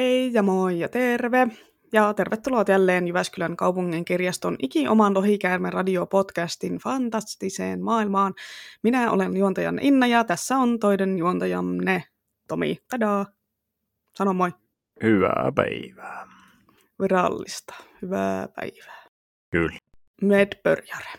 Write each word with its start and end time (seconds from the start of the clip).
Hei 0.00 0.32
ja 0.32 0.42
moi 0.42 0.78
ja 0.78 0.88
terve! 0.88 1.48
Ja 1.92 2.14
tervetuloa 2.14 2.64
jälleen 2.68 3.08
Jyväskylän 3.08 3.56
kaupungin 3.56 4.04
kirjaston 4.04 4.56
iki 4.62 4.88
oman 4.88 5.14
Lohikäärmen 5.14 5.72
radiopodcastin 5.72 6.78
fantastiseen 6.78 7.82
maailmaan. 7.82 8.34
Minä 8.82 9.10
olen 9.10 9.36
juontajan 9.36 9.78
Inna 9.82 10.06
ja 10.06 10.24
tässä 10.24 10.56
on 10.56 10.78
toinen 10.78 11.18
juontajanne 11.18 12.04
Tomi. 12.48 12.78
Tadaa! 12.90 13.26
Sano 14.16 14.32
moi. 14.32 14.50
Hyvää 15.02 15.52
päivää. 15.54 16.26
Virallista. 17.02 17.74
Hyvää 18.02 18.48
päivää. 18.48 19.04
Kyllä. 19.50 19.78
Medbörjare. 20.22 21.10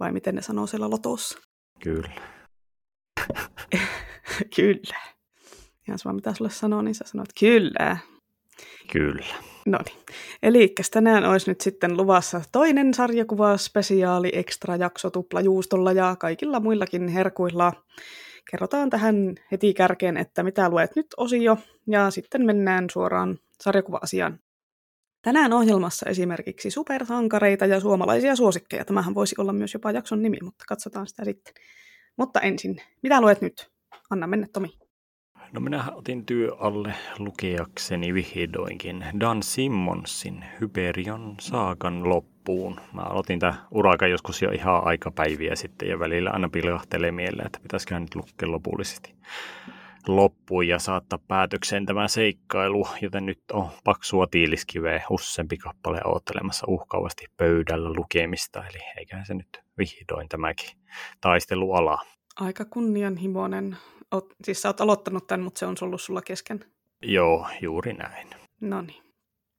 Vai 0.00 0.12
miten 0.12 0.34
ne 0.34 0.42
sanoo 0.42 0.66
siellä 0.66 0.90
lotossa? 0.90 1.38
Kyllä. 1.82 2.10
kyllä. 4.56 5.00
Ihan 5.88 5.98
sama 5.98 6.12
mitä 6.12 6.34
sulle 6.34 6.50
sanoo, 6.50 6.82
niin 6.82 6.94
sä 6.94 7.04
sanot 7.06 7.28
kyllä. 7.40 8.13
Kyllä. 8.92 9.34
No 9.66 9.78
niin. 9.84 9.98
Eli 10.42 10.74
tänään 10.90 11.24
olisi 11.24 11.50
nyt 11.50 11.60
sitten 11.60 11.96
luvassa 11.96 12.40
toinen 12.52 12.94
sarjakuva, 12.94 13.56
spesiaali, 13.56 14.30
ekstra 14.32 14.76
jakso 14.76 15.10
tuplajuustolla 15.10 15.92
ja 15.92 16.16
kaikilla 16.18 16.60
muillakin 16.60 17.08
herkuilla. 17.08 17.72
Kerrotaan 18.50 18.90
tähän 18.90 19.34
heti 19.52 19.74
kärkeen, 19.74 20.16
että 20.16 20.42
mitä 20.42 20.68
luet 20.68 20.96
nyt 20.96 21.06
osio, 21.16 21.58
ja 21.86 22.10
sitten 22.10 22.46
mennään 22.46 22.90
suoraan 22.90 23.38
sarjakuva-asiaan. 23.60 24.38
Tänään 25.22 25.52
ohjelmassa 25.52 26.10
esimerkiksi 26.10 26.70
supersankareita 26.70 27.66
ja 27.66 27.80
suomalaisia 27.80 28.36
suosikkeja. 28.36 28.84
Tämähän 28.84 29.14
voisi 29.14 29.34
olla 29.38 29.52
myös 29.52 29.74
jopa 29.74 29.90
jakson 29.90 30.22
nimi, 30.22 30.38
mutta 30.42 30.64
katsotaan 30.68 31.06
sitä 31.06 31.24
sitten. 31.24 31.54
Mutta 32.16 32.40
ensin, 32.40 32.82
mitä 33.02 33.20
luet 33.20 33.40
nyt? 33.40 33.70
Anna 34.10 34.26
mennä, 34.26 34.46
Tomi. 34.52 34.83
No 35.52 35.60
minä 35.60 35.84
otin 35.94 36.26
työ 36.26 36.56
alle 36.58 36.94
lukeakseni 37.18 38.14
vihdoinkin 38.14 39.04
Dan 39.20 39.42
Simmonsin 39.42 40.44
Hyperion 40.60 41.34
saakan 41.40 42.08
loppuun. 42.08 42.80
Mä 42.92 43.02
aloitin 43.02 43.38
tämä 43.38 43.54
uraka 43.70 44.06
joskus 44.06 44.42
jo 44.42 44.50
ihan 44.50 44.84
aikapäiviä 44.84 45.56
sitten 45.56 45.88
ja 45.88 45.98
välillä 45.98 46.30
aina 46.30 46.48
pilkahtelee 46.48 47.12
mieleen, 47.12 47.46
että 47.46 47.60
pitäisiköhän 47.62 48.02
nyt 48.02 48.14
lukea 48.14 48.50
lopullisesti 48.50 49.14
loppuun 50.08 50.68
ja 50.68 50.78
saattaa 50.78 51.18
päätökseen 51.28 51.86
tämä 51.86 52.08
seikkailu, 52.08 52.86
joten 53.00 53.26
nyt 53.26 53.40
on 53.52 53.68
paksua 53.84 54.26
tiiliskiveä 54.26 55.02
useampi 55.10 55.56
kappale 55.56 56.00
odottelemassa 56.04 56.66
uhkaavasti 56.68 57.26
pöydällä 57.36 57.92
lukemista, 57.92 58.66
eli 58.66 58.78
eiköhän 58.96 59.26
se 59.26 59.34
nyt 59.34 59.62
vihdoin 59.78 60.28
tämäkin 60.28 60.70
taisteluala. 61.20 61.98
Aika 62.40 62.64
kunnianhimoinen 62.64 63.76
Oot, 64.14 64.34
siis 64.44 64.62
sä 64.62 64.68
oot 64.68 64.80
aloittanut 64.80 65.26
tämän, 65.26 65.44
mutta 65.44 65.58
se 65.58 65.66
on 65.66 65.76
ollut 65.82 66.00
sulla 66.00 66.22
kesken. 66.22 66.64
Joo, 67.02 67.46
juuri 67.60 67.92
näin. 67.92 68.28
No 68.60 68.82
niin. 68.82 69.02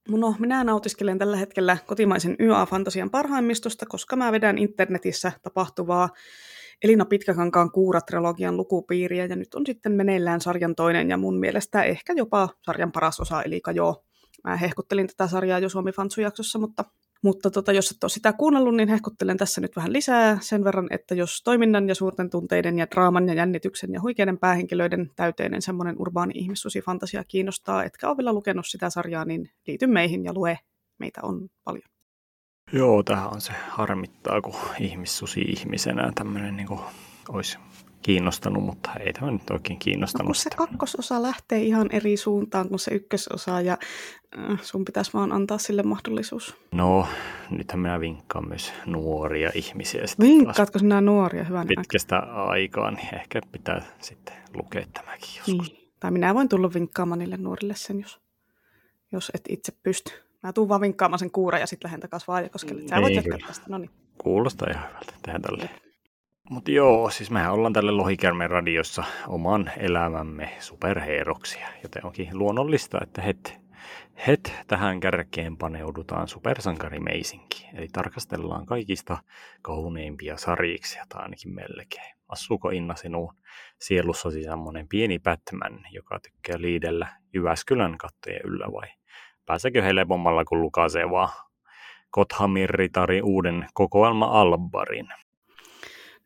No, 0.08 0.34
minä 0.38 0.64
nautiskelen 0.64 1.18
tällä 1.18 1.36
hetkellä 1.36 1.76
kotimaisen 1.86 2.36
YA-fantasian 2.40 3.10
parhaimmistosta, 3.10 3.86
koska 3.86 4.16
mä 4.16 4.32
vedän 4.32 4.58
internetissä 4.58 5.32
tapahtuvaa 5.42 6.08
Elina 6.82 7.04
Pitkäkankaan 7.04 7.70
Kuura-trilogian 7.70 8.56
lukupiiriä, 8.56 9.26
ja 9.26 9.36
nyt 9.36 9.54
on 9.54 9.66
sitten 9.66 9.92
meneillään 9.92 10.40
sarjan 10.40 10.74
toinen, 10.74 11.10
ja 11.10 11.16
mun 11.16 11.38
mielestä 11.38 11.82
ehkä 11.82 12.12
jopa 12.12 12.48
sarjan 12.62 12.92
paras 12.92 13.20
osa, 13.20 13.42
eli 13.42 13.60
joo. 13.74 14.04
Mä 14.44 14.56
hehkuttelin 14.56 15.06
tätä 15.06 15.26
sarjaa 15.26 15.58
jo 15.58 15.68
Suomi 15.68 15.92
Fansu-jaksossa, 15.92 16.58
mutta 16.58 16.84
mutta 17.22 17.50
tota, 17.50 17.72
jos 17.72 17.90
et 17.90 18.04
ole 18.04 18.10
sitä 18.10 18.32
kuunnellut, 18.32 18.76
niin 18.76 18.88
hehkuttelen 18.88 19.36
tässä 19.36 19.60
nyt 19.60 19.76
vähän 19.76 19.92
lisää 19.92 20.38
sen 20.40 20.64
verran, 20.64 20.86
että 20.90 21.14
jos 21.14 21.42
toiminnan 21.44 21.88
ja 21.88 21.94
suurten 21.94 22.30
tunteiden 22.30 22.78
ja 22.78 22.86
draaman 22.90 23.28
ja 23.28 23.34
jännityksen 23.34 23.92
ja 23.92 24.00
huikeiden 24.00 24.38
päähenkilöiden 24.38 25.10
täyteinen 25.16 25.62
semmoinen 25.62 25.96
urbaani 25.98 26.32
ihmissusi 26.36 26.80
fantasia 26.80 27.24
kiinnostaa, 27.24 27.84
etkä 27.84 28.08
ole 28.08 28.16
vielä 28.16 28.32
lukenut 28.32 28.66
sitä 28.66 28.90
sarjaa, 28.90 29.24
niin 29.24 29.50
liity 29.66 29.86
meihin 29.86 30.24
ja 30.24 30.32
lue. 30.34 30.58
Meitä 30.98 31.20
on 31.22 31.48
paljon. 31.64 31.88
Joo, 32.72 33.02
tähän 33.02 33.32
on 33.34 33.40
se 33.40 33.52
harmittaa, 33.68 34.40
kun 34.40 34.54
ihmissusi 34.80 35.40
ihmisenä 35.40 36.12
tämmöinen 36.14 36.56
niin 36.56 36.68
olisi 37.28 37.58
kiinnostanut, 38.02 38.64
mutta 38.64 38.90
ei 39.00 39.12
tämä 39.12 39.30
nyt 39.30 39.50
oikein 39.50 39.78
kiinnostanut. 39.78 40.24
No, 40.24 40.28
kun 40.28 40.34
se 40.34 40.50
kakkososa 40.50 41.22
lähtee 41.22 41.62
ihan 41.62 41.88
eri 41.92 42.16
suuntaan 42.16 42.68
kuin 42.68 42.78
se 42.78 42.90
ykkösosa 42.94 43.60
ja 43.60 43.78
äh, 44.38 44.62
sun 44.62 44.84
pitäisi 44.84 45.12
vaan 45.14 45.32
antaa 45.32 45.58
sille 45.58 45.82
mahdollisuus. 45.82 46.56
No, 46.72 47.06
nythän 47.50 47.80
minä 47.80 48.00
vinkkaan 48.00 48.48
myös 48.48 48.72
nuoria 48.86 49.50
ihmisiä. 49.54 50.02
Vinkkaatko 50.20 50.78
sinä 50.78 51.00
nuoria 51.00 51.44
hyvän 51.44 51.66
Pitkästä 51.66 52.18
aikaa, 52.18 52.48
aikaa 52.48 52.90
niin 52.90 53.14
ehkä 53.14 53.40
pitää 53.52 53.82
sitten 54.00 54.34
lukea 54.54 54.86
tämäkin 54.94 55.28
joskus. 55.36 55.72
Niin. 55.72 55.92
Tai 56.00 56.10
minä 56.10 56.34
voin 56.34 56.48
tulla 56.48 56.74
vinkkaamaan 56.74 57.18
niille 57.18 57.36
nuorille 57.36 57.74
sen, 57.76 58.00
jos, 58.00 58.20
jos 59.12 59.30
et 59.34 59.44
itse 59.48 59.72
pysty. 59.82 60.12
Mä 60.42 60.52
tuun 60.52 60.68
vaan 60.68 60.80
vinkkaamaan 60.80 61.18
sen 61.18 61.30
kuura 61.30 61.58
ja 61.58 61.66
sitten 61.66 61.88
lähden 61.88 62.00
takaisin 62.00 62.26
Vaajakoskelle. 62.26 62.88
Sä 62.88 62.94
niin, 62.94 63.02
voit 63.02 63.14
jatkaa 63.14 63.48
tästä, 63.48 63.66
no 63.68 63.78
niin. 63.78 63.90
Kuulostaa 64.18 64.68
ihan 64.70 64.88
hyvältä, 64.88 65.12
tehdään 65.22 65.42
tälle. 65.42 65.85
Mutta 66.50 66.70
joo, 66.70 67.10
siis 67.10 67.30
mehän 67.30 67.52
ollaan 67.52 67.72
tälle 67.72 67.92
Lohikärmen 67.92 68.50
radiossa 68.50 69.04
oman 69.28 69.70
elämämme 69.76 70.52
superheeroksia, 70.58 71.68
joten 71.82 72.06
onkin 72.06 72.28
luonnollista, 72.32 72.98
että 73.02 73.22
het, 73.22 73.60
het 74.26 74.54
tähän 74.66 75.00
kärkeen 75.00 75.56
paneudutaan 75.56 76.28
supersankarimeisinkin. 76.28 77.76
Eli 77.76 77.88
tarkastellaan 77.92 78.66
kaikista 78.66 79.18
kauneimpia 79.62 80.36
sarjiksia, 80.36 81.04
tai 81.08 81.22
ainakin 81.22 81.54
melkein. 81.54 82.16
Asuuko 82.28 82.70
Inna 82.70 82.94
sinun 82.94 83.34
sielussasi 83.80 84.42
semmoinen 84.42 84.88
pieni 84.88 85.18
Batman, 85.18 85.80
joka 85.90 86.20
tykkää 86.20 86.60
liidellä 86.60 87.06
Jyväskylän 87.34 87.98
kattojen 87.98 88.40
yllä 88.44 88.66
vai 88.72 88.88
pääsekö 89.46 89.82
helpommalla, 89.82 90.44
kun 90.44 90.60
lukasee 90.60 91.10
vaan 91.10 91.28
Kothamirritarin 92.10 93.24
uuden 93.24 93.66
kokoelma 93.74 94.26
Albarin? 94.26 95.08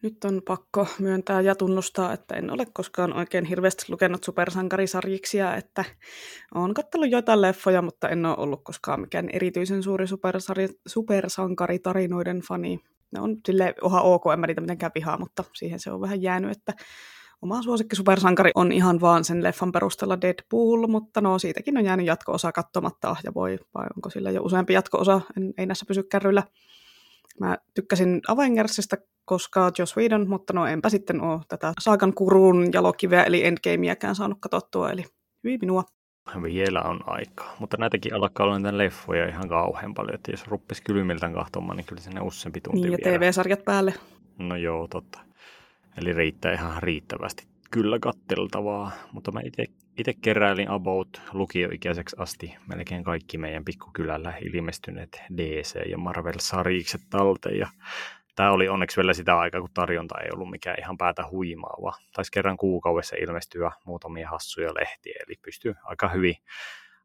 Nyt 0.03 0.25
on 0.25 0.43
pakko 0.47 0.87
myöntää 0.99 1.41
ja 1.41 1.55
tunnustaa, 1.55 2.12
että 2.12 2.34
en 2.34 2.50
ole 2.50 2.66
koskaan 2.72 3.12
oikein 3.12 3.44
hirveästi 3.44 3.84
lukenut 3.88 4.25
supersankarisarjiksia, 4.25 5.56
että 5.56 5.84
olen 6.55 6.75
katsellut 6.75 7.11
joitain 7.11 7.41
leffoja, 7.41 7.83
mutta 7.83 8.09
en 8.09 8.27
ole 8.27 8.37
ollut 8.39 8.65
koskaan 8.65 9.00
mikään 9.00 9.28
erityisen 9.33 9.83
suuri 9.83 10.06
supersari- 10.06 10.81
supersankaritarinoiden 10.87 12.41
fani. 12.41 12.81
Ne 13.12 13.21
on 13.21 13.37
sille 13.47 13.75
ihan 13.87 14.03
ok, 14.03 14.22
en 14.33 14.41
mä 14.41 14.47
niitä 14.47 14.60
mitenkään 14.60 14.93
vihaa, 14.94 15.19
mutta 15.19 15.44
siihen 15.55 15.81
se 15.81 15.91
on 15.91 16.00
vähän 16.00 16.22
jäänyt, 16.22 16.50
että 16.50 16.72
oma 17.43 17.62
suosikki 17.62 17.97
supersankari 17.97 18.50
on 18.55 18.72
ihan 18.72 19.00
vaan 19.00 19.25
sen 19.25 19.43
leffan 19.43 19.72
perusteella 19.72 20.21
Deadpool, 20.21 20.87
mutta 20.87 21.21
no 21.21 21.39
siitäkin 21.39 21.78
on 21.78 21.84
jäänyt 21.84 22.06
jatko-osa 22.06 22.53
katsomatta, 22.53 23.16
ja 23.25 23.34
voi, 23.34 23.59
vai 23.75 23.87
onko 23.97 24.10
sillä 24.10 24.31
jo 24.31 24.43
useampi 24.43 24.72
jatko-osa, 24.72 25.21
en, 25.37 25.55
ei 25.59 25.66
näissä 25.66 25.87
pysy 25.89 26.03
kärryillä. 26.03 26.43
Mä 27.41 27.59
tykkäsin 27.75 28.21
Avengersista, 28.29 28.97
koska 29.25 29.71
Joss 29.79 29.97
Whedon, 29.97 30.29
mutta 30.29 30.53
no 30.53 30.67
enpä 30.67 30.89
sitten 30.89 31.21
ole 31.21 31.41
tätä 31.49 31.73
Saakan 31.81 32.15
kurun 32.15 32.69
jalokiveä 32.73 33.23
eli 33.23 33.45
Endgameäkään 33.45 34.15
saanut 34.15 34.39
katsottua, 34.41 34.91
eli 34.91 35.05
hyvin 35.45 35.59
minua. 35.63 35.85
Vielä 36.43 36.83
on 36.83 37.01
aikaa, 37.07 37.57
mutta 37.59 37.77
näitäkin 37.77 38.15
alkaa 38.15 38.47
olla 38.47 38.59
näitä 38.59 38.79
leffoja 38.79 39.29
ihan 39.29 39.49
kauhean 39.49 39.95
paljon, 39.95 40.15
että 40.15 40.31
jos 40.31 40.47
ruppisi 40.47 40.83
kylmiltään 40.83 41.35
kahtomaan, 41.35 41.77
niin 41.77 41.87
kyllä 41.87 42.03
sinne 42.03 42.21
useampi 42.21 42.61
tunti 42.61 42.81
Niin, 42.81 42.93
ja 42.93 42.99
TV-sarjat 42.99 43.65
päälle. 43.65 43.95
No 44.39 44.57
joo, 44.57 44.89
totta. 44.89 45.21
Eli 45.99 46.13
riittää 46.13 46.53
ihan 46.53 46.83
riittävästi 46.83 47.47
kyllä 47.71 47.99
katteltavaa, 47.99 48.91
mutta 49.13 49.33
mä 49.33 49.41
itse 49.45 49.65
keräilin 50.22 50.71
about 50.71 51.22
lukioikäiseksi 51.33 52.16
asti 52.19 52.56
melkein 52.66 53.05
kaikki 53.05 53.38
meidän 53.38 53.65
pikkukylällä 53.65 54.34
ilmestyneet 54.55 55.22
DC- 55.37 55.91
ja 55.91 55.99
Marvel-sarjikset 55.99 57.00
talteen, 57.11 57.59
ja 57.59 57.69
tämä 58.37 58.53
oli 58.53 58.69
onneksi 58.69 58.97
vielä 58.97 59.12
sitä 59.12 59.39
aikaa, 59.39 59.60
kun 59.60 59.71
tarjonta 59.75 60.21
ei 60.21 60.28
ollut 60.34 60.50
mikään 60.50 60.77
ihan 60.81 60.99
päätä 60.99 61.25
huimaava. 61.31 61.92
Taisi 62.13 62.33
kerran 62.33 62.57
kuukaudessa 62.57 63.16
ilmestyä 63.16 63.71
muutamia 63.84 64.28
hassuja 64.28 64.75
lehtiä, 64.75 65.21
eli 65.27 65.36
pystyy 65.42 65.75
aika 65.84 66.09
hyvin 66.09 66.34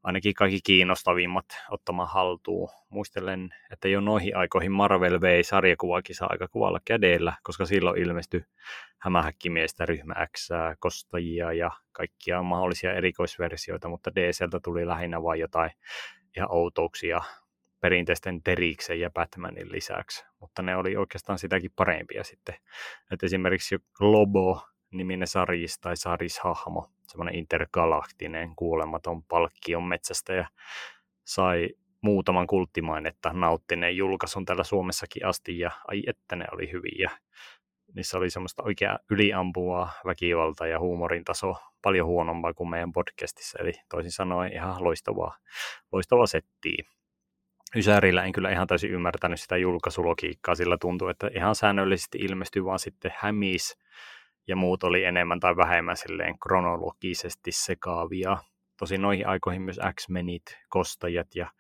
ainakin 0.05 0.33
kaikki 0.33 0.59
kiinnostavimmat 0.63 1.45
ottamaan 1.69 2.09
haltuun. 2.09 2.69
Muistelen, 2.89 3.49
että 3.71 3.87
jo 3.87 4.01
noihin 4.01 4.37
aikoihin 4.37 4.71
Marvel 4.71 5.21
vei 5.21 5.43
sarjakuvakisa 5.43 6.25
aika 6.29 6.47
kuvalla 6.47 6.79
kädellä, 6.85 7.33
koska 7.43 7.65
silloin 7.65 8.01
ilmestyi 8.01 8.45
hämähäkkimiestä, 8.97 9.85
ryhmä 9.85 10.13
X, 10.37 10.49
kostajia 10.79 11.53
ja 11.53 11.71
kaikkia 11.91 12.43
mahdollisia 12.43 12.93
erikoisversioita, 12.93 13.89
mutta 13.89 14.15
DCltä 14.15 14.59
tuli 14.63 14.87
lähinnä 14.87 15.23
vain 15.23 15.39
jotain 15.39 15.71
ihan 16.37 16.51
outouksia 16.51 17.21
perinteisten 17.79 18.43
Teriksen 18.43 18.99
ja 18.99 19.09
Batmanin 19.09 19.71
lisäksi, 19.71 20.25
mutta 20.39 20.61
ne 20.61 20.75
oli 20.75 20.95
oikeastaan 20.95 21.39
sitäkin 21.39 21.71
parempia 21.75 22.23
sitten. 22.23 22.55
Et 23.11 23.23
esimerkiksi 23.23 23.79
Lobo 23.99 24.61
niminen 24.97 25.27
sarjis 25.27 25.79
tai 25.79 25.97
sarishahmo, 25.97 26.89
semmoinen 27.07 27.35
intergalaktinen 27.35 28.55
kuolematon 28.55 29.23
palkkion 29.23 29.83
metsästä 29.83 30.33
ja 30.33 30.47
sai 31.23 31.69
muutaman 32.01 32.47
kulttimainetta 32.47 33.33
nauttineen 33.33 33.97
julkaisun 33.97 34.45
täällä 34.45 34.63
Suomessakin 34.63 35.25
asti 35.25 35.59
ja 35.59 35.71
ai 35.87 36.03
että 36.07 36.35
ne 36.35 36.45
oli 36.51 36.71
hyviä. 36.71 37.11
niissä 37.95 38.17
oli 38.17 38.29
semmoista 38.29 38.63
oikea 38.63 38.99
yliampuvaa 39.09 39.91
väkivaltaa 40.05 40.67
ja 40.67 40.79
huumorin 40.79 41.23
taso 41.23 41.55
paljon 41.81 42.07
huonompaa 42.07 42.53
kuin 42.53 42.69
meidän 42.69 42.91
podcastissa, 42.91 43.59
eli 43.61 43.71
toisin 43.89 44.11
sanoen 44.11 44.53
ihan 44.53 44.83
loistavaa, 44.83 45.37
loistavaa 45.91 46.25
settiä. 46.25 46.83
Ysärillä 47.75 48.23
en 48.23 48.31
kyllä 48.31 48.51
ihan 48.51 48.67
täysin 48.67 48.91
ymmärtänyt 48.91 49.41
sitä 49.41 49.57
julkaisulogiikkaa, 49.57 50.55
sillä 50.55 50.77
tuntuu, 50.81 51.07
että 51.07 51.29
ihan 51.35 51.55
säännöllisesti 51.55 52.17
ilmestyi 52.17 52.65
vaan 52.65 52.79
sitten 52.79 53.11
hämis 53.15 53.77
ja 54.47 54.55
muut 54.55 54.83
oli 54.83 55.03
enemmän 55.03 55.39
tai 55.39 55.55
vähemmän 55.57 55.97
silleen 55.97 56.39
kronologisesti 56.39 57.51
sekaavia. 57.51 58.37
Tosi 58.79 58.97
noihin 58.97 59.27
aikoihin 59.27 59.61
myös 59.61 59.79
X-Menit, 59.95 60.43
Kostajat 60.69 61.27
ja 61.35 61.51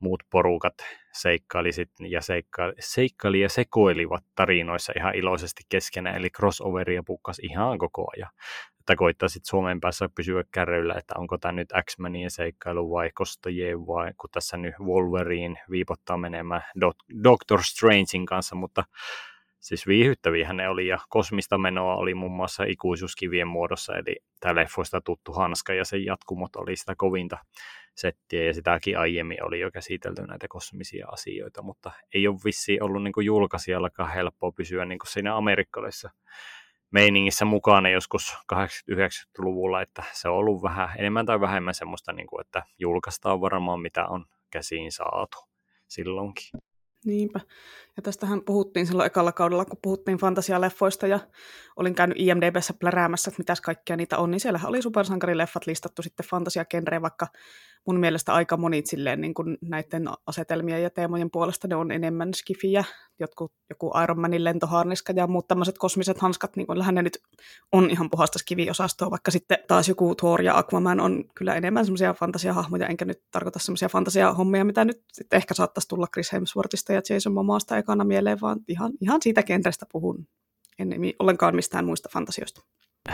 muut 0.00 0.22
porukat 0.30 0.74
seikkaili 1.12 1.70
ja 2.08 2.20
seikka, 2.20 2.72
seikkaili 2.80 3.40
ja 3.40 3.48
sekoilivat 3.48 4.24
tarinoissa 4.34 4.92
ihan 4.96 5.14
iloisesti 5.14 5.62
keskenään, 5.68 6.16
eli 6.16 6.30
crossoveria 6.30 7.02
pukkas 7.06 7.38
ihan 7.38 7.78
koko 7.78 8.06
ajan. 8.16 8.30
Että 8.80 8.96
koittaa 8.96 9.28
sitten 9.28 9.48
Suomen 9.50 9.80
päässä 9.80 10.08
pysyä 10.14 10.44
kärryillä, 10.52 10.94
että 10.94 11.14
onko 11.18 11.38
tämä 11.38 11.52
nyt 11.52 11.68
X-Menien 11.84 12.30
seikkailu 12.30 12.90
vai 12.90 13.10
Kostajien 13.14 13.86
vai 13.86 14.12
kun 14.20 14.30
tässä 14.30 14.56
nyt 14.56 14.74
Wolverine 14.80 15.62
viipottaa 15.70 16.16
menemään 16.16 16.62
Doctor 17.24 17.62
Strangein 17.62 18.26
kanssa, 18.26 18.56
mutta 18.56 18.84
siis 19.64 19.86
viihyttäviä 19.86 20.52
ne 20.52 20.68
oli 20.68 20.86
ja 20.86 20.98
kosmista 21.08 21.58
menoa 21.58 21.96
oli 21.96 22.14
muun 22.14 22.32
muassa 22.32 22.64
ikuisuuskivien 22.64 23.48
muodossa, 23.48 23.96
eli 23.96 24.16
tämä 24.40 24.54
leffoista 24.54 25.00
tuttu 25.00 25.32
hanska 25.32 25.74
ja 25.74 25.84
sen 25.84 26.04
jatkumot 26.04 26.56
oli 26.56 26.76
sitä 26.76 26.94
kovinta 26.96 27.38
settiä 27.94 28.44
ja 28.44 28.54
sitäkin 28.54 28.98
aiemmin 28.98 29.44
oli 29.44 29.60
jo 29.60 29.70
käsitelty 29.70 30.22
näitä 30.22 30.46
kosmisia 30.48 31.06
asioita, 31.08 31.62
mutta 31.62 31.90
ei 32.14 32.28
ole 32.28 32.36
vissiin 32.44 32.82
ollut 32.82 33.02
niin 33.02 33.24
julkaisijallakaan 33.24 34.12
helppoa 34.12 34.52
pysyä 34.52 34.84
niin 34.84 34.98
siinä 35.08 35.36
amerikkalaisessa 35.36 36.10
meiningissä 36.90 37.44
mukana 37.44 37.88
joskus 37.88 38.36
80-90-luvulla, 38.54 39.82
että 39.82 40.02
se 40.12 40.28
on 40.28 40.36
ollut 40.36 40.62
vähän 40.62 40.88
enemmän 40.98 41.26
tai 41.26 41.40
vähemmän 41.40 41.74
semmoista, 41.74 42.12
niin 42.12 42.26
kuin, 42.26 42.40
että 42.40 42.62
julkaistaan 42.78 43.40
varmaan 43.40 43.80
mitä 43.80 44.06
on 44.06 44.26
käsiin 44.50 44.92
saatu 44.92 45.38
silloinkin. 45.88 46.73
Niinpä. 47.04 47.40
Ja 47.96 48.02
tästähän 48.02 48.42
puhuttiin 48.42 48.86
silloin 48.86 49.06
ekalla 49.06 49.32
kaudella, 49.32 49.64
kun 49.64 49.78
puhuttiin 49.82 50.18
fantasialeffoista 50.18 51.06
ja 51.06 51.20
olin 51.76 51.94
käynyt 51.94 52.18
IMDBssä 52.20 52.74
pläräämässä, 52.74 53.28
että 53.28 53.40
mitäs 53.40 53.60
kaikkia 53.60 53.96
niitä 53.96 54.18
on, 54.18 54.30
niin 54.30 54.40
siellähän 54.40 54.68
oli 54.68 54.82
supersankarileffat 54.82 55.66
listattu 55.66 56.02
sitten 56.02 56.26
fantasiagenreen, 56.26 57.02
vaikka 57.02 57.26
mun 57.86 58.00
mielestä 58.00 58.34
aika 58.34 58.56
monit 58.56 58.86
silleen 58.86 59.20
niin 59.20 59.34
kuin 59.34 59.58
näiden 59.60 60.08
asetelmien 60.26 60.82
ja 60.82 60.90
teemojen 60.90 61.30
puolesta 61.30 61.68
ne 61.68 61.76
on 61.76 61.92
enemmän 61.92 62.34
skifiä, 62.34 62.84
jotkut, 63.18 63.52
joku 63.70 63.92
Iron 64.02 64.20
Manin 64.20 64.44
lentoharniska 64.44 65.12
ja 65.16 65.26
muut 65.26 65.48
tämmöiset 65.48 65.78
kosmiset 65.78 66.18
hanskat, 66.18 66.56
niin 66.56 66.66
kyllähän 66.66 66.94
ne 66.94 67.02
nyt 67.02 67.18
on 67.72 67.90
ihan 67.90 68.10
puhasta 68.10 68.38
skiviosastoa, 68.38 69.10
vaikka 69.10 69.30
sitten 69.30 69.58
taas 69.68 69.88
joku 69.88 70.14
Thor 70.14 70.42
ja 70.42 70.58
Aquaman 70.58 71.00
on 71.00 71.24
kyllä 71.34 71.54
enemmän 71.54 71.84
semmoisia 71.84 72.14
fantasiahahmoja, 72.14 72.86
enkä 72.86 73.04
nyt 73.04 73.22
tarkoita 73.30 73.58
semmoisia 73.58 73.88
fantasiahommia, 73.88 74.64
mitä 74.64 74.84
nyt 74.84 75.02
sitten 75.12 75.36
ehkä 75.36 75.54
saattaisi 75.54 75.88
tulla 75.88 76.06
Chris 76.12 76.32
Hemsworthista 76.32 76.92
ja 76.92 77.02
Jason 77.10 77.32
Momoasta 77.32 77.78
ekana 77.78 78.04
mieleen, 78.04 78.40
vaan 78.40 78.60
ihan, 78.68 78.92
ihan 79.00 79.22
siitä 79.22 79.42
kentästä 79.42 79.86
puhun, 79.92 80.26
en 80.78 80.90
ollenkaan 81.18 81.56
mistään 81.56 81.84
muista 81.84 82.08
fantasioista. 82.12 82.60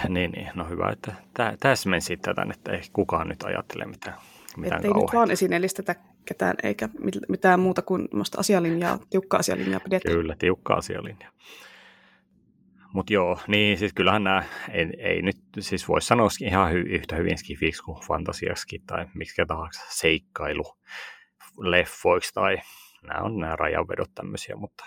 Niin, 0.09 0.31
niin, 0.31 0.49
no 0.55 0.65
hyvä, 0.69 0.91
että 0.91 1.15
täsmensit 1.61 2.23
tätä, 2.23 2.47
että 2.51 2.73
ei 2.73 2.83
kukaan 2.93 3.29
nyt 3.29 3.43
ajattele 3.43 3.87
mitään 3.87 4.17
mitään 4.57 4.79
Että 4.79 4.89
ei 4.89 5.03
nyt 5.03 5.15
vaan 5.15 5.31
esineellistetä 5.31 5.95
ketään, 6.25 6.57
eikä 6.63 6.89
mitään 7.29 7.61
muuta 7.61 7.83
kuin 7.83 8.09
asialinjaa, 8.37 8.99
tiukka 9.11 9.37
asialinjaa 9.37 9.81
pidetään. 9.81 10.15
Kyllä, 10.15 10.37
tiukka 10.39 10.75
asialinja. 10.75 11.33
Mutta 12.93 13.13
joo, 13.13 13.39
niin 13.47 13.79
siis 13.79 13.93
kyllähän 13.93 14.25
nämä 14.25 14.45
ei, 14.71 14.87
ei 14.99 15.23
nyt, 15.23 15.37
siis 15.59 15.89
voisi 15.89 16.07
sanoa 16.07 16.29
ihan 16.41 16.73
hy, 16.73 16.81
yhtä 16.81 17.17
hyvin 17.17 17.39
skifiksi 17.39 17.83
kuin 17.83 18.03
fantasiaksi 18.07 18.83
tai 18.87 19.07
miksi 19.15 19.43
tahansa 19.49 19.81
seikkailu 19.89 20.79
leffoiksi 21.59 22.35
tai 22.35 22.59
nämä 23.03 23.21
on 23.21 23.39
nämä 23.39 23.57
rajanvedot 23.57 24.11
tämmöisiä, 24.15 24.57
mutta 24.57 24.85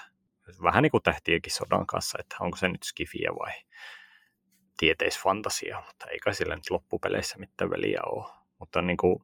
vähän 0.63 0.83
niin 0.83 0.92
kuin 0.92 1.04
tähtiäkin 1.04 1.54
sodan 1.54 1.86
kanssa, 1.86 2.18
että 2.21 2.36
onko 2.39 2.57
se 2.57 2.68
nyt 2.68 2.83
skifiä 2.83 3.30
vai 3.39 3.51
tieteisfantasia, 4.77 5.83
mutta 5.88 6.06
eikä 6.09 6.33
sillä 6.33 6.56
nyt 6.56 6.69
loppupeleissä 6.69 7.38
mitään 7.38 7.69
väliä 7.69 8.00
ole. 8.06 8.31
Mutta 8.59 8.81
niin 8.81 8.98
kuin, 8.98 9.19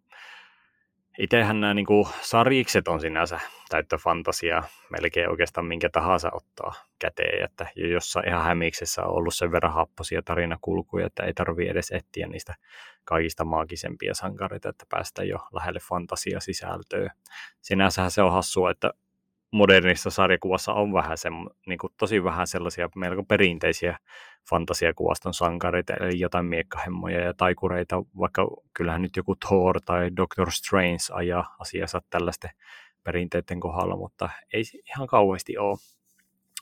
itsehän 1.19 1.61
nämä 1.61 1.73
niin 1.73 1.85
kuin 1.85 2.07
sarjikset 2.21 2.87
on 2.87 2.99
sinänsä 2.99 3.39
täyttä 3.69 3.97
fantasiaa, 3.97 4.63
melkein 4.89 5.29
oikeastaan 5.29 5.65
minkä 5.65 5.89
tahansa 5.89 6.29
ottaa 6.33 6.73
käteen, 6.99 7.43
että 7.43 7.67
jossain 7.75 8.27
ihan 8.27 8.43
hämiksessä 8.43 9.03
on 9.03 9.15
ollut 9.15 9.35
sen 9.35 9.51
verran 9.51 9.73
happosia 9.73 10.21
tarinakulkuja, 10.21 11.05
että 11.05 11.23
ei 11.23 11.33
tarvi 11.33 11.67
edes 11.67 11.91
etsiä 11.91 12.27
niistä 12.27 12.55
kaikista 13.05 13.45
maagisempia 13.45 14.13
sankareita, 14.13 14.69
että 14.69 14.85
päästään 14.89 15.27
jo 15.27 15.37
lähelle 15.53 15.79
fantasia 15.89 16.39
sisältöä. 16.39 17.11
Sinänsä 17.61 18.09
se 18.09 18.21
on 18.21 18.31
hassua, 18.31 18.71
että 18.71 18.93
modernissa 19.51 20.09
sarjakuvassa 20.09 20.73
on 20.73 20.93
vähän 20.93 21.17
se, 21.17 21.29
niin 21.67 21.77
kuin 21.79 21.93
tosi 21.97 22.23
vähän 22.23 22.47
sellaisia 22.47 22.89
melko 22.95 23.23
perinteisiä 23.23 23.97
fantasiakuvaston 24.49 25.33
sankareita, 25.33 25.93
eli 25.93 26.19
jotain 26.19 26.45
miekkahemmoja 26.45 27.23
ja 27.23 27.33
taikureita, 27.33 28.03
vaikka 28.19 28.47
kyllähän 28.73 29.01
nyt 29.01 29.15
joku 29.15 29.35
Thor 29.35 29.81
tai 29.85 30.09
Doctor 30.17 30.51
Strange 30.51 31.03
ajaa 31.11 31.55
asiassa 31.59 32.01
tällaisten 32.09 32.49
perinteiden 33.03 33.59
kohdalla, 33.59 33.95
mutta 33.95 34.29
ei 34.53 34.63
ihan 34.85 35.07
kauheasti 35.07 35.57
ole. 35.57 35.77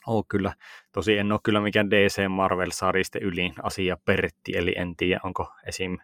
ole 0.08 0.24
kyllä. 0.28 0.54
Tosi 0.92 1.18
en 1.18 1.32
ole 1.32 1.40
kyllä 1.44 1.62
mikään 1.62 1.92
DC 1.92 2.22
Marvel-sarjisten 2.30 3.24
ylin 3.24 3.54
asia 3.64 3.98
Pertti, 4.06 4.58
eli 4.58 4.74
en 4.78 4.96
tiedä, 4.96 5.20
onko 5.24 5.54
esim. 5.66 5.98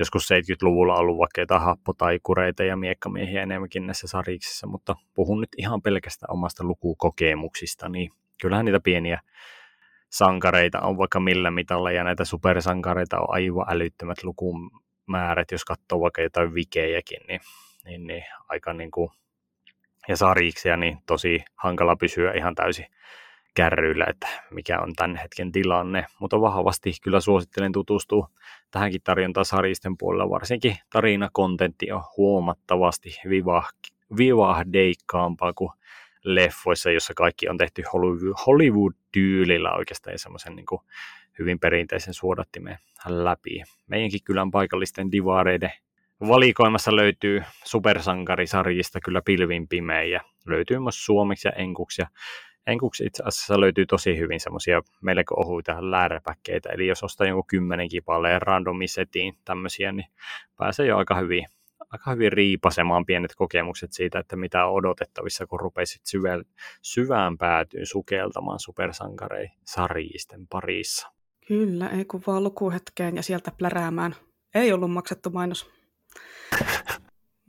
Joskus 0.00 0.28
70-luvulla 0.30 0.94
ollut 0.94 1.18
vaikka 1.18 1.40
jotain 1.40 1.62
happotaikureita 1.62 2.64
ja 2.64 2.76
miekkamiehiä 2.76 3.42
enemmänkin 3.42 3.86
näissä 3.86 4.08
sarjiksissa, 4.08 4.66
mutta 4.66 4.96
puhun 5.14 5.40
nyt 5.40 5.50
ihan 5.56 5.82
pelkästään 5.82 6.32
omasta 6.32 6.64
lukukokemuksista, 6.64 7.88
niin 7.88 8.12
kyllähän 8.40 8.64
niitä 8.64 8.80
pieniä 8.80 9.20
sankareita 10.10 10.80
on 10.80 10.98
vaikka 10.98 11.20
millä 11.20 11.50
mitalla, 11.50 11.90
ja 11.90 12.04
näitä 12.04 12.24
supersankareita 12.24 13.20
on 13.20 13.26
aivan 13.28 13.66
älyttömät 13.68 14.24
lukumäärät, 14.24 15.50
jos 15.52 15.64
katsoo 15.64 16.00
vaikka 16.00 16.22
jotain 16.22 16.54
vikejäkin, 16.54 17.20
niin, 17.28 17.40
niin, 17.84 18.06
niin 18.06 18.24
aika 18.48 18.72
niin 18.72 18.90
kuin, 18.90 19.10
ja 20.08 20.16
sarjiksia, 20.16 20.76
niin 20.76 20.98
tosi 21.06 21.44
hankala 21.54 21.96
pysyä 21.96 22.32
ihan 22.32 22.54
täysin 22.54 22.86
kärryillä, 23.54 24.04
että 24.08 24.28
mikä 24.50 24.80
on 24.80 24.92
tämän 24.96 25.16
hetken 25.16 25.52
tilanne, 25.52 26.06
mutta 26.18 26.40
vahvasti 26.40 26.92
kyllä 27.02 27.20
suosittelen 27.20 27.72
tutustua 27.72 28.28
tähänkin 28.70 29.00
tarjontaan 29.04 29.44
sarjisten 29.44 29.98
puolella, 29.98 30.30
varsinkin 30.30 30.76
tarinakontentti 30.92 31.92
on 31.92 32.02
huomattavasti 32.16 33.16
vivahdeikkaampaa 34.16 35.52
kuin 35.52 35.70
leffoissa, 36.24 36.90
jossa 36.90 37.14
kaikki 37.16 37.48
on 37.48 37.58
tehty 37.58 37.82
Hollywood-tyylillä 38.46 39.72
oikeastaan 39.72 40.18
semmoisen 40.18 40.56
niin 40.56 40.66
hyvin 41.38 41.58
perinteisen 41.58 42.14
suodattimen 42.14 42.78
läpi. 43.06 43.62
Meidänkin 43.86 44.24
kylän 44.24 44.50
paikallisten 44.50 45.12
divaareiden 45.12 45.72
valikoimassa 46.28 46.96
löytyy 46.96 47.42
supersankarisarjista 47.64 49.00
kyllä 49.00 49.22
pilvin 49.24 49.68
pimeä 49.68 50.02
ja 50.02 50.20
löytyy 50.46 50.78
myös 50.78 51.04
suomeksi 51.04 51.48
ja 51.48 51.52
enkuksi 51.52 52.02
ja 52.02 52.06
enkuksi 52.70 53.04
itse 53.04 53.22
asiassa 53.26 53.60
löytyy 53.60 53.86
tosi 53.86 54.18
hyvin 54.18 54.40
semmoisia 54.40 54.82
melko 55.00 55.34
ohuita 55.40 55.90
lääräpäkkeitä, 55.90 56.68
eli 56.68 56.86
jos 56.86 57.02
ostaa 57.02 57.26
jonkun 57.26 57.46
kymmenen 57.46 57.88
kipaleen 57.88 58.42
randomisetiin 58.42 59.34
tämmöisiä, 59.44 59.92
niin 59.92 60.08
pääsee 60.56 60.86
jo 60.86 60.96
aika 60.96 61.14
hyvin 61.14 61.46
aika 61.90 62.10
hyvin 62.10 62.32
riipasemaan 62.32 63.06
pienet 63.06 63.34
kokemukset 63.34 63.92
siitä, 63.92 64.18
että 64.18 64.36
mitä 64.36 64.66
on 64.66 64.72
odotettavissa, 64.72 65.46
kun 65.46 65.60
rupeisit 65.60 66.02
syväl, 66.04 66.44
syvään 66.82 67.38
päätyyn 67.38 67.86
sukeltamaan 67.86 68.60
supersankarei 68.60 69.48
sarjisten 69.64 70.46
parissa. 70.46 71.12
Kyllä, 71.46 71.88
ei 71.88 72.04
kun 72.04 72.22
vaan 72.26 72.44
lukuhetkeen 72.44 73.16
ja 73.16 73.22
sieltä 73.22 73.52
pläräämään. 73.58 74.14
Ei 74.54 74.72
ollut 74.72 74.90
maksettu 74.90 75.30
mainos. 75.30 75.70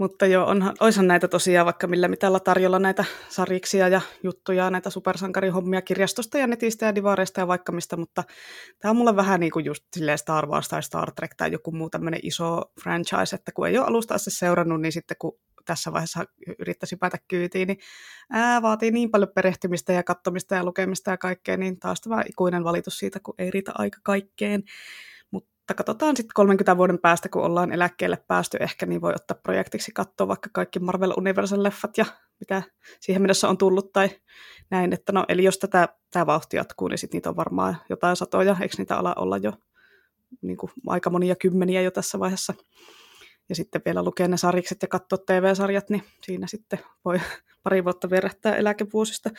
Mutta 0.01 0.25
joo, 0.25 0.45
onhan, 0.45 0.75
oishan 0.79 1.07
näitä 1.07 1.27
tosiaan 1.27 1.65
vaikka 1.65 1.87
millä 1.87 2.07
mitalla 2.07 2.39
tarjolla 2.39 2.79
näitä 2.79 3.05
sarjiksia 3.29 3.87
ja 3.87 4.01
juttuja, 4.23 4.69
näitä 4.69 4.89
supersankarihommia 4.89 5.81
kirjastosta 5.81 6.37
ja 6.37 6.47
netistä 6.47 6.85
ja 6.85 6.95
divareista 6.95 7.39
ja 7.39 7.47
vaikka 7.47 7.71
mistä, 7.71 7.97
mutta 7.97 8.23
tämä 8.79 8.89
on 8.89 8.95
mulle 8.95 9.15
vähän 9.15 9.39
niin 9.39 9.51
kuin 9.51 9.65
just 9.65 9.83
Star 10.15 10.47
Wars 10.47 10.67
tai 10.67 10.83
Star 10.83 11.11
Trek 11.11 11.31
tai 11.37 11.51
joku 11.51 11.71
muu 11.71 11.89
tämmöinen 11.89 12.19
iso 12.23 12.61
franchise, 12.83 13.35
että 13.35 13.51
kun 13.51 13.67
ei 13.67 13.77
ole 13.77 13.87
alusta 13.87 14.13
asti 14.13 14.31
seurannut, 14.31 14.81
niin 14.81 14.91
sitten 14.91 15.17
kun 15.19 15.39
tässä 15.65 15.93
vaiheessa 15.93 16.25
yrittäisi 16.59 16.95
päätä 16.95 17.17
kyytiin, 17.27 17.67
niin 17.67 17.77
ää, 18.31 18.61
vaatii 18.61 18.91
niin 18.91 19.11
paljon 19.11 19.31
perehtymistä 19.35 19.93
ja 19.93 20.03
katsomista 20.03 20.55
ja 20.55 20.63
lukemista 20.63 21.11
ja 21.11 21.17
kaikkea, 21.17 21.57
niin 21.57 21.79
taas 21.79 22.01
tämä 22.01 22.23
ikuinen 22.29 22.63
valitus 22.63 22.97
siitä, 22.97 23.19
kun 23.23 23.35
ei 23.37 23.51
riitä 23.51 23.71
aika 23.75 23.97
kaikkeen. 24.03 24.63
Mutta 25.71 25.83
katsotaan 25.83 26.17
sitten 26.17 26.33
30 26.33 26.77
vuoden 26.77 26.99
päästä, 26.99 27.29
kun 27.29 27.43
ollaan 27.43 27.71
eläkkeelle 27.71 28.17
päästy. 28.27 28.57
Ehkä, 28.59 28.85
niin 28.85 29.01
voi 29.01 29.13
ottaa 29.15 29.37
projektiksi 29.43 29.91
katsoa 29.91 30.27
vaikka 30.27 30.49
kaikki 30.53 30.79
Marvel 30.79 31.11
Universal-leffat 31.11 31.91
ja 31.97 32.05
mitä 32.39 32.63
siihen 32.99 33.21
mennessä 33.21 33.49
on 33.49 33.57
tullut, 33.57 33.91
tai 33.91 34.09
näin, 34.69 34.93
että 34.93 35.11
no, 35.11 35.25
eli 35.29 35.43
jos 35.43 35.57
tätä, 35.57 35.87
tämä 36.11 36.25
vauhti 36.25 36.57
jatkuu, 36.57 36.87
niin 36.87 36.97
sitten 36.97 37.17
niitä 37.17 37.29
on 37.29 37.35
varmaan 37.35 37.77
jotain 37.89 38.15
satoja, 38.15 38.55
eikö 38.61 38.75
niitä 38.77 38.97
ala 38.97 39.15
olla 39.17 39.37
jo 39.37 39.53
niin 40.41 40.57
kuin 40.57 40.71
aika 40.87 41.09
monia 41.09 41.35
kymmeniä 41.35 41.81
jo 41.81 41.91
tässä 41.91 42.19
vaiheessa. 42.19 42.53
Ja 43.49 43.55
sitten 43.55 43.81
vielä 43.85 44.03
lukea 44.03 44.27
ne 44.27 44.37
sarjikset 44.37 44.81
ja 44.81 44.87
katsoa 44.87 45.17
TV-sarjat, 45.25 45.89
niin 45.89 46.03
siinä 46.23 46.47
sitten 46.47 46.79
voi 47.05 47.19
pari 47.63 47.83
vuotta 47.83 48.09
vierähtää 48.09 48.55
eläkevuosista. 48.55 49.29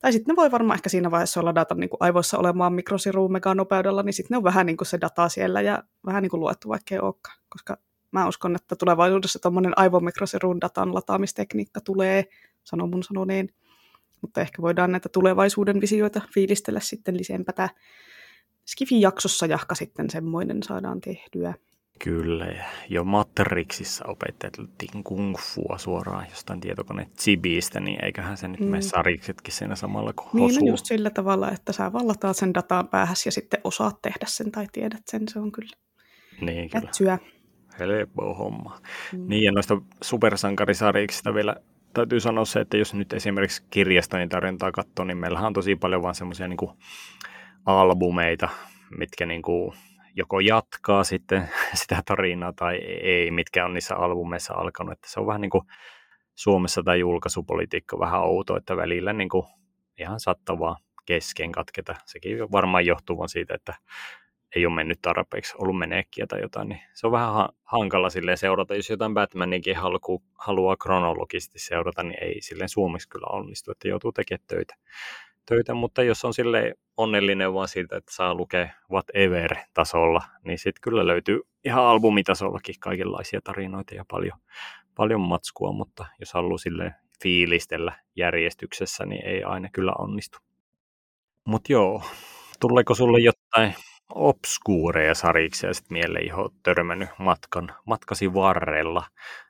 Tai 0.00 0.12
sitten 0.12 0.32
ne 0.32 0.36
voi 0.36 0.50
varmaan 0.50 0.76
ehkä 0.76 0.88
siinä 0.88 1.10
vaiheessa 1.10 1.40
olla 1.40 1.54
datan 1.54 1.80
niin 1.80 1.90
kuin 1.90 1.98
aivoissa 2.00 2.38
olemaan 2.38 2.72
mikrosiruun 2.72 3.32
meganopeudella, 3.32 4.02
niin 4.02 4.12
sitten 4.12 4.34
ne 4.34 4.36
on 4.36 4.44
vähän 4.44 4.66
niin 4.66 4.76
kuin 4.76 4.88
se 4.88 5.00
data 5.00 5.28
siellä 5.28 5.60
ja 5.60 5.82
vähän 6.06 6.22
niin 6.22 6.30
kuin 6.30 6.40
luettu, 6.40 6.68
vaikka 6.68 6.94
ei 6.94 7.00
olekaan. 7.00 7.38
Koska 7.48 7.76
mä 8.12 8.28
uskon, 8.28 8.56
että 8.56 8.76
tulevaisuudessa 8.76 9.38
tuommoinen 9.38 9.78
aivomikrosiruun 9.78 10.60
datan 10.60 10.94
lataamistekniikka 10.94 11.80
tulee, 11.80 12.24
sanon 12.64 12.90
mun 12.90 13.02
sanoneen. 13.02 13.48
Mutta 14.22 14.40
ehkä 14.40 14.62
voidaan 14.62 14.92
näitä 14.92 15.08
tulevaisuuden 15.08 15.80
visioita 15.80 16.20
fiilistellä 16.34 16.80
sitten 16.80 17.16
lisempää 17.16 17.68
Skifi-jaksossa, 18.66 19.46
jahka 19.46 19.74
sitten 19.74 20.10
semmoinen 20.10 20.62
saadaan 20.62 21.00
tehtyä. 21.00 21.54
Kyllä, 22.04 22.44
ja 22.44 22.64
jo 22.88 23.04
Matrixissa 23.04 24.04
opetettiin 24.08 25.04
kung 25.04 25.36
fua 25.38 25.78
suoraan 25.78 26.26
jostain 26.30 26.60
tietokone 26.60 27.06
Chibistä, 27.18 27.80
niin 27.80 28.04
eiköhän 28.04 28.36
se 28.36 28.48
nyt 28.48 28.60
mm. 28.60 28.66
mene 28.66 28.82
sariksetkin 28.82 29.54
siinä 29.54 29.76
samalla 29.76 30.12
kuin 30.12 30.28
Niin, 30.32 30.60
no 30.60 30.66
just 30.66 30.86
sillä 30.86 31.10
tavalla, 31.10 31.50
että 31.50 31.72
sä 31.72 31.92
vallataat 31.92 32.36
sen 32.36 32.54
dataan 32.54 32.88
päähäs 32.88 33.26
ja 33.26 33.32
sitten 33.32 33.60
osaat 33.64 34.02
tehdä 34.02 34.26
sen 34.26 34.50
tai 34.50 34.66
tiedät 34.72 35.02
sen, 35.06 35.28
se 35.28 35.38
on 35.38 35.52
kyllä 35.52 35.76
niin, 36.40 36.70
kyllä. 36.70 36.88
Ätsyä. 36.88 37.18
Helppo 37.78 38.34
homma. 38.34 38.80
Mm. 39.12 39.28
Niin, 39.28 39.44
ja 39.44 39.52
noista 39.52 39.82
supersankarisariksista 40.02 41.34
vielä 41.34 41.56
täytyy 41.94 42.20
sanoa 42.20 42.44
se, 42.44 42.60
että 42.60 42.76
jos 42.76 42.94
nyt 42.94 43.12
esimerkiksi 43.12 43.62
kirjastojen 43.70 44.28
tarjontaa 44.28 44.72
katsoo, 44.72 45.04
niin 45.04 45.18
meillähän 45.18 45.46
on 45.46 45.52
tosi 45.52 45.76
paljon 45.76 46.02
vaan 46.02 46.14
semmoisia 46.14 46.48
niin 46.48 46.58
albumeita, 47.66 48.48
mitkä 48.98 49.26
niin 49.26 49.42
kuin 49.42 49.72
joko 50.16 50.40
jatkaa 50.40 51.04
sitten 51.04 51.48
sitä 51.80 52.02
tarinaa 52.04 52.52
tai 52.52 52.76
ei, 53.02 53.30
mitkä 53.30 53.64
on 53.64 53.74
niissä 53.74 53.96
albumeissa 53.96 54.54
alkanut. 54.54 54.92
Että 54.92 55.10
se 55.10 55.20
on 55.20 55.26
vähän 55.26 55.40
niin 55.40 55.50
kuin 55.50 55.64
Suomessa 56.34 56.82
tämä 56.82 56.94
julkaisupolitiikka 56.94 57.98
vähän 57.98 58.22
outo, 58.22 58.56
että 58.56 58.76
välillä 58.76 59.12
niin 59.12 59.28
kuin 59.28 59.46
ihan 59.98 60.20
sattavaa 60.20 60.76
kesken 61.06 61.52
katketa. 61.52 61.94
Sekin 62.04 62.38
varmaan 62.52 62.86
johtuu 62.86 63.28
siitä, 63.28 63.54
että 63.54 63.74
ei 64.56 64.66
ole 64.66 64.74
mennyt 64.74 64.98
tarpeeksi, 65.02 65.54
ollut 65.58 65.78
menekkiä 65.78 66.26
tai 66.26 66.40
jotain, 66.40 66.68
niin 66.68 66.80
se 66.94 67.06
on 67.06 67.12
vähän 67.12 67.48
hankala 67.64 68.08
seurata. 68.34 68.74
Jos 68.74 68.90
jotain 68.90 69.14
Batmaninkin 69.14 69.76
halu, 69.76 70.22
haluaa 70.38 70.76
kronologisesti 70.76 71.58
seurata, 71.58 72.02
niin 72.02 72.24
ei 72.24 72.42
silleen 72.42 72.68
suomeksi 72.68 73.08
kyllä 73.08 73.26
onnistu, 73.32 73.70
että 73.70 73.88
joutuu 73.88 74.12
tekemään 74.12 74.44
töitä 74.46 74.74
töitä, 75.50 75.74
mutta 75.74 76.02
jos 76.02 76.24
on 76.24 76.34
sille 76.34 76.74
onnellinen 76.96 77.54
vaan 77.54 77.68
siitä, 77.68 77.96
että 77.96 78.14
saa 78.14 78.34
lukea 78.34 78.68
whatever-tasolla, 78.90 80.22
niin 80.44 80.58
sitten 80.58 80.80
kyllä 80.80 81.06
löytyy 81.06 81.40
ihan 81.64 81.84
albumitasollakin 81.84 82.74
kaikenlaisia 82.80 83.40
tarinoita 83.44 83.94
ja 83.94 84.04
paljon, 84.10 84.38
paljon 84.94 85.20
matskua, 85.20 85.72
mutta 85.72 86.06
jos 86.20 86.32
haluaa 86.32 86.58
sille 86.58 86.94
fiilistellä 87.22 87.92
järjestyksessä, 88.16 89.06
niin 89.06 89.26
ei 89.26 89.42
aina 89.44 89.68
kyllä 89.72 89.92
onnistu. 89.98 90.38
Mutta 91.46 91.72
joo, 91.72 92.02
tuleeko 92.60 92.94
sulle 92.94 93.20
jotain 93.20 93.74
obskuureja 94.14 95.14
sarjiksi 95.14 95.66
sitten 95.72 95.98
mieleen, 95.98 96.26
johon 96.26 96.50
törmännyt 96.62 97.08
matkan, 97.18 97.74
matkasi 97.84 98.34
varrella? 98.34 99.04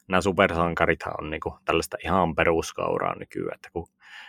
Nämä 0.08 0.20
supersankarithan 0.20 1.14
on 1.18 1.30
niinku 1.30 1.58
tällaista 1.64 1.96
ihan 2.04 2.34
peruskauraa 2.34 3.18
nykyään, 3.18 3.54
että 3.54 3.68
kun 3.72 3.86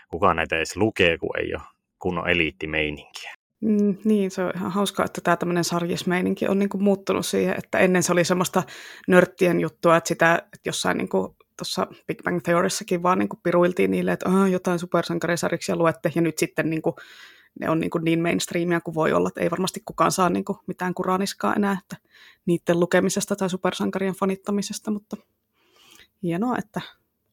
kukaan 0.09 0.35
näitä 0.35 0.55
edes 0.55 0.77
lukee, 0.77 1.17
kun 1.17 1.39
ei 1.39 1.53
ole 1.53 1.63
kunnon 1.99 2.29
eliittimeininkiä. 2.29 3.33
Mm, 3.61 3.97
niin, 4.03 4.31
se 4.31 4.43
on 4.43 4.51
ihan 4.55 4.71
hauskaa, 4.71 5.05
että 5.05 5.21
tämä 5.21 5.37
tämmöinen 5.37 5.63
sarjismeininki 5.63 6.47
on 6.47 6.59
niinku 6.59 6.77
muuttunut 6.77 7.25
siihen, 7.25 7.55
että 7.57 7.79
ennen 7.79 8.03
se 8.03 8.11
oli 8.11 8.23
semmoista 8.23 8.63
nörttien 9.07 9.59
juttua, 9.59 9.97
että 9.97 10.07
sitä 10.07 10.35
että 10.35 10.59
jossain 10.65 10.97
niinku 10.97 11.35
tuossa 11.57 11.87
Big 12.07 12.23
Bang 12.23 12.39
Theoryssakin 12.43 13.03
vaan 13.03 13.19
niinku 13.19 13.39
piruiltiin 13.43 13.91
niille, 13.91 14.11
että 14.11 14.29
jotain 14.51 14.79
supersankarisarjiksia 14.79 15.75
luette, 15.75 16.11
ja 16.15 16.21
nyt 16.21 16.37
sitten 16.37 16.69
niinku, 16.69 16.95
ne 17.59 17.69
on 17.69 17.79
niinku 17.79 17.97
niin 17.97 18.21
mainstreamia 18.21 18.81
kuin 18.81 18.95
voi 18.95 19.13
olla, 19.13 19.27
että 19.27 19.41
ei 19.41 19.51
varmasti 19.51 19.81
kukaan 19.85 20.11
saa 20.11 20.29
niinku 20.29 20.59
mitään 20.67 20.93
kuraniskaa 20.93 21.53
enää 21.53 21.77
että 21.81 21.97
niiden 22.45 22.79
lukemisesta 22.79 23.35
tai 23.35 23.49
supersankarien 23.49 24.13
fanittamisesta, 24.13 24.91
mutta 24.91 25.17
hienoa, 26.23 26.55
että 26.57 26.81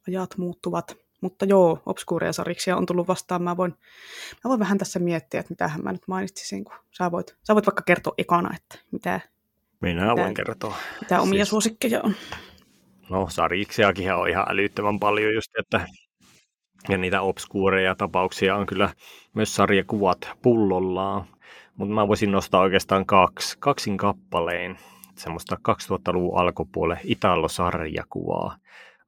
ajat 0.09 0.39
muuttuvat. 0.39 0.97
Mutta 1.21 1.45
joo, 1.45 1.83
obskuuria 1.87 2.33
sariksia 2.33 2.77
on 2.77 2.87
tullut 2.87 3.09
vastaan. 3.09 3.43
Mä 3.43 3.57
voin, 3.57 3.75
mä 4.45 4.49
voin 4.49 4.61
vähän 4.61 4.79
tässä 4.79 4.99
miettiä, 4.99 5.41
että 5.41 5.53
mitähän 5.53 5.81
mä 5.85 5.93
nyt 5.93 6.09
mainitsisin, 6.09 6.65
kun 6.65 6.75
sä 6.91 7.11
voit, 7.11 7.37
sä 7.47 7.55
voit 7.55 7.67
vaikka 7.67 7.83
kertoa 7.83 8.15
ekana, 8.19 8.57
että 8.57 8.79
mitä, 8.91 9.21
Minä 9.81 10.03
mitä, 10.11 10.23
voin 10.23 10.35
kertoa. 10.35 10.77
Mitä 11.01 11.21
omia 11.21 11.39
siis, 11.45 11.49
suosikkeja 11.49 12.01
on. 12.03 12.15
No 13.11 13.27
sariksiakin 13.31 14.15
on 14.15 14.29
ihan 14.29 14.47
älyttömän 14.49 14.99
paljon 14.99 15.35
just, 15.35 15.51
että 15.59 15.87
ja 16.89 16.99
niitä 16.99 17.21
obskuureja 17.21 17.95
tapauksia 17.95 18.57
on 18.57 18.67
kyllä 18.67 18.91
myös 19.35 19.55
sarjakuvat 19.55 20.31
pullollaan. 20.43 21.25
Mutta 21.77 21.95
mä 21.95 22.09
voisin 22.09 22.33
nostaa 22.33 22.61
oikeastaan 22.61 23.07
kaksi, 23.07 23.57
kaksin 23.59 23.97
kappaleen 23.97 24.79
semmoista 25.17 25.57
2000-luvun 25.69 26.39
alkupuolelle 26.39 27.01
Italo-sarjakuvaa 27.05 28.57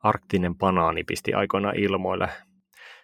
arktinen 0.02 0.54
banaani 0.54 1.04
pisti 1.04 1.34
aikoina 1.34 1.72
ilmoille 1.76 2.28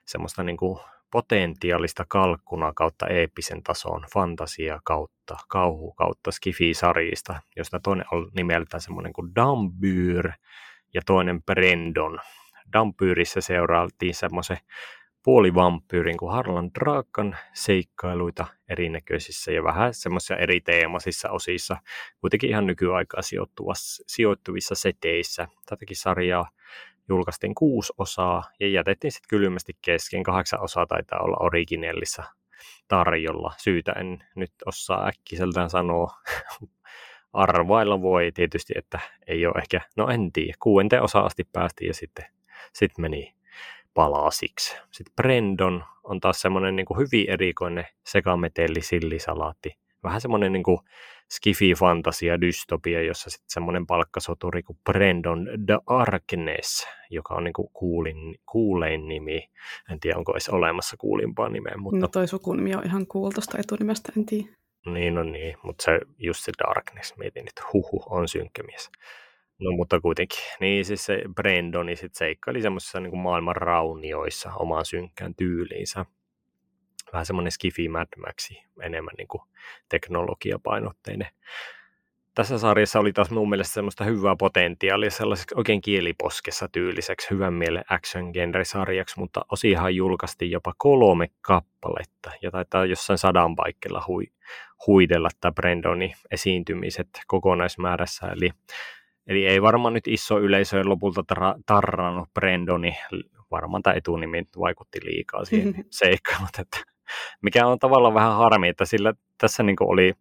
semmoista 0.04 0.42
niin 0.42 0.56
kuin 0.56 0.78
potentiaalista 1.10 2.04
kalkkuna 2.08 2.72
kautta 2.72 3.06
eeppisen 3.06 3.62
tason 3.62 4.04
fantasia 4.14 4.80
kautta 4.84 5.36
kauhu 5.48 5.92
kautta 5.92 6.30
skifi-sarjista, 6.30 7.40
josta 7.56 7.80
toinen 7.80 8.06
on 8.12 8.30
nimeltään 8.34 8.80
semmoinen 8.80 9.12
kuin 9.12 9.34
Dambyr 9.34 10.32
ja 10.94 11.02
toinen 11.06 11.42
Brendon. 11.42 12.18
Dambyyrissä 12.72 13.40
seurailtiin 13.40 14.14
semmoisen 14.14 14.58
puolivampyyrin 15.26 16.16
kuin 16.16 16.32
Harlan 16.32 16.70
Draakan 16.74 17.36
seikkailuita 17.54 18.46
erinäköisissä 18.68 19.52
ja 19.52 19.64
vähän 19.64 19.94
semmoisia 19.94 20.36
eri 20.36 20.60
teemasissa 20.60 21.30
osissa, 21.30 21.76
kuitenkin 22.20 22.50
ihan 22.50 22.66
nykyaikaa 22.66 23.20
sijoittuvissa 24.06 24.74
seteissä. 24.74 25.48
Tätäkin 25.68 25.96
sarjaa 25.96 26.48
julkaistiin 27.08 27.54
kuusi 27.54 27.92
osaa 27.98 28.42
ja 28.60 28.68
jätettiin 28.68 29.12
sitten 29.12 29.28
kylmästi 29.28 29.72
kesken. 29.82 30.22
Kahdeksan 30.22 30.62
osaa 30.62 30.86
taitaa 30.86 31.20
olla 31.20 31.36
originellissa 31.40 32.24
tarjolla. 32.88 33.52
Syytä 33.58 33.92
en 33.92 34.24
nyt 34.36 34.52
osaa 34.66 35.06
äkkiseltään 35.06 35.70
sanoa. 35.70 36.10
Arvailla 37.32 38.02
voi 38.02 38.32
tietysti, 38.34 38.72
että 38.76 39.00
ei 39.26 39.46
ole 39.46 39.54
ehkä, 39.58 39.80
no 39.96 40.08
en 40.08 40.32
tiedä, 40.32 40.54
kuuenteen 40.62 41.02
osa 41.02 41.20
asti 41.20 41.44
päästiin 41.52 41.88
ja 41.88 41.94
sitten 41.94 42.35
sit 42.72 42.98
meni 42.98 43.34
palasiksi. 43.94 44.76
Sitten 44.90 45.14
Brendon 45.16 45.84
on 46.04 46.20
taas 46.20 46.40
semmoinen 46.40 46.76
niin 46.76 46.86
hyvin 46.98 47.30
erikoinen 47.30 47.86
sekametelli 48.06 48.80
sillisalaatti. 48.80 49.76
Vähän 50.02 50.20
semmoinen 50.20 50.52
niin 50.52 50.62
kuin 50.62 50.78
skifi-fantasia, 51.34 52.40
dystopia, 52.40 53.02
jossa 53.02 53.30
sitten 53.30 53.50
semmoinen 53.50 53.86
palkkasoturi 53.86 54.62
kuin 54.62 54.78
Brandon 54.84 55.48
the 55.66 55.78
Arkness, 55.86 56.86
joka 57.10 57.34
on 57.34 57.44
niinku 57.44 57.70
kuulin, 57.72 58.34
kuulein 58.46 59.08
nimi. 59.08 59.50
En 59.90 60.00
tiedä, 60.00 60.18
onko 60.18 60.32
edes 60.32 60.48
olemassa 60.48 60.96
kuulimpaa 60.96 61.48
nimeä. 61.48 61.74
Mutta... 61.76 62.00
No 62.00 62.08
toi 62.08 62.28
sukunimi 62.28 62.74
on 62.74 62.86
ihan 62.86 63.06
cool 63.06 63.30
tuosta 63.30 63.58
etunimestä, 63.58 64.12
en 64.16 64.26
tiedä. 64.26 64.48
Niin, 64.86 65.14
no 65.14 65.22
niin, 65.22 65.56
mutta 65.62 65.84
se, 65.84 66.00
just 66.18 66.44
se 66.44 66.52
Darkness, 66.58 67.16
mietin, 67.16 67.48
että 67.48 67.62
huhu, 67.72 68.02
on 68.10 68.28
synkkä 68.28 68.62
mies. 68.62 68.90
No 69.60 69.72
mutta 69.72 70.00
kuitenkin. 70.00 70.38
Niin 70.60 70.84
siis 70.84 71.04
se 71.04 71.22
Brandoni 71.34 71.96
sitten 71.96 72.18
seikkaili 72.18 72.62
semmoisissa 72.62 73.00
niin 73.00 73.18
maailman 73.18 73.56
raunioissa 73.56 74.52
omaan 74.54 74.84
synkkään 74.84 75.34
tyyliinsä 75.34 76.06
vähän 77.12 77.26
semmoinen 77.26 77.52
skifi 77.52 77.88
Mad 77.88 78.08
Maxi, 78.26 78.62
enemmän 78.82 79.14
niin 79.18 79.28
kuin 79.28 79.42
teknologiapainotteinen. 79.88 81.28
Tässä 82.34 82.58
sarjassa 82.58 83.00
oli 83.00 83.12
taas 83.12 83.30
mun 83.30 83.48
mielestä 83.48 83.74
semmoista 83.74 84.04
hyvää 84.04 84.36
potentiaalia 84.36 85.10
sellaiseksi 85.10 85.54
oikein 85.58 85.80
kieliposkessa 85.80 86.68
tyyliseksi 86.72 87.30
hyvän 87.30 87.54
mielen 87.54 87.84
action 87.90 88.30
genre-sarjaksi, 88.32 89.18
mutta 89.18 89.40
osihan 89.52 89.96
julkaistiin 89.96 90.50
jopa 90.50 90.74
kolme 90.78 91.26
kappaletta 91.40 92.30
ja 92.42 92.50
taitaa 92.50 92.84
jossain 92.84 93.18
sadan 93.18 93.56
paikkeilla 93.56 94.04
hui, 94.06 94.26
huidella 94.86 95.28
tämä 95.40 95.52
Brendonin 95.52 96.14
esiintymiset 96.30 97.08
kokonaismäärässä, 97.26 98.26
eli 98.26 98.50
Eli 99.26 99.46
ei 99.46 99.62
varmaan 99.62 99.94
nyt 99.94 100.08
iso 100.08 100.38
yleisö 100.38 100.82
lopulta 100.84 101.24
tar- 101.34 101.62
tarrannut 101.66 102.28
Brendoni, 102.34 102.96
varmaan 103.50 103.82
tämä 103.82 103.94
etunimi 103.94 104.44
vaikutti 104.58 104.98
liikaa 105.04 105.44
siihen 105.44 105.74
seikkaan, 105.90 106.42
mutta 106.42 106.62
että 106.62 106.92
mikä 107.42 107.66
on 107.66 107.78
tavallaan 107.78 108.14
vähän 108.14 108.36
harmi, 108.36 108.68
että 108.68 108.84
sillä 108.84 109.14
tässä 109.38 109.62
niin 109.62 109.76
oli 109.80 110.12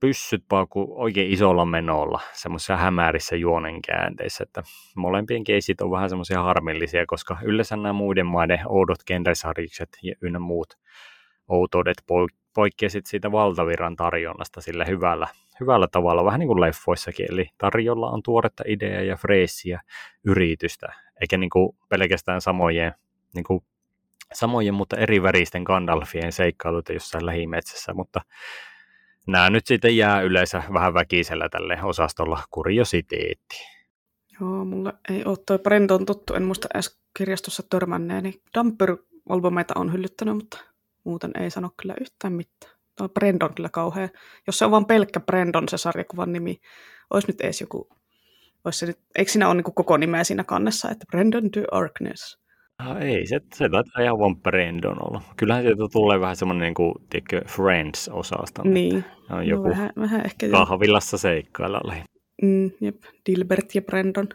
pyssyt 0.00 0.44
paukku 0.48 0.94
oikein 0.96 1.30
isolla 1.30 1.64
menolla, 1.64 2.20
semmoisissa 2.32 2.76
hämärissä 2.76 3.36
juonenkäänteissä, 3.36 4.44
että 4.44 4.62
molempien 4.96 5.44
keisit 5.44 5.80
on 5.80 5.90
vähän 5.90 6.08
semmoisia 6.08 6.42
harmillisia, 6.42 7.06
koska 7.06 7.36
yleensä 7.42 7.76
nämä 7.76 7.92
muiden 7.92 8.26
maiden 8.26 8.60
oudot 8.68 9.04
genresarjikset 9.06 9.88
ja 10.02 10.14
ynnä 10.22 10.38
muut 10.38 10.74
outoudet 11.48 11.96
poikkeasit 12.56 13.06
siitä 13.06 13.32
valtaviran 13.32 13.96
tarjonnasta 13.96 14.60
sillä 14.60 14.84
hyvällä, 14.84 15.26
hyvällä 15.60 15.88
tavalla, 15.88 16.24
vähän 16.24 16.40
niin 16.40 16.48
kuin 16.48 16.60
leffoissakin, 16.60 17.26
eli 17.32 17.48
tarjolla 17.58 18.10
on 18.10 18.22
tuoretta 18.22 18.64
ideaa 18.66 19.02
ja 19.02 19.16
freessiä 19.16 19.80
yritystä, 20.24 20.86
eikä 21.20 21.38
niin 21.38 21.50
kuin 21.50 21.76
pelkästään 21.88 22.40
samojen, 22.40 22.92
niin 23.34 23.44
kuin 23.44 23.64
samojen, 24.34 24.74
mutta 24.74 24.96
eri 24.96 25.22
väristen 25.22 25.62
Gandalfien 25.62 26.32
seikkailuita 26.32 26.92
jossain 26.92 27.26
lähimetsässä, 27.26 27.94
mutta 27.94 28.20
nämä 29.26 29.50
nyt 29.50 29.66
sitten 29.66 29.96
jää 29.96 30.20
yleensä 30.20 30.62
vähän 30.72 30.94
väkisellä 30.94 31.48
tälle 31.48 31.78
osastolla 31.82 32.42
kuriositeetti. 32.50 33.56
Joo, 34.40 34.64
mulla 34.64 34.92
ei 35.10 35.24
ole 35.24 35.36
toi 35.46 35.58
Brendon 35.58 36.06
tuttu, 36.06 36.34
en 36.34 36.42
muista 36.42 36.68
edes 36.74 37.00
kirjastossa 37.18 37.62
törmänneeni. 37.70 38.34
Damper-albumeita 38.58 39.72
on 39.74 39.92
hyllyttänyt, 39.92 40.36
mutta 40.36 40.75
muuten 41.06 41.30
ei 41.40 41.50
sano 41.50 41.70
kyllä 41.80 41.94
yhtään 42.00 42.32
mitään. 42.32 42.72
Tuo 42.98 43.08
Brendon 43.08 43.54
kyllä 43.54 43.68
kauhean. 43.68 44.08
Jos 44.46 44.58
se 44.58 44.64
on 44.64 44.70
vain 44.70 44.86
pelkkä 44.86 45.20
Brendon 45.20 45.68
se 45.68 45.78
sarjakuvan 45.78 46.32
nimi, 46.32 46.60
olisi 47.10 47.28
nyt 47.28 47.40
edes 47.40 47.60
joku, 47.60 47.88
olisi 48.64 48.78
se 48.78 48.86
nyt, 48.86 48.98
eikö 49.18 49.30
siinä 49.30 49.46
ole 49.48 49.54
niin 49.54 49.74
koko 49.74 49.96
nimeä 49.96 50.24
siinä 50.24 50.44
kannessa, 50.44 50.90
että 50.90 51.06
Brendon 51.10 51.50
to 51.50 51.60
Arkness. 51.72 52.38
Ah, 52.78 53.02
ei, 53.02 53.26
se, 53.26 53.40
se 53.54 53.68
taitaa 53.68 54.02
ihan 54.02 54.18
vaan 54.18 54.36
Brendon 54.36 55.08
olla. 55.08 55.22
Kyllähän 55.36 55.62
sieltä 55.62 55.82
tulee 55.92 56.20
vähän 56.20 56.36
semmoinen 56.36 56.62
niin 56.62 56.74
kuin, 56.74 56.94
tiedätkö, 57.10 57.42
Friends-osasta. 57.48 58.62
Niin. 58.64 59.04
On 59.30 59.36
no, 59.36 59.42
joku 59.42 59.62
no, 59.62 59.70
vähän, 59.70 59.90
vähän 59.96 60.22
ehkä 60.24 60.48
kahvilassa 60.48 61.18
seikkailla 61.18 61.80
Mm, 62.42 62.70
jep, 62.80 62.96
Dilbert 63.26 63.74
ja 63.74 63.82
Brendon. 63.82 64.28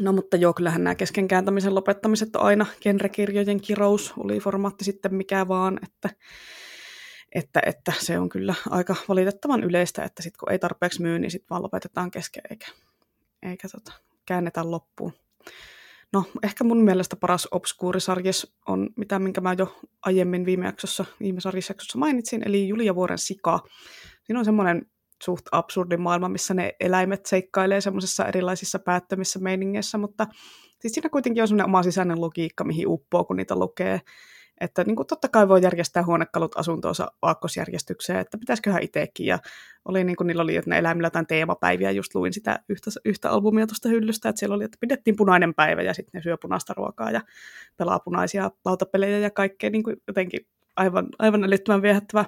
No 0.00 0.12
mutta 0.12 0.36
joo, 0.36 0.52
kyllähän 0.52 0.84
nämä 0.84 0.94
keskenkääntämisen 0.94 1.74
lopettamiset 1.74 2.36
on 2.36 2.42
aina 2.42 2.66
genrekirjojen 2.80 3.60
kirous, 3.60 4.12
oli 4.16 4.40
formaatti 4.40 4.84
sitten 4.84 5.14
mikä 5.14 5.48
vaan, 5.48 5.80
että, 5.82 6.10
että, 7.34 7.60
että 7.66 7.92
se 7.98 8.18
on 8.18 8.28
kyllä 8.28 8.54
aika 8.70 8.96
valitettavan 9.08 9.64
yleistä, 9.64 10.04
että 10.04 10.22
sitten 10.22 10.38
kun 10.38 10.52
ei 10.52 10.58
tarpeeksi 10.58 11.02
myy, 11.02 11.18
niin 11.18 11.30
sitten 11.30 11.48
vaan 11.50 11.62
lopetetaan 11.62 12.10
kesken 12.10 12.42
eikä, 12.50 12.66
eikä 13.42 13.68
tota, 13.68 13.92
käännetä 14.26 14.70
loppuun. 14.70 15.12
No, 16.12 16.24
ehkä 16.42 16.64
mun 16.64 16.84
mielestä 16.84 17.16
paras 17.16 17.48
obskuurisarjes 17.50 18.54
on, 18.66 18.90
mitä 18.96 19.18
minkä 19.18 19.40
mä 19.40 19.54
jo 19.58 19.80
aiemmin 20.02 20.46
viime 20.46 20.66
jaksossa, 20.66 21.04
viime 21.20 21.40
mainitsin, 21.96 22.42
eli 22.48 22.68
Julia 22.68 22.94
Vuoren 22.94 23.18
Sika. 23.18 23.60
Siinä 24.24 24.38
on 24.38 24.44
semmoinen 24.44 24.86
suht 25.22 25.46
absurdi 25.52 25.96
maailma, 25.96 26.28
missä 26.28 26.54
ne 26.54 26.74
eläimet 26.80 27.26
seikkailee 27.26 27.80
semmoisissa 27.80 28.26
erilaisissa 28.26 28.78
päättömissä 28.78 29.38
meiningeissä, 29.38 29.98
mutta 29.98 30.26
siis 30.80 30.94
siinä 30.94 31.08
kuitenkin 31.08 31.42
on 31.42 31.48
semmoinen 31.48 31.66
oma 31.66 31.82
sisäinen 31.82 32.20
logiikka, 32.20 32.64
mihin 32.64 32.88
uppoo, 32.88 33.24
kun 33.24 33.36
niitä 33.36 33.56
lukee. 33.56 34.00
Että 34.60 34.84
niin 34.84 34.96
kuin 34.96 35.06
totta 35.06 35.28
kai 35.28 35.48
voi 35.48 35.62
järjestää 35.62 36.04
huonekalut 36.04 36.58
asuntoonsa 36.58 37.12
aakkosjärjestykseen, 37.22 38.18
että 38.18 38.38
pitäisiköhän 38.38 38.82
itsekin. 38.82 39.26
Ja 39.26 39.38
oli 39.84 40.04
niin 40.04 40.16
kuin 40.16 40.26
niillä 40.26 40.42
oli, 40.42 40.56
että 40.56 40.70
ne 40.70 40.78
eläimillä 40.78 41.06
jotain 41.06 41.26
teemapäiviä, 41.26 41.90
just 41.90 42.14
luin 42.14 42.32
sitä 42.32 42.60
yhtä, 42.68 42.90
yhtä 43.04 43.30
albumia 43.30 43.66
tuosta 43.66 43.88
hyllystä, 43.88 44.28
että 44.28 44.38
siellä 44.40 44.56
oli, 44.56 44.64
että 44.64 44.78
pidettiin 44.80 45.16
punainen 45.16 45.54
päivä 45.54 45.82
ja 45.82 45.94
sitten 45.94 46.18
ne 46.18 46.22
syö 46.22 46.36
punaista 46.42 46.74
ruokaa 46.76 47.10
ja 47.10 47.20
pelaa 47.76 47.98
punaisia 47.98 48.50
lautapelejä 48.64 49.18
ja 49.18 49.30
kaikkea 49.30 49.70
niin 49.70 49.82
kuin 49.82 49.96
jotenkin 50.06 50.46
aivan, 50.76 51.06
aivan 51.18 51.44
älyttömän 51.44 51.82
viehättävä. 51.82 52.24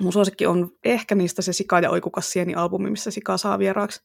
Mun 0.00 0.12
suosikki 0.12 0.46
on 0.46 0.70
ehkä 0.84 1.14
niistä 1.14 1.42
se 1.42 1.52
Sika 1.52 1.80
ja 1.80 1.90
Oikukassieni 1.90 2.54
albumi, 2.54 2.90
missä 2.90 3.10
Sika 3.10 3.36
saa 3.36 3.58
vieraaksi 3.58 4.00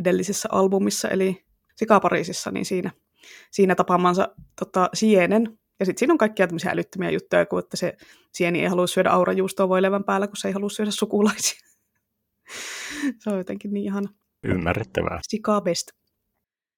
edellisessä 0.00 0.48
albumissa, 0.52 1.08
eli 1.08 1.44
Sika 1.76 2.00
Pariisissa, 2.00 2.50
niin 2.50 2.64
siinä, 2.64 2.90
siinä 3.50 3.74
tapaamansa 3.74 4.28
tota, 4.58 4.90
sienen. 4.94 5.58
Ja 5.80 5.86
sitten 5.86 5.98
siinä 5.98 6.14
on 6.14 6.18
kaikkia 6.18 6.46
tämmöisiä 6.46 6.70
älyttömiä 6.70 7.10
juttuja, 7.10 7.46
kuin 7.46 7.64
että 7.64 7.76
se 7.76 7.96
sieni 8.34 8.60
ei 8.60 8.68
halua 8.68 8.86
syödä 8.86 9.10
aurajuustoa 9.10 9.68
voi 9.68 9.82
levän 9.82 10.04
päällä, 10.04 10.26
kun 10.26 10.36
se 10.36 10.48
ei 10.48 10.54
halua 10.54 10.70
syödä 10.70 10.90
sukulaisia. 10.90 11.60
se 13.20 13.30
on 13.30 13.38
jotenkin 13.38 13.72
niin 13.72 13.84
ihan 13.84 14.08
Ymmärrettävää. 14.44 15.20
Sika 15.22 15.60
best. 15.60 15.99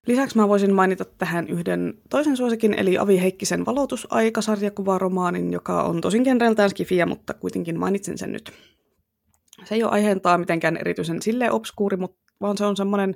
Lisäksi 0.06 0.36
mä 0.36 0.48
voisin 0.48 0.74
mainita 0.74 1.04
tähän 1.04 1.48
yhden 1.48 1.94
toisen 2.10 2.36
suosikin, 2.36 2.74
eli 2.74 2.98
Avi 2.98 3.20
Heikkisen 3.20 3.66
valotusaikasarjakuvaromaanin, 3.66 5.52
joka 5.52 5.82
on 5.82 6.00
tosin 6.00 6.22
genreltään 6.22 6.70
skifiä, 6.70 7.06
mutta 7.06 7.34
kuitenkin 7.34 7.78
mainitsen 7.78 8.18
sen 8.18 8.32
nyt. 8.32 8.52
Se 9.64 9.74
ei 9.74 9.82
ole 9.82 9.92
aiheentaa 9.92 10.38
mitenkään 10.38 10.76
erityisen 10.76 11.22
sille 11.22 11.50
obskuuri, 11.50 11.96
mutta 11.96 12.22
vaan 12.40 12.58
se 12.58 12.64
on 12.64 12.76
semmoinen 12.76 13.14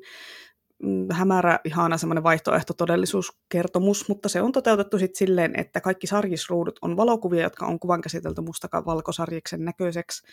mm, 0.83 1.07
hämärä, 1.12 1.59
ihana 1.64 1.99
semmoinen 1.99 2.25
vaihtoehto 2.25 2.75
todellisuuskertomus, 2.75 4.09
mutta 4.09 4.29
se 4.29 4.42
on 4.42 4.53
toteutettu 4.53 4.99
sitten 4.99 5.18
silleen, 5.18 5.61
että 5.61 5.81
kaikki 5.81 6.07
sarjisruudut 6.07 6.79
on 6.83 6.96
valokuvia, 6.96 7.42
jotka 7.42 7.66
on 7.66 7.79
kuvan 7.81 8.01
käsitelty 8.01 8.40
mustakaan 8.40 8.87
valkosarjiksen 8.87 9.64
näköiseksi, 9.64 10.27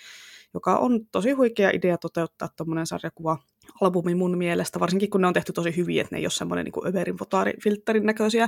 joka 0.53 0.77
on 0.77 0.99
tosi 1.11 1.31
huikea 1.31 1.69
idea 1.73 1.97
toteuttaa 1.97 2.49
tuommoinen 2.57 2.87
sarjakuva 2.87 3.37
albumi 3.81 4.15
mun 4.15 4.37
mielestä, 4.37 4.79
varsinkin 4.79 5.09
kun 5.09 5.21
ne 5.21 5.27
on 5.27 5.33
tehty 5.33 5.53
tosi 5.53 5.77
hyvin, 5.77 6.01
että 6.01 6.15
ne 6.15 6.19
ei 6.19 6.25
ole 6.25 6.31
semmoinen 6.31 6.65
niin 6.65 6.87
överin 6.87 7.17
fotaarifiltterin 7.17 8.05
näköisiä, 8.05 8.47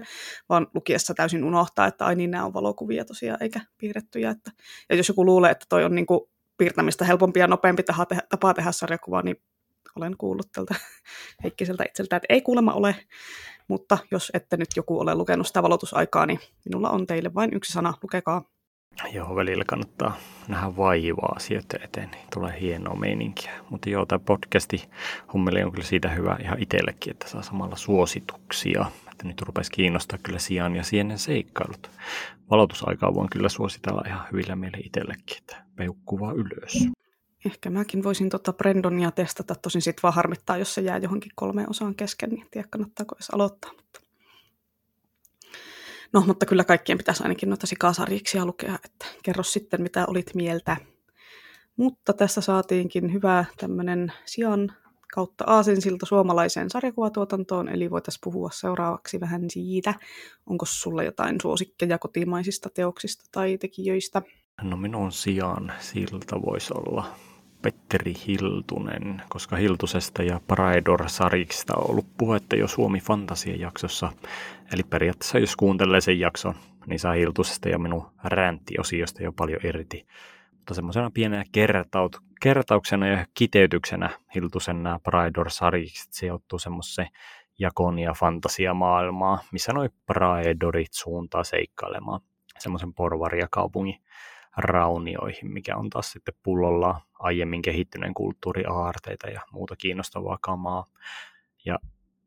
vaan 0.49 0.67
lukiessa 0.73 1.13
täysin 1.13 1.43
unohtaa, 1.43 1.87
että 1.87 2.05
ai 2.05 2.15
niin, 2.15 2.31
nämä 2.31 2.45
on 2.45 2.53
valokuvia 2.53 3.05
tosiaan, 3.05 3.43
eikä 3.43 3.59
piirrettyjä. 3.77 4.29
Että, 4.29 4.51
ja 4.89 4.95
jos 4.95 5.07
joku 5.07 5.25
luulee, 5.25 5.51
että 5.51 5.65
toi 5.69 5.83
on 5.83 5.95
niin 5.95 6.05
kuin 6.05 6.21
piirtämistä 6.57 7.05
helpompi 7.05 7.39
ja 7.39 7.47
nopeampi 7.47 7.83
tapa 7.83 8.05
tehdä, 8.05 8.21
tapa 8.29 8.53
tehdä 8.53 8.71
sarjakuvaa, 8.71 9.21
niin 9.21 9.41
olen 9.95 10.17
kuullut 10.17 10.51
tältä 10.51 10.75
Heikkiseltä 11.43 11.83
itseltä, 11.83 12.15
että 12.15 12.25
ei 12.29 12.41
kuulemma 12.41 12.73
ole, 12.73 12.95
mutta 13.67 13.97
jos 14.11 14.31
ette 14.33 14.57
nyt 14.57 14.69
joku 14.75 14.99
ole 14.99 15.15
lukenut 15.15 15.47
sitä 15.47 15.63
valotusaikaa, 15.63 16.25
niin 16.25 16.39
minulla 16.65 16.89
on 16.89 17.07
teille 17.07 17.33
vain 17.33 17.53
yksi 17.53 17.73
sana, 17.73 17.93
lukekaa. 18.03 18.54
Joo, 19.13 19.35
välillä 19.35 19.63
kannattaa 19.67 20.17
nähdä 20.47 20.77
vaivaa 20.77 21.33
asioiden 21.35 21.83
eteen, 21.83 22.11
niin 22.11 22.27
tulee 22.33 22.61
hienoa 22.61 22.95
meininkiä. 22.95 23.51
Mutta 23.69 23.89
joo, 23.89 24.05
tämä 24.05 24.19
podcasti 24.19 24.89
hommeli 25.33 25.63
on 25.63 25.71
kyllä 25.71 25.85
siitä 25.85 26.09
hyvä 26.09 26.37
ihan 26.41 26.59
itsellekin, 26.61 27.11
että 27.11 27.29
saa 27.29 27.41
samalla 27.41 27.75
suosituksia. 27.75 28.85
Että 29.11 29.27
nyt 29.27 29.41
rupesi 29.41 29.71
kiinnostaa 29.71 30.19
kyllä 30.23 30.39
sijaan 30.39 30.75
ja 30.75 30.83
sienen 30.83 31.17
seikkailut. 31.17 31.89
Valotusaikaa 32.51 33.13
voin 33.13 33.29
kyllä 33.29 33.49
suositella 33.49 34.03
ihan 34.07 34.27
hyvillä 34.31 34.55
mieli 34.55 34.77
itsellekin, 34.85 35.37
että 35.37 35.63
peukkuvaa 35.75 36.31
ylös. 36.33 36.87
Ehkä 37.45 37.69
mäkin 37.69 38.03
voisin 38.03 38.29
tota 38.29 38.53
Brendonia 38.53 39.11
testata, 39.11 39.55
tosin 39.55 39.81
sitten 39.81 40.03
vaan 40.03 40.13
harmittaa, 40.13 40.57
jos 40.57 40.73
se 40.73 40.81
jää 40.81 40.97
johonkin 40.97 41.31
kolmeen 41.35 41.69
osaan 41.69 41.95
kesken, 41.95 42.29
niin 42.29 42.41
en 42.41 42.47
tiedä 42.51 42.67
kannattaako 42.71 43.15
edes 43.15 43.29
aloittaa. 43.29 43.71
No, 46.15 46.23
mutta 46.27 46.45
kyllä 46.45 46.63
kaikkien 46.63 46.97
pitäisi 46.97 47.23
ainakin 47.23 47.49
noita 47.49 47.67
sikasarjiksia 47.67 48.45
lukea, 48.45 48.79
että 48.85 49.05
kerro 49.23 49.43
sitten, 49.43 49.81
mitä 49.81 50.05
olit 50.07 50.35
mieltä. 50.35 50.77
Mutta 51.77 52.13
tässä 52.13 52.41
saatiinkin 52.41 53.13
hyvä 53.13 53.45
tämmöinen 53.57 54.11
sijan 54.25 54.73
kautta 55.13 55.43
aasinsilta 55.47 56.05
suomalaiseen 56.05 56.69
sarjakuvatuotantoon, 56.69 57.69
eli 57.69 57.91
voitaisiin 57.91 58.21
puhua 58.23 58.49
seuraavaksi 58.53 59.19
vähän 59.19 59.49
siitä, 59.49 59.93
onko 60.45 60.65
sulla 60.65 61.03
jotain 61.03 61.41
suosikkeja 61.41 61.97
kotimaisista 61.97 62.69
teoksista 62.69 63.25
tai 63.31 63.57
tekijöistä? 63.57 64.21
No 64.61 64.77
minun 64.77 65.11
sijaan 65.11 65.73
siltä 65.79 66.41
voisi 66.45 66.73
olla 66.73 67.15
Petteri 67.65 68.13
Hiltunen, 68.27 69.21
koska 69.29 69.55
Hiltusesta 69.55 70.23
ja 70.23 70.39
Paraedor-sarjista 70.47 71.73
on 71.77 71.89
ollut 71.89 72.05
puhetta 72.17 72.55
jo 72.55 72.67
Suomi 72.67 72.99
Fantasia-jaksossa. 72.99 74.11
Eli 74.73 74.83
periaatteessa 74.83 75.39
jos 75.39 75.55
kuuntelee 75.55 76.01
sen 76.01 76.19
jakson, 76.19 76.55
niin 76.87 76.99
saa 76.99 77.13
Hiltusesta 77.13 77.69
ja 77.69 77.79
minun 77.79 78.11
ränttiosiosta 78.23 79.23
jo 79.23 79.31
paljon 79.31 79.59
irti. 79.63 80.07
Mutta 80.51 80.73
semmoisena 80.73 81.11
pienenä 81.13 81.43
kertaut, 81.51 82.17
kertauksena 82.41 83.07
ja 83.07 83.25
kiteytyksenä 83.33 84.09
Hiltusen 84.35 84.83
nämä 84.83 84.99
Paraedor-sarjikset 85.03 86.13
sijoittuu 86.13 86.59
semmoiseen 86.59 87.07
jakon 87.59 87.99
ja 87.99 88.13
fantasiamaailmaa, 88.13 89.43
missä 89.51 89.73
noi 89.73 89.89
Praedorit 90.05 90.93
suuntaa 90.93 91.43
seikkailemaan 91.43 92.21
semmoisen 92.59 92.93
porvaria-kaupungin 92.93 94.01
raunioihin, 94.57 95.51
mikä 95.51 95.77
on 95.77 95.89
taas 95.89 96.11
sitten 96.11 96.33
pullolla 96.43 97.01
aiemmin 97.19 97.61
kehittyneen 97.61 98.13
kulttuuriaarteita 98.13 99.27
ja 99.27 99.41
muuta 99.51 99.75
kiinnostavaa 99.75 100.37
kamaa. 100.41 100.85
Ja 101.65 101.79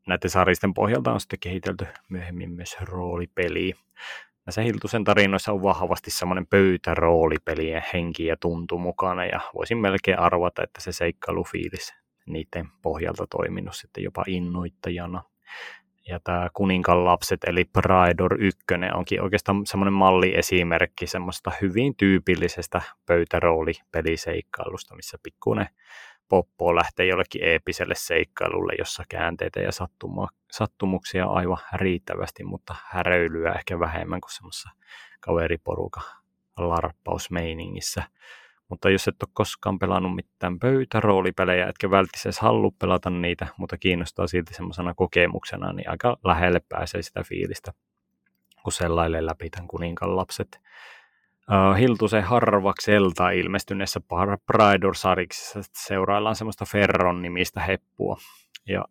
näiden 0.07 0.29
sarjisten 0.29 0.73
pohjalta 0.73 1.13
on 1.13 1.19
sitten 1.19 1.39
kehitelty 1.39 1.87
myöhemmin 2.09 2.51
myös 2.51 2.77
roolipeli. 2.81 3.73
Näissä 4.45 4.61
Hiltusen 4.61 5.03
tarinoissa 5.03 5.51
on 5.51 5.63
vahvasti 5.63 6.11
semmoinen 6.11 6.47
pöytäroolipelien 6.47 7.83
henki 7.93 8.25
ja 8.25 8.37
tuntu 8.37 8.77
mukana, 8.77 9.25
ja 9.25 9.39
voisin 9.55 9.77
melkein 9.77 10.19
arvata, 10.19 10.63
että 10.63 10.81
se 10.81 10.91
seikkailufiilis 10.91 11.93
niiden 12.25 12.67
pohjalta 12.81 13.27
toiminut 13.27 13.75
sitten 13.75 14.03
jopa 14.03 14.23
innoittajana. 14.27 15.23
Ja 16.09 16.19
tämä 16.23 16.49
Kuninkan 16.53 17.05
lapset, 17.05 17.43
eli 17.43 17.65
Pridor 17.65 18.43
1, 18.43 18.65
onkin 18.93 19.21
oikeastaan 19.21 19.65
semmoinen 19.65 19.93
malliesimerkki 19.93 21.07
semmoista 21.07 21.51
hyvin 21.61 21.95
tyypillisestä 21.95 22.81
pöytäroolipeliseikailusta, 23.05 24.95
missä 24.95 25.17
pikkuinen 25.23 25.67
poppo 26.29 26.75
lähtee 26.75 27.05
jollekin 27.05 27.43
eeppiselle 27.43 27.95
seikkailulle, 27.97 28.73
jossa 28.77 29.03
käänteitä 29.09 29.59
ja 29.59 29.69
sattumuksia 30.51 31.25
aivan 31.25 31.57
riittävästi, 31.73 32.43
mutta 32.43 32.75
häröilyä 32.85 33.51
ehkä 33.51 33.79
vähemmän 33.79 34.21
kuin 34.21 34.33
semmoisessa 34.33 34.69
kaveriporukan 35.19 36.03
larppausmeiningissä. 36.57 38.03
Mutta 38.69 38.89
jos 38.89 39.07
et 39.07 39.23
ole 39.23 39.29
koskaan 39.33 39.79
pelannut 39.79 40.15
mitään 40.15 40.59
pöytäroolipelejä, 40.59 41.67
etkä 41.67 41.91
välttämättä 41.91 42.41
halua 42.41 42.71
pelata 42.79 43.09
niitä, 43.09 43.47
mutta 43.57 43.77
kiinnostaa 43.77 44.27
silti 44.27 44.53
semmoisena 44.53 44.93
kokemuksena, 44.93 45.73
niin 45.73 45.89
aika 45.89 46.17
lähelle 46.23 46.61
pääsee 46.69 47.01
sitä 47.01 47.23
fiilistä, 47.23 47.73
kun 48.63 48.71
sellailee 48.71 49.25
läpi 49.25 49.49
tämän 49.49 49.67
kuninkan 49.67 50.15
lapset. 50.15 50.59
Hiltusen 51.79 52.23
harvakselta 52.23 53.29
ilmestyneessä 53.29 53.99
Pridor-sariksessa 54.45 55.59
seuraillaan 55.73 56.35
semmoista 56.35 56.65
Ferron 56.65 57.21
nimistä 57.21 57.61
heppua. 57.61 58.17
Ja 58.67 58.85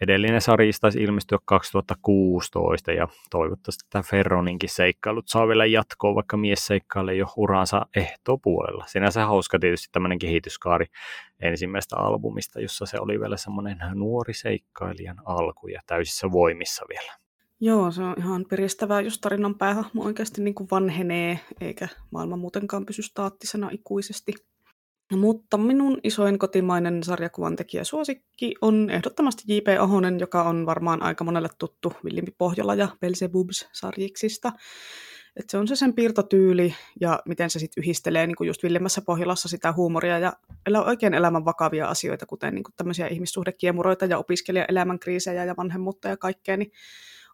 edellinen 0.00 0.40
sarja 0.40 0.72
taisi 0.80 1.02
ilmestyä 1.02 1.38
2016 1.44 2.92
ja 2.92 3.08
toivottavasti 3.30 3.84
tämä 3.90 4.02
Ferroninkin 4.02 4.68
seikkailut 4.68 5.28
saa 5.28 5.48
vielä 5.48 5.66
jatkoa, 5.66 6.14
vaikka 6.14 6.36
mies 6.36 6.66
seikkailee 6.66 7.14
jo 7.14 7.26
uransa 7.36 7.86
ehtopuolella. 7.96 8.84
Sinänsä 8.86 9.26
hauska 9.26 9.58
tietysti 9.58 9.88
tämmöinen 9.92 10.18
kehityskaari 10.18 10.86
ensimmäistä 11.40 11.96
albumista, 11.96 12.60
jossa 12.60 12.86
se 12.86 13.00
oli 13.00 13.20
vielä 13.20 13.36
semmoinen 13.36 13.78
nuori 13.94 14.34
seikkailijan 14.34 15.22
alku 15.24 15.68
ja 15.68 15.80
täysissä 15.86 16.32
voimissa 16.32 16.84
vielä. 16.88 17.12
Joo, 17.62 17.90
se 17.90 18.02
on 18.02 18.14
ihan 18.18 18.44
piristävää, 18.48 19.00
jos 19.00 19.18
tarinan 19.18 19.54
päähahmo 19.54 20.04
oikeasti 20.04 20.42
niin 20.42 20.54
kuin 20.54 20.68
vanhenee, 20.70 21.40
eikä 21.60 21.88
maailma 22.10 22.36
muutenkaan 22.36 22.86
pysy 22.86 23.02
staattisena 23.02 23.68
ikuisesti. 23.72 24.34
Mutta 25.16 25.58
minun 25.58 26.00
isoin 26.04 26.38
kotimainen 26.38 27.02
sarjakuvan 27.02 27.56
tekijä 27.56 27.84
suosikki 27.84 28.54
on 28.60 28.90
ehdottomasti 28.90 29.42
J.P. 29.46 29.66
Ahonen, 29.80 30.20
joka 30.20 30.42
on 30.42 30.66
varmaan 30.66 31.02
aika 31.02 31.24
monelle 31.24 31.48
tuttu 31.58 31.92
Villimpi 32.04 32.34
Pohjola 32.38 32.74
ja 32.74 32.88
Belzebubs 33.00 33.68
sarjiksista. 33.72 34.52
Et 35.36 35.50
se 35.50 35.58
on 35.58 35.68
se 35.68 35.76
sen 35.76 35.94
piirtotyyli 35.94 36.74
ja 37.00 37.22
miten 37.26 37.50
se 37.50 37.58
sitten 37.58 37.82
yhdistelee 37.82 38.26
niin 38.26 38.36
just 38.46 38.62
Villimmässä 38.62 39.02
Pohjolassa 39.02 39.48
sitä 39.48 39.72
huumoria 39.72 40.18
ja 40.18 40.32
elää 40.66 40.82
oikein 40.82 41.14
elämän 41.14 41.44
vakavia 41.44 41.86
asioita, 41.86 42.26
kuten 42.26 42.54
niin 42.54 42.64
tämmöisiä 42.76 43.06
ihmissuhdekiemuroita 43.06 44.06
ja 44.06 44.18
opiskelijaelämän 44.18 44.98
kriisejä 44.98 45.44
ja 45.44 45.54
vanhemmuutta 45.56 46.08
ja 46.08 46.16
kaikkea, 46.16 46.56
niin 46.56 46.72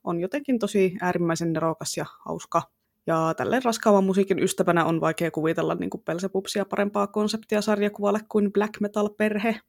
on 0.04 0.20
jotenkin 0.20 0.58
tosi 0.58 0.96
äärimmäisen 1.00 1.52
nerokas 1.52 1.96
ja 1.96 2.06
hauska. 2.24 2.75
Ja 3.06 3.34
tälleen 3.36 3.64
raskaavan 3.64 4.04
musiikin 4.04 4.38
ystävänä 4.38 4.84
on 4.84 5.00
vaikea 5.00 5.30
kuvitella 5.30 5.74
niin 5.74 5.90
Pelsepupsia 6.04 6.64
parempaa 6.64 7.06
konseptia 7.06 7.60
sarjakuvalle 7.62 8.20
kuin 8.28 8.52
Black 8.52 8.80
Metal-perhe. 8.80 9.60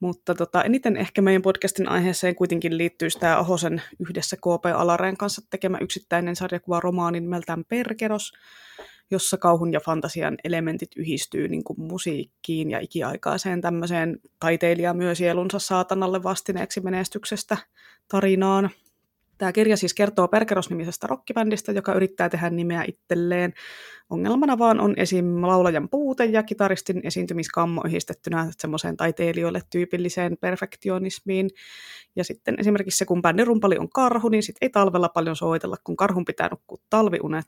Mutta 0.00 0.34
tota, 0.34 0.64
eniten 0.64 0.96
ehkä 0.96 1.22
meidän 1.22 1.42
podcastin 1.42 1.88
aiheeseen 1.88 2.34
kuitenkin 2.34 2.78
liittyy 2.78 3.08
tämä 3.20 3.38
Ahosen 3.38 3.82
yhdessä 4.00 4.36
KP 4.36 4.66
Alareen 4.74 5.16
kanssa 5.16 5.42
tekemä 5.50 5.78
yksittäinen 5.80 6.36
sarjakuva 6.36 6.80
romaani 6.80 7.20
nimeltään 7.20 7.64
Perkeros, 7.64 8.32
jossa 9.10 9.36
kauhun 9.36 9.72
ja 9.72 9.80
fantasian 9.80 10.36
elementit 10.44 10.90
yhdistyy 10.96 11.48
niin 11.48 11.64
kuin 11.64 11.80
musiikkiin 11.80 12.70
ja 12.70 12.80
ikiaikaiseen 12.80 13.60
tämmöiseen 13.60 14.20
taiteilijamyösielunsa 14.40 15.58
saatanalle 15.58 16.22
vastineeksi 16.22 16.80
menestyksestä 16.80 17.56
tarinaan. 18.08 18.70
Tämä 19.42 19.52
kirja 19.52 19.76
siis 19.76 19.94
kertoo 19.94 20.28
Perkeros-nimisestä 20.28 21.06
rockibändistä, 21.06 21.72
joka 21.72 21.94
yrittää 21.94 22.28
tehdä 22.28 22.50
nimeä 22.50 22.84
itselleen. 22.88 23.52
Ongelmana 24.10 24.58
vaan 24.58 24.80
on 24.80 24.94
esim. 24.96 25.42
laulajan 25.42 25.88
puute 25.88 26.24
ja 26.24 26.42
kitaristin 26.42 27.00
esiintymiskammo 27.04 27.82
yhdistettynä 27.86 28.48
semmoiseen 28.58 28.96
taiteilijoille 28.96 29.60
tyypilliseen 29.70 30.36
perfektionismiin. 30.40 31.50
Ja 32.16 32.24
sitten 32.24 32.54
esimerkiksi 32.58 32.98
se, 32.98 33.04
kun 33.04 33.22
bändin 33.22 33.46
rumpali 33.46 33.78
on 33.78 33.88
karhu, 33.88 34.28
niin 34.28 34.42
sitten 34.42 34.66
ei 34.66 34.70
talvella 34.70 35.08
paljon 35.08 35.36
soitella, 35.36 35.76
kun 35.84 35.96
karhun 35.96 36.24
pitää 36.24 36.48
nukkua 36.50 36.78
talviunet. 36.90 37.46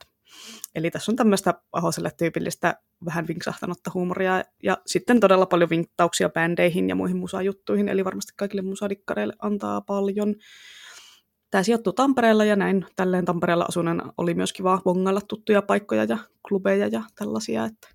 Eli 0.75 0.91
tässä 0.91 1.11
on 1.11 1.15
tämmöistä 1.15 1.53
Ahoselle 1.71 2.11
tyypillistä 2.17 2.75
vähän 3.05 3.27
vinksahtanutta 3.27 3.91
huumoria 3.93 4.43
ja 4.63 4.77
sitten 4.85 5.19
todella 5.19 5.45
paljon 5.45 5.69
vinttauksia 5.69 6.29
bändeihin 6.29 6.89
ja 6.89 6.95
muihin 6.95 7.17
musajuttuihin, 7.17 7.89
eli 7.89 8.05
varmasti 8.05 8.33
kaikille 8.35 8.61
musadikkareille 8.61 9.33
antaa 9.39 9.81
paljon. 9.81 10.35
Tämä 11.55 11.63
sijoittuu 11.63 11.93
Tampereella 11.93 12.45
ja 12.45 12.55
näin 12.55 12.85
tälleen 12.95 13.25
Tampereella 13.25 13.65
asunen 13.69 14.01
oli 14.17 14.33
myös 14.33 14.53
kiva 14.53 14.81
bongailla 14.83 15.21
tuttuja 15.27 15.61
paikkoja 15.61 16.03
ja 16.03 16.17
klubeja 16.47 16.87
ja 16.87 17.01
tällaisia, 17.15 17.65
että 17.65 17.87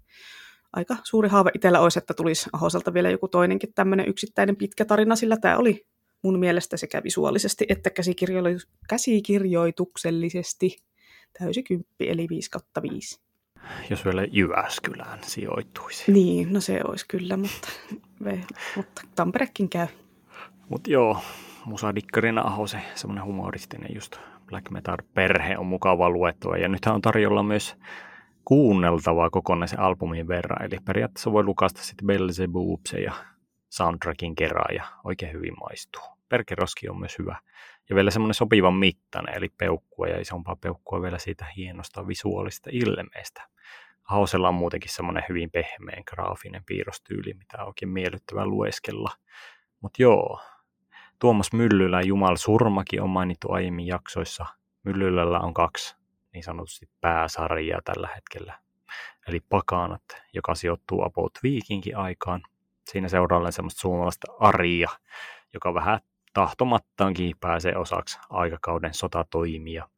aika 0.73 0.97
suuri 1.03 1.29
haave 1.29 1.51
itsellä 1.55 1.81
olisi, 1.81 1.99
että 1.99 2.15
tulisi 2.15 2.51
Ahoselta 2.53 2.95
vielä 2.95 3.11
joku 3.11 3.29
toinenkin 3.29 3.75
tämmöinen 3.75 4.09
yksittäinen 4.09 4.57
pitkä 4.57 4.85
tarina, 4.85 5.17
sillä 5.17 5.37
tämä 5.37 5.57
oli 5.57 5.87
mun 6.23 6.39
mielestä 6.39 6.77
sekä 6.77 7.03
visuaalisesti 7.05 7.67
että 7.69 7.91
käsikirjo- 7.91 8.67
käsikirjoituksellisesti 8.89 10.77
täysi 11.39 11.63
kymppi, 11.63 12.09
eli 12.09 12.27
5 12.31 12.51
kautta 12.51 12.83
5. 12.83 13.21
Jos 13.91 14.05
vielä 14.05 14.25
Jyväskylään 14.33 15.19
sijoittuisi. 15.27 16.13
Niin, 16.13 16.53
no 16.53 16.61
se 16.61 16.81
olisi 16.85 17.07
kyllä, 17.09 17.37
mutta, 17.37 17.69
mutta 18.77 19.03
Tamperekin 19.15 19.69
käy. 19.69 19.87
Mutta 20.69 20.91
joo, 20.91 21.17
musadikkarina 21.65 22.43
Aho 22.43 22.67
se 22.67 22.79
semmoinen 22.95 23.25
humoristinen 23.25 23.95
just 23.95 24.17
black 24.47 24.71
metal-perhe 24.71 25.59
on 25.59 25.67
mukava 25.67 26.11
luettua. 26.11 26.57
Ja 26.57 26.69
nythän 26.69 26.95
on 26.95 27.01
tarjolla 27.01 27.43
myös 27.43 27.77
kuunneltavaa 28.45 29.31
kokonaisen 29.31 29.81
albumin 29.81 30.29
verran. 30.29 30.63
Eli 30.63 30.79
periaatteessa 30.85 31.33
voi 31.33 31.45
lukasta 31.45 31.83
sitten 31.83 32.07
Belzebubse 32.07 33.01
ja 33.01 33.13
soundtrackin 33.69 34.35
kerran 34.35 34.75
ja 34.75 34.85
oikein 35.05 35.33
hyvin 35.33 35.55
maistuu. 35.61 36.03
Perkeroski 36.29 36.89
on 36.89 37.01
myös 37.01 37.19
hyvä. 37.19 37.37
Ja 37.91 37.97
vielä 37.97 38.11
semmoinen 38.11 38.35
sopivan 38.35 38.75
mittainen, 38.75 39.35
eli 39.37 39.49
peukkua 39.49 40.07
ja 40.07 40.21
isompaa 40.21 40.57
peukkua 40.57 41.03
vielä 41.03 41.19
siitä 41.19 41.47
hienosta 41.57 42.07
visuaalista 42.07 42.71
ilmeestä. 42.73 43.43
Hausella 44.03 44.49
on 44.49 44.55
muutenkin 44.55 44.93
semmoinen 44.93 45.23
hyvin 45.29 45.51
pehmeän 45.51 46.03
graafinen 46.07 46.65
piirrostyyli, 46.65 47.35
mitä 47.35 47.61
on 47.61 47.67
oikein 47.67 47.89
miellyttävä 47.89 48.47
lueskella. 48.47 49.11
Mutta 49.81 50.03
joo, 50.03 50.41
Tuomas 51.21 51.53
Myllylän 51.53 52.07
Jumal 52.07 52.37
Surmakin 52.37 53.03
on 53.03 53.11
mainittu 53.11 53.53
aiemmin 53.53 53.87
jaksoissa. 53.87 54.47
Myllylällä 54.85 55.41
on 55.41 55.55
kaksi 55.55 55.97
niin 56.33 56.45
sanotusti 56.45 56.89
pääsarjaa 57.01 57.81
tällä 57.85 58.09
hetkellä. 58.15 58.59
Eli 59.29 59.41
Pakanat, 59.41 60.03
joka 60.33 60.55
sijoittuu 60.55 61.03
About 61.03 61.33
Viikinkin 61.43 61.97
aikaan. 61.97 62.43
Siinä 62.91 63.09
seuraillaan 63.09 63.53
semmoista 63.53 63.81
suomalaista 63.81 64.33
Aria, 64.39 64.89
joka 65.55 65.75
vähän 65.75 66.01
tahtomattaankin 66.33 67.37
pääsee 67.41 67.77
osaksi 67.77 68.19
aikakauden 68.31 68.95
sotatoimia. 68.95 69.89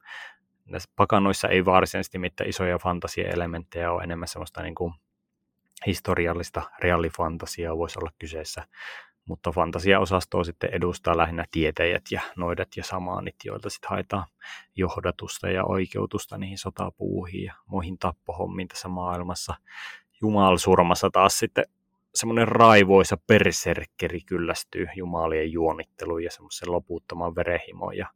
Näissä 0.65 0.91
pakanoissa 0.95 1.47
ei 1.47 1.65
varsinaisesti 1.65 2.19
mitään 2.19 2.49
isoja 2.49 2.79
fantasiaelementtejä 2.79 3.91
ole, 3.91 4.03
enemmän 4.03 4.27
semmoista 4.27 4.61
niin 4.61 4.75
kuin 4.75 4.93
historiallista 5.85 6.61
reaalifantasiaa 6.79 7.77
voisi 7.77 7.99
olla 7.99 8.11
kyseessä 8.19 8.63
mutta 9.25 9.51
fantasiaosastoa 9.51 10.43
sitten 10.43 10.69
edustaa 10.73 11.17
lähinnä 11.17 11.45
tietäjät 11.51 12.03
ja 12.11 12.21
noidat 12.35 12.67
ja 12.77 12.83
samaanit, 12.83 13.35
joilta 13.45 13.69
sitten 13.69 13.89
haetaan 13.89 14.25
johdatusta 14.75 15.49
ja 15.49 15.65
oikeutusta 15.65 16.37
niihin 16.37 16.57
sotapuuhiin 16.57 17.43
ja 17.43 17.53
muihin 17.65 17.97
tappohommiin 17.97 18.67
tässä 18.67 18.87
maailmassa. 18.87 19.55
Jumalsurmassa 20.21 21.09
taas 21.11 21.39
sitten 21.39 21.65
semmoinen 22.15 22.47
raivoisa 22.47 23.17
berserkkeri 23.27 24.19
kyllästyy 24.21 24.87
jumalien 24.95 25.51
juonitteluun 25.51 26.23
ja 26.23 26.31
semmoisen 26.31 26.71
loputtoman 26.71 27.35
verehimoon 27.35 27.97
ja 27.97 28.07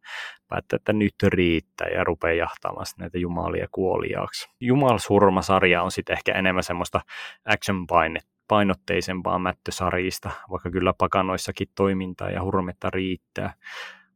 päättää, 0.47 0.77
että 0.77 0.93
nyt 0.93 1.15
riittää 1.23 1.87
ja 1.87 2.03
rupeaa 2.03 2.33
jahtaamaan 2.33 2.85
näitä 2.99 3.17
jumalia 3.17 3.67
kuoliaaksi. 3.71 4.49
Jumalsurma-sarja 4.59 5.83
on 5.83 5.91
sitten 5.91 6.13
ehkä 6.13 6.33
enemmän 6.33 6.63
semmoista 6.63 7.01
action-painetta 7.45 8.36
painotteisempaa 8.47 9.39
mättösarjista, 9.39 10.31
vaikka 10.51 10.71
kyllä 10.71 10.93
pakanoissakin 10.97 11.67
toimintaa 11.75 12.29
ja 12.29 12.43
hurmetta 12.43 12.89
riittää. 12.89 13.53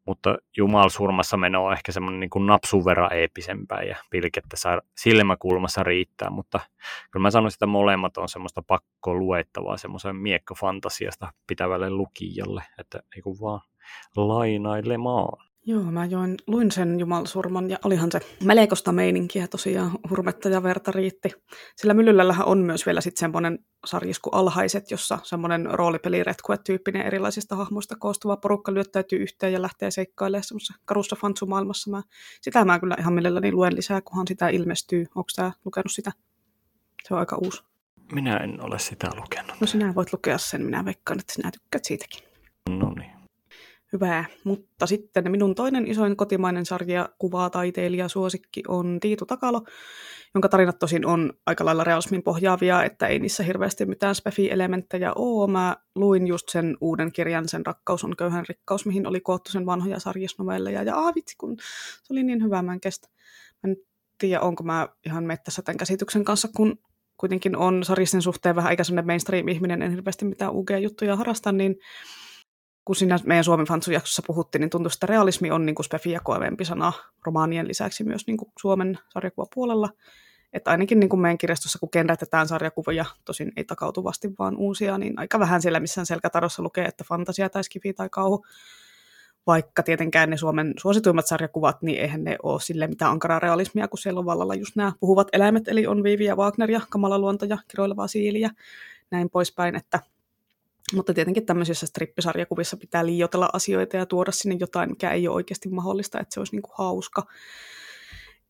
Mutta 0.06 0.38
Jumalsurmassa 0.58 1.38
meno 1.38 1.66
on 1.66 1.74
ehkä 1.74 1.92
semmoinen 1.92 2.20
niin 2.20 2.30
kuin 2.30 2.46
napsun 2.46 2.86
verran 2.86 3.14
eeppisempää 3.14 3.84
ja 3.84 3.96
pilkettä 4.10 4.58
silmäkulmassa 4.98 5.84
riittää, 5.84 6.30
mutta 6.30 6.60
kyllä 7.12 7.22
mä 7.22 7.32
sanoisin, 7.32 7.56
että 7.56 7.66
molemmat 7.66 8.18
on 8.18 8.30
semmoista 8.30 8.62
pakko 8.62 9.14
luettavaa 9.16 9.78
semmoisen 9.78 10.16
miekkofantasiasta 10.16 11.32
pitävälle 11.48 11.90
lukijalle, 11.90 12.64
että 12.80 13.00
ei 13.16 13.22
kun 13.22 13.38
vaan 13.42 13.62
lainailemaan. 14.16 15.51
Joo, 15.66 15.84
mä 15.84 16.06
join, 16.06 16.38
luin 16.48 16.72
sen 16.72 17.00
Jumalsurman 17.00 17.70
ja 17.70 17.78
olihan 17.86 18.12
se 18.12 18.20
melekosta 18.44 18.92
meininkiä 18.92 19.48
tosiaan, 19.48 19.92
hurmetta 20.10 20.50
ja 20.50 20.64
verta 20.64 20.92
riitti. 20.92 21.30
Sillä 21.76 21.94
Myllylällähän 21.94 22.48
on 22.48 22.58
myös 22.58 22.86
vielä 22.86 23.02
sitten 23.02 23.20
semmoinen 23.20 23.60
sarjisku 23.86 24.30
Alhaiset, 24.30 24.92
jossa 24.92 25.20
semmoinen 25.24 25.66
roolipeli 25.72 26.24
tyyppinen 26.64 27.02
erilaisista 27.02 27.56
hahmoista 27.56 27.96
koostuva 27.96 28.38
porukka 28.38 28.74
lyöttäytyy 28.74 29.20
yhteen 29.20 29.54
ja 29.54 29.62
lähtee 29.62 29.92
seikkailemaan 29.92 30.44
semmoisessa 30.44 30.74
karussa 30.86 31.16
fantsumaailmassa. 31.16 31.92
Mä, 31.92 32.02
sitä 32.42 32.66
mä 32.66 32.80
kyllä 32.80 32.96
ihan 33.00 33.14
mielelläni 33.14 33.52
luen 33.52 33.76
lisää, 33.76 34.02
kunhan 34.02 34.28
sitä 34.28 34.50
ilmestyy. 34.50 35.06
Onko 35.16 35.30
sä 35.30 35.52
lukenut 35.66 35.92
sitä? 35.92 36.12
Se 37.08 37.14
on 37.14 37.20
aika 37.20 37.36
uusi. 37.36 37.64
Minä 38.12 38.38
en 38.38 38.66
ole 38.66 38.80
sitä 38.80 39.10
lukenut. 39.16 39.62
No 39.62 39.68
sinä 39.68 39.96
voit 39.96 40.14
lukea 40.14 40.38
sen, 40.38 40.62
minä 40.66 40.86
veikkaan, 40.86 41.20
että 41.20 41.34
sinä 41.34 41.52
tykkäät 41.52 41.86
siitäkin. 41.86 42.24
No 42.70 42.94
niin. 42.94 43.21
Hyvä. 43.94 44.26
Mutta 44.44 44.88
sitten 44.88 45.32
minun 45.32 45.56
toinen 45.56 45.88
isoin 45.88 46.16
kotimainen 46.16 46.66
sarja 46.66 47.10
kuvaa 47.18 47.50
taiteilija 47.50 48.08
suosikki 48.08 48.64
on 48.68 48.98
Tiitu 49.00 49.26
Takalo, 49.26 49.62
jonka 50.34 50.50
tarinat 50.50 50.80
tosin 50.80 51.06
on 51.06 51.34
aika 51.46 51.66
lailla 51.66 51.84
realismin 51.84 52.24
pohjaavia, 52.24 52.84
että 52.84 53.08
ei 53.08 53.20
niissä 53.20 53.44
hirveästi 53.44 53.86
mitään 53.86 54.16
spefi-elementtejä 54.16 55.14
ole. 55.16 55.52
Mä 55.52 55.78
luin 55.96 56.28
just 56.28 56.50
sen 56.50 56.78
uuden 56.82 57.12
kirjan, 57.12 57.50
sen 57.50 57.66
Rakkaus 57.66 58.04
on 58.04 58.16
köyhän 58.16 58.46
rikkaus, 58.50 58.86
mihin 58.86 59.08
oli 59.08 59.22
koottu 59.22 59.52
sen 59.52 59.66
vanhoja 59.66 60.00
sarjisnovelleja. 60.00 60.84
Ja 60.84 60.96
aah 60.96 61.16
vitsi, 61.16 61.36
kun 61.38 61.58
se 62.04 62.14
oli 62.14 62.24
niin 62.24 62.44
hyvä, 62.44 62.62
mä 62.62 62.74
en 62.74 62.82
kestä. 62.82 63.08
Mä 63.64 63.72
en 63.72 63.78
tiedä, 64.18 64.42
onko 64.42 64.64
mä 64.64 64.88
ihan 65.06 65.24
mettässä 65.24 65.62
tämän 65.62 65.78
käsityksen 65.78 66.26
kanssa, 66.26 66.48
kun 66.56 66.80
kuitenkin 67.18 67.56
on 67.56 67.84
sarjisten 67.84 68.22
suhteen 68.22 68.56
vähän 68.56 68.70
aika 68.70 68.84
sellainen 68.84 69.08
mainstream-ihminen, 69.08 69.82
en 69.82 69.92
hirveästi 69.92 70.26
mitään 70.26 70.52
UG-juttuja 70.52 71.16
harrasta, 71.16 71.52
niin 71.52 71.76
kun 72.86 72.96
siinä 72.96 73.20
meidän 73.26 73.44
Suomen 73.44 73.68
Fantsu-jaksossa 73.68 74.24
puhuttiin, 74.28 74.60
niin 74.60 74.70
tuntui, 74.70 74.90
että 74.94 75.08
realismi 75.08 75.52
on 75.52 75.66
niin 75.66 75.76
kuin 75.76 75.86
spefi 75.86 76.12
ja 76.12 76.20
koevempi 76.24 76.66
sana 76.66 76.94
romaanien 77.26 77.68
lisäksi 77.68 78.04
myös 78.04 78.28
niin 78.28 78.38
kuin 78.38 78.52
Suomen 78.60 79.00
sarjakuvapuolella. 79.10 79.90
Että 80.54 80.72
ainakin 80.72 81.00
niin 81.00 81.10
kuin 81.10 81.20
meidän 81.20 81.38
kirjastossa, 81.38 81.80
kun 81.80 81.90
kenrätetään 81.90 82.48
sarjakuvia, 82.48 83.06
tosin 83.26 83.52
ei 83.58 83.64
takautuvasti 83.64 84.34
vaan 84.40 84.58
uusia, 84.58 84.98
niin 84.98 85.20
aika 85.20 85.40
vähän 85.40 85.62
siellä 85.62 85.80
missään 85.80 86.06
selkätarossa 86.06 86.64
lukee, 86.64 86.86
että 86.86 87.04
fantasia 87.04 87.50
tai 87.50 87.64
skifi 87.64 87.94
tai 87.94 88.10
kauhu. 88.10 88.46
Vaikka 89.48 89.84
tietenkään 89.84 90.30
ne 90.30 90.38
Suomen 90.38 90.74
suosituimmat 90.78 91.28
sarjakuvat, 91.28 91.82
niin 91.82 92.02
eihän 92.02 92.24
ne 92.24 92.38
ole 92.44 92.62
sille 92.62 92.88
mitään 92.88 93.12
ankaraa 93.12 93.40
realismia, 93.40 93.88
kun 93.88 94.00
siellä 94.00 94.20
on 94.20 94.26
vallalla 94.26 94.56
just 94.56 94.76
nämä 94.76 94.92
puhuvat 95.00 95.28
eläimet, 95.34 95.68
eli 95.68 95.88
on 95.88 96.04
Viivi 96.04 96.26
ja 96.26 96.36
Wagner 96.36 96.72
ja 96.72 96.82
Kamala 96.90 97.20
luonto 97.20 97.46
ja 97.46 97.58
kiroileva 97.68 98.08
siili 98.08 98.42
ja 98.42 98.50
näin 99.12 99.30
poispäin, 99.30 99.76
että 99.76 100.00
mutta 100.94 101.14
tietenkin 101.14 101.46
tämmöisissä 101.46 101.88
strippisarjakuvissa 101.88 102.78
pitää 102.78 103.06
liioitella 103.06 103.50
asioita 103.54 103.98
ja 103.98 104.06
tuoda 104.06 104.32
sinne 104.32 104.58
jotain, 104.60 104.90
mikä 104.90 105.12
ei 105.12 105.28
ole 105.28 105.36
oikeasti 105.36 105.70
mahdollista, 105.70 106.20
että 106.20 106.34
se 106.34 106.40
olisi 106.40 106.56
niin 106.56 106.62
kuin 106.62 106.76
hauska. 106.78 107.24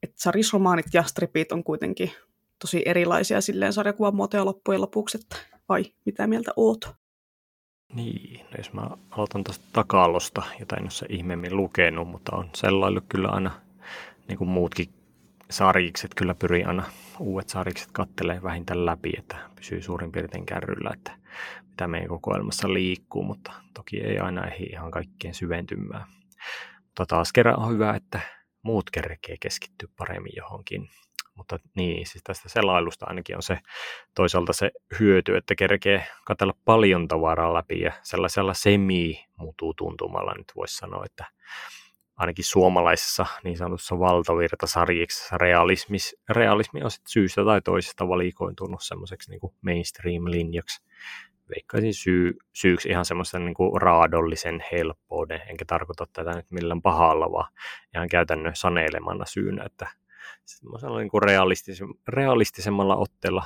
Et 0.04 0.13
sarisromaanit 0.17 0.86
ja 0.93 1.04
stripit 1.04 1.51
on 1.51 1.63
kuitenkin 1.63 2.12
tosi 2.60 2.84
erilaisia 2.86 3.41
silleen 3.41 3.73
sarjakuvan 3.73 4.15
muotoja 4.15 4.45
loppujen 4.45 4.82
lopuksi, 4.82 5.17
että 5.17 5.36
vai 5.69 5.86
mitä 6.06 6.27
mieltä 6.27 6.51
oot? 6.56 6.89
Niin, 7.93 8.39
no 8.39 8.58
jos 8.58 8.73
mä 8.73 8.88
aloitan 9.12 9.43
tästä 9.43 9.65
takalosta, 9.73 10.43
jota 10.60 10.75
en 10.75 10.84
ole 10.84 11.08
ihmeemmin 11.10 11.58
lukenut, 11.58 12.08
mutta 12.08 12.36
on 12.36 12.49
sellainen 12.56 13.04
kyllä 13.10 13.27
aina, 13.27 13.51
niin 14.27 14.38
kuin 14.38 14.49
muutkin 14.49 14.89
sarjikset, 15.49 16.15
kyllä 16.15 16.34
pyrin 16.34 16.67
aina 16.67 16.84
uudet 17.19 17.49
sarjikset 17.49 17.89
kattelee 17.91 18.43
vähintään 18.43 18.86
läpi, 18.86 19.13
että 19.17 19.38
pysyy 19.56 19.82
suurin 19.82 20.12
piirtein 20.12 20.45
kärryllä, 20.45 20.91
että 20.93 21.12
mitä 21.71 21.88
meidän 21.88 22.10
kokoelmassa 22.10 22.73
liikkuu, 22.73 23.23
mutta 23.23 23.51
toki 23.73 24.01
ei 24.01 24.19
aina 24.19 24.47
ehdi 24.47 24.63
ihan 24.63 24.91
kaikkien 24.91 25.34
syventymään. 25.34 26.05
Mutta 26.84 27.05
taas 27.05 27.34
kerran 27.34 27.60
on 27.60 27.73
hyvä, 27.73 27.93
että 27.93 28.19
muut 28.62 28.89
kerkee 28.89 29.36
keskittyä 29.39 29.89
paremmin 29.97 30.34
johonkin. 30.36 30.89
Mutta 31.36 31.60
niin, 31.75 32.07
siis 32.07 32.23
tästä 32.23 32.49
selailusta 32.49 33.05
ainakin 33.05 33.36
on 33.36 33.43
se 33.43 33.60
toisaalta 34.15 34.53
se 34.53 34.71
hyöty, 34.99 35.38
että 35.38 35.55
kerkee 35.55 36.07
katsella 36.25 36.53
paljon 36.65 37.07
tavaraa 37.07 37.53
läpi 37.53 37.81
ja 37.81 37.91
sellaisella 38.03 38.53
semi-mutuu 38.53 39.73
tuntumalla 39.73 40.34
nyt 40.38 40.51
voisi 40.55 40.75
sanoa, 40.75 41.05
että 41.05 41.25
ainakin 42.15 42.45
suomalaisessa 42.45 43.25
niin 43.43 43.57
sanotussa 43.57 43.99
valtavirtasarjiksessa 43.99 45.38
realismis, 45.38 46.15
realismi 46.29 46.84
on 46.84 46.89
syystä 47.07 47.45
tai 47.45 47.62
toisesta 47.62 48.07
valikointunut 48.07 48.84
semmoiseksi 48.84 49.31
niin 49.31 49.53
mainstream-linjaksi 49.62 50.84
veikkaisin 51.55 51.93
syy, 51.93 52.37
syyksi 52.53 52.89
ihan 52.89 53.05
semmoisen 53.05 53.45
niin 53.45 53.81
raadollisen 53.81 54.63
helppouden, 54.71 55.41
enkä 55.49 55.65
tarkoita 55.65 56.07
tätä 56.13 56.31
nyt 56.35 56.51
millään 56.51 56.81
pahalla, 56.81 57.31
vaan 57.31 57.53
ihan 57.95 58.09
käytännön 58.09 58.55
saneilemana 58.55 59.25
syynä, 59.25 59.63
että 59.63 59.87
semmoisella 60.45 60.99
niin 60.99 61.09
kuin 61.09 61.23
realistis, 61.23 61.83
realistisemmalla 62.07 62.95
otteella 62.95 63.43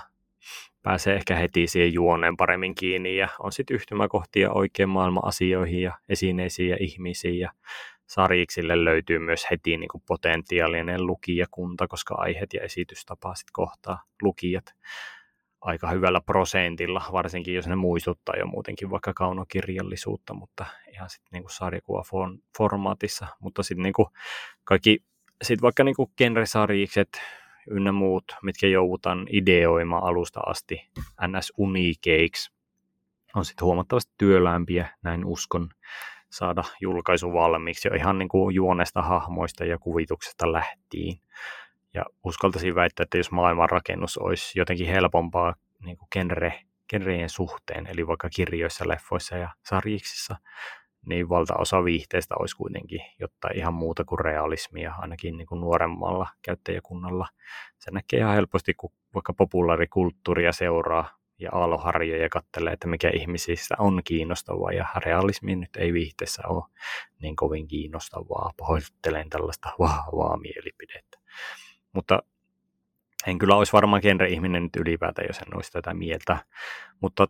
pääsee 0.84 1.16
ehkä 1.16 1.36
heti 1.36 1.68
siihen 1.68 1.94
juoneen 1.94 2.38
paremmin 2.38 2.76
kiinni. 2.76 3.18
Ja 3.18 3.28
on 3.40 3.52
sitten 3.52 3.76
yhtymäkohtia 3.76 4.52
oikein 4.52 4.90
maailman 4.90 5.26
asioihin 5.26 5.82
ja 5.82 5.94
esineisiin 6.10 6.70
ja 6.70 6.78
ihmisiin. 6.80 7.40
Ja 7.40 7.52
sarjiksille 8.08 8.86
löytyy 8.86 9.20
myös 9.20 9.48
heti 9.52 9.78
niin 9.78 9.88
kuin 9.88 10.04
potentiaalinen 10.08 11.08
lukijakunta, 11.08 11.88
koska 11.88 12.16
aiheet 12.18 12.54
ja 12.54 12.62
esitystapa 12.62 13.36
sitten 13.36 13.54
kohtaa 13.54 14.04
lukijat 14.22 14.66
aika 15.66 15.90
hyvällä 15.90 16.22
prosentilla, 16.22 17.04
varsinkin 17.12 17.56
jos 17.56 17.68
ne 17.68 17.76
muistuttaa 17.76 18.36
jo 18.36 18.46
muutenkin 18.46 18.90
vaikka 18.90 19.14
kaunokirjallisuutta, 19.14 20.34
mutta 20.34 20.66
ihan 20.94 21.10
sitten 21.10 21.30
niinku 21.32 21.50
sarjakuvaformaatissa, 21.50 23.28
mutta 23.40 23.64
sitten 23.64 23.84
niinku 23.84 24.10
kaikki, 24.64 25.04
sit 25.44 25.62
vaikka 25.62 25.84
niinku 25.84 26.12
genresarjikset 26.18 27.22
ynnä 27.70 27.92
muut, 27.92 28.24
mitkä 28.44 28.68
joudutaan 28.68 29.28
ideoimaan 29.32 30.04
alusta 30.04 30.40
asti 30.46 30.90
ns. 31.28 31.54
uniikeiksi, 31.58 32.52
on 33.36 33.46
sitten 33.46 33.66
huomattavasti 33.66 34.14
työlämpiä, 34.18 34.88
näin 35.04 35.26
uskon, 35.26 35.70
saada 36.30 36.64
julkaisu 36.82 37.34
valmiiksi 37.34 37.88
jo 37.88 37.96
ihan 37.96 38.18
niin 38.20 38.30
kuin 38.30 38.56
juonesta, 38.56 39.02
hahmoista 39.02 39.66
ja 39.66 39.78
kuvituksesta 39.78 40.52
lähtien. 40.52 41.18
Ja 41.96 42.06
uskaltaisin 42.24 42.76
väittää, 42.76 43.04
että 43.04 43.18
jos 43.18 43.32
maailmanrakennus 43.32 44.18
olisi 44.18 44.60
jotenkin 44.60 44.88
helpompaa 44.88 45.56
niin 45.80 45.98
kuin 45.98 46.08
genre, 46.12 46.60
genrejen 46.90 47.30
suhteen, 47.30 47.88
eli 47.88 48.08
vaikka 48.08 48.30
kirjoissa, 48.30 48.88
leffoissa 48.88 49.38
ja 49.38 49.50
sarjiksissa, 49.66 50.36
niin 51.06 51.30
valtaosa 51.30 51.84
viihteistä 51.84 52.36
olisi 52.40 52.56
kuitenkin 52.56 53.02
jotain 53.20 53.58
ihan 53.58 53.74
muuta 53.74 54.04
kuin 54.06 54.20
realismia, 54.20 54.94
ainakin 54.98 55.38
niin 55.38 55.48
kuin 55.48 55.62
nuoremmalla 55.62 56.28
käyttäjäkunnalla. 56.42 57.28
Se 57.80 57.92
näkee 57.92 58.20
ihan 58.20 58.36
helposti, 58.36 58.74
kun 58.74 58.92
vaikka 59.14 59.34
populaarikulttuuria 59.34 60.52
seuraa 60.52 61.10
ja 61.40 61.50
aaloharjoja 61.54 62.30
katselee, 62.30 62.74
että 62.74 62.88
mikä 62.88 63.10
ihmisistä 63.14 63.76
on 63.80 64.02
kiinnostavaa, 64.04 64.72
ja 64.72 64.86
realismi 64.98 65.56
nyt 65.56 65.76
ei 65.76 65.94
viihteessä 65.94 66.42
ole 66.48 66.64
niin 67.22 67.36
kovin 67.36 67.68
kiinnostavaa. 67.68 68.52
Pahoittelen 68.58 69.30
tällaista 69.30 69.70
vahvaa 69.80 70.38
mielipidettä. 70.38 71.18
Mutta 71.96 72.20
en 73.28 73.38
kyllä 73.38 73.56
olisi 73.56 73.74
varmaan 73.74 74.02
genre-ihminen 74.02 74.64
nyt 74.64 74.76
ylipäätään, 74.76 75.28
jos 75.30 75.40
en 75.40 75.56
olisi 75.56 75.72
tätä 75.72 75.94
mieltä. 75.94 76.38
Mutta 77.02 77.28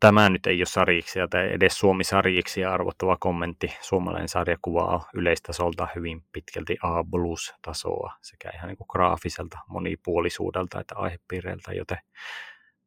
tämä 0.00 0.28
nyt 0.28 0.46
ei 0.46 0.60
ole 0.60 0.66
sarjiksi 0.66 1.18
tai 1.30 1.52
edes 1.52 1.78
Suomi-sarjiksi 1.78 2.64
arvottava 2.64 3.16
kommentti. 3.20 3.72
Suomalainen 3.80 4.28
sarjakuva 4.28 4.84
on 4.84 5.00
yleistasolta 5.14 5.88
hyvin 5.94 6.24
pitkälti 6.32 6.76
A-plus-tasoa 6.82 8.12
sekä 8.20 8.50
ihan 8.54 8.68
niin 8.68 8.76
kuin 8.76 8.88
graafiselta 8.90 9.58
monipuolisuudelta 9.68 10.80
että 10.80 10.94
aihepiireiltä, 10.96 11.72
joten 11.72 11.98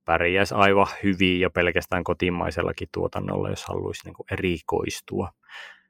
pärjäisi 0.06 0.54
aivan 0.54 0.88
hyvin 1.04 1.40
jo 1.40 1.50
pelkästään 1.50 2.04
kotimaisellakin 2.04 2.88
tuotannolla, 2.92 3.50
jos 3.50 3.66
haluaisi 3.66 4.06
niin 4.06 4.14
kuin 4.14 4.28
erikoistua. 4.32 5.32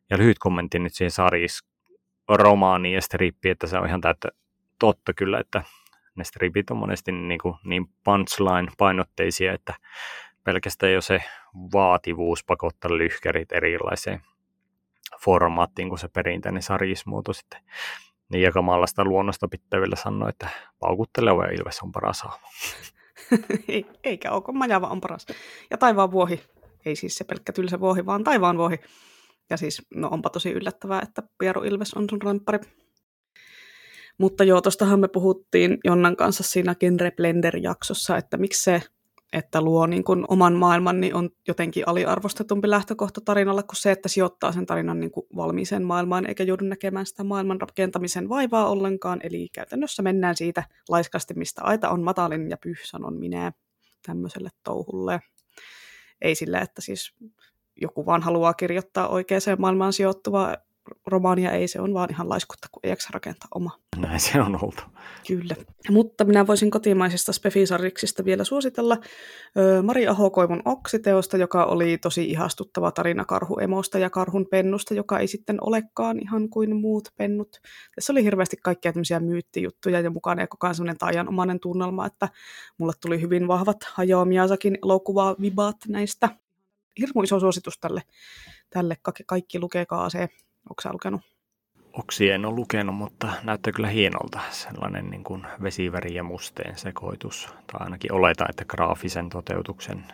Ja 0.09 0.17
lyhyt 0.17 0.39
kommentti 0.39 0.79
nyt 0.79 0.93
siihen 0.93 1.11
sarjis 1.11 1.63
romaaniin 2.29 2.95
ja 2.95 3.01
strippiin, 3.01 3.51
että 3.51 3.67
se 3.67 3.77
on 3.77 3.87
ihan 3.87 4.01
täyttä 4.01 4.29
totta 4.83 5.13
kyllä, 5.13 5.39
että 5.39 5.63
ne 6.15 6.23
stripit 6.23 6.71
on 6.71 6.77
monesti 6.77 7.11
niin, 7.11 7.39
kuin 7.39 7.55
niin 7.63 7.89
punchline-painotteisia, 8.03 9.53
että 9.53 9.73
pelkästään 10.43 10.93
jo 10.93 11.01
se 11.01 11.23
vaativuus 11.73 12.43
pakottaa 12.43 12.97
lyhkärit 12.97 13.51
erilaiseen 13.51 14.21
formaattiin 15.23 15.89
kuin 15.89 15.99
se 15.99 16.07
perinteinen 16.07 16.61
sarjismuoto 16.61 17.33
sitten. 17.33 17.61
Niin 18.29 18.41
jakamallasta 18.41 19.05
luonnosta 19.05 19.47
pitää 19.47 19.79
vielä 19.79 19.95
sanoa, 19.95 20.29
että 20.29 20.49
paukutteleva 20.79 21.45
ilves 21.45 21.79
on 21.83 21.91
paras 21.91 22.21
hahmo. 22.21 22.47
Eikä 24.03 24.31
ole, 24.31 24.41
kun 24.41 24.57
majava 24.57 24.87
on 24.87 25.01
paras. 25.01 25.25
Ja 25.71 25.77
taivaan 25.77 26.11
vuohi. 26.11 26.43
Ei 26.85 26.95
siis 26.95 27.15
se 27.15 27.23
pelkkä 27.23 27.53
tylsä 27.53 27.79
vuohi, 27.79 28.05
vaan 28.05 28.23
taivaan 28.23 28.57
vuohi. 28.57 28.79
Ja 29.49 29.57
siis, 29.57 29.81
no 29.95 30.09
onpa 30.11 30.29
tosi 30.29 30.51
yllättävää, 30.51 31.01
että 31.01 31.23
Pieru 31.37 31.63
Ilves 31.63 31.93
on 31.93 32.09
sun 32.09 32.21
remppari. 32.21 32.59
Mutta 34.17 34.43
joo, 34.43 34.61
tuostahan 34.61 34.99
me 34.99 35.07
puhuttiin 35.07 35.77
Jonnan 35.83 36.15
kanssa 36.15 36.43
siinä 36.43 36.75
Genre 36.75 37.11
Blender-jaksossa, 37.11 38.17
että 38.17 38.37
miksi 38.37 38.63
se 38.63 38.81
että 39.33 39.61
luo 39.61 39.85
niin 39.85 40.03
kuin 40.03 40.25
oman 40.27 40.53
maailman, 40.53 41.01
niin 41.01 41.15
on 41.15 41.29
jotenkin 41.47 41.83
aliarvostetumpi 41.87 42.69
lähtökohta 42.69 43.21
tarinalla 43.21 43.63
kuin 43.63 43.75
se, 43.75 43.91
että 43.91 44.09
sijoittaa 44.09 44.51
sen 44.51 44.65
tarinan 44.65 44.99
niin 44.99 45.11
kuin 45.11 45.25
valmiiseen 45.35 45.83
maailmaan, 45.83 46.25
eikä 46.25 46.43
joudu 46.43 46.65
näkemään 46.65 47.05
sitä 47.05 47.23
maailman 47.23 47.61
rakentamisen 47.61 48.29
vaivaa 48.29 48.69
ollenkaan. 48.69 49.19
Eli 49.23 49.49
käytännössä 49.53 50.03
mennään 50.03 50.35
siitä 50.35 50.63
laiskasti, 50.89 51.33
mistä 51.33 51.61
aita 51.63 51.89
on 51.89 52.01
matalin 52.01 52.49
ja 52.49 52.57
pyh, 52.57 52.79
sanon 52.83 53.19
minä 53.19 53.51
tämmöiselle 54.05 54.49
touhulle. 54.63 55.19
Ei 56.21 56.35
sillä, 56.35 56.59
että 56.59 56.81
siis 56.81 57.13
joku 57.81 58.05
vaan 58.05 58.21
haluaa 58.21 58.53
kirjoittaa 58.53 59.07
oikeaan 59.07 59.41
maailmaan 59.57 59.93
sijoittuvaa 59.93 60.57
romaania 61.05 61.51
ei, 61.51 61.67
se 61.67 61.81
on 61.81 61.93
vaan 61.93 62.09
ihan 62.11 62.29
laiskutta, 62.29 62.67
kun 62.71 62.79
ei 62.83 62.89
jaksa 62.89 63.09
rakentaa 63.13 63.47
oma. 63.55 63.79
Näin 63.97 64.19
se 64.19 64.41
on 64.41 64.55
ollut. 64.61 64.85
Kyllä. 65.27 65.55
Mutta 65.89 66.25
minä 66.25 66.47
voisin 66.47 66.71
kotimaisista 66.71 67.33
spefisariksista 67.33 68.25
vielä 68.25 68.43
suositella 68.43 68.97
Mari 69.83 70.07
Ahokoivun 70.07 70.61
Oksiteosta, 70.65 71.37
joka 71.37 71.65
oli 71.65 71.97
tosi 71.97 72.25
ihastuttava 72.29 72.91
tarina 72.91 73.25
karhuemosta 73.25 73.99
ja 73.99 74.09
karhun 74.09 74.47
pennusta, 74.51 74.93
joka 74.93 75.19
ei 75.19 75.27
sitten 75.27 75.57
olekaan 75.61 76.19
ihan 76.19 76.49
kuin 76.49 76.75
muut 76.75 77.09
pennut. 77.17 77.59
Tässä 77.95 78.13
oli 78.13 78.23
hirveästi 78.23 78.57
kaikkia 78.57 78.93
tämmöisiä 78.93 79.19
myyttijuttuja 79.19 79.99
ja 79.99 80.09
mukana 80.09 80.41
ja 80.41 80.47
koko 80.47 80.67
ajan 80.67 80.75
semmoinen 80.75 80.97
taianomainen 80.97 81.59
tunnelma, 81.59 82.05
että 82.05 82.29
mulle 82.77 82.93
tuli 83.01 83.21
hyvin 83.21 83.47
vahvat 83.47 83.77
Hayao 83.93 84.25
Miyazakin 84.25 84.77
elokuvaa 84.83 85.35
vibaat 85.41 85.77
näistä. 85.87 86.29
Hirmu 86.99 87.21
iso 87.21 87.39
suositus 87.39 87.79
tälle, 87.79 88.01
tälle 88.69 88.97
kaikki 89.25 89.59
lukekaa 89.59 90.09
se 90.09 90.29
Onko 90.69 90.81
sä 90.81 90.93
lukenut? 90.93 91.21
Oksi 91.93 92.29
en 92.29 92.45
ole 92.45 92.55
lukenut, 92.55 92.95
mutta 92.95 93.33
näyttää 93.43 93.73
kyllä 93.73 93.87
hienolta. 93.87 94.39
Sellainen 94.49 95.09
niin 95.09 95.23
kuin 95.23 95.47
vesiväri 95.61 96.15
ja 96.15 96.23
musteen 96.23 96.77
sekoitus. 96.77 97.45
Tai 97.45 97.79
ainakin 97.79 98.13
oletaan, 98.13 98.49
että 98.49 98.65
graafisen 98.65 99.29
toteutuksen 99.29 100.05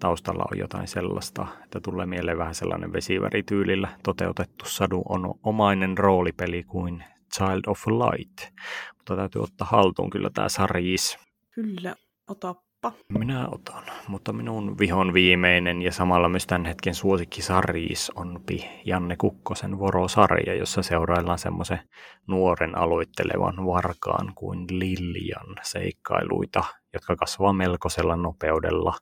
taustalla 0.00 0.44
on 0.52 0.58
jotain 0.58 0.88
sellaista, 0.88 1.46
että 1.64 1.80
tulee 1.80 2.06
mieleen 2.06 2.38
vähän 2.38 2.54
sellainen 2.54 2.92
vesivärityylillä 2.92 3.88
toteutettu 4.02 4.64
sadu 4.64 5.02
on 5.08 5.34
omainen 5.42 5.98
roolipeli 5.98 6.62
kuin 6.62 7.04
Child 7.36 7.62
of 7.66 7.86
Light. 7.86 8.52
Mutta 8.96 9.16
täytyy 9.16 9.42
ottaa 9.42 9.68
haltuun 9.70 10.10
kyllä 10.10 10.30
tämä 10.34 10.48
sarjis. 10.48 11.18
Kyllä, 11.50 11.94
ota 12.28 12.54
Oppa. 12.84 13.18
Minä 13.18 13.48
otan, 13.48 13.84
mutta 14.08 14.32
minun 14.32 14.78
vihon 14.78 15.14
viimeinen 15.14 15.82
ja 15.82 15.92
samalla 15.92 16.28
myös 16.28 16.46
tämän 16.46 16.64
hetken 16.64 16.94
suosikkisarjis 16.94 18.10
on 18.14 18.40
Janne 18.84 19.16
Kukkosen 19.16 19.78
Voro-sarja, 19.78 20.54
jossa 20.54 20.82
seuraillaan 20.82 21.38
semmoisen 21.38 21.80
nuoren 22.26 22.78
aloittelevan 22.78 23.66
varkaan 23.66 24.32
kuin 24.34 24.66
Liljan 24.70 25.56
seikkailuita, 25.62 26.64
jotka 26.92 27.16
kasvaa 27.16 27.52
melkoisella 27.52 28.16
nopeudella 28.16 28.94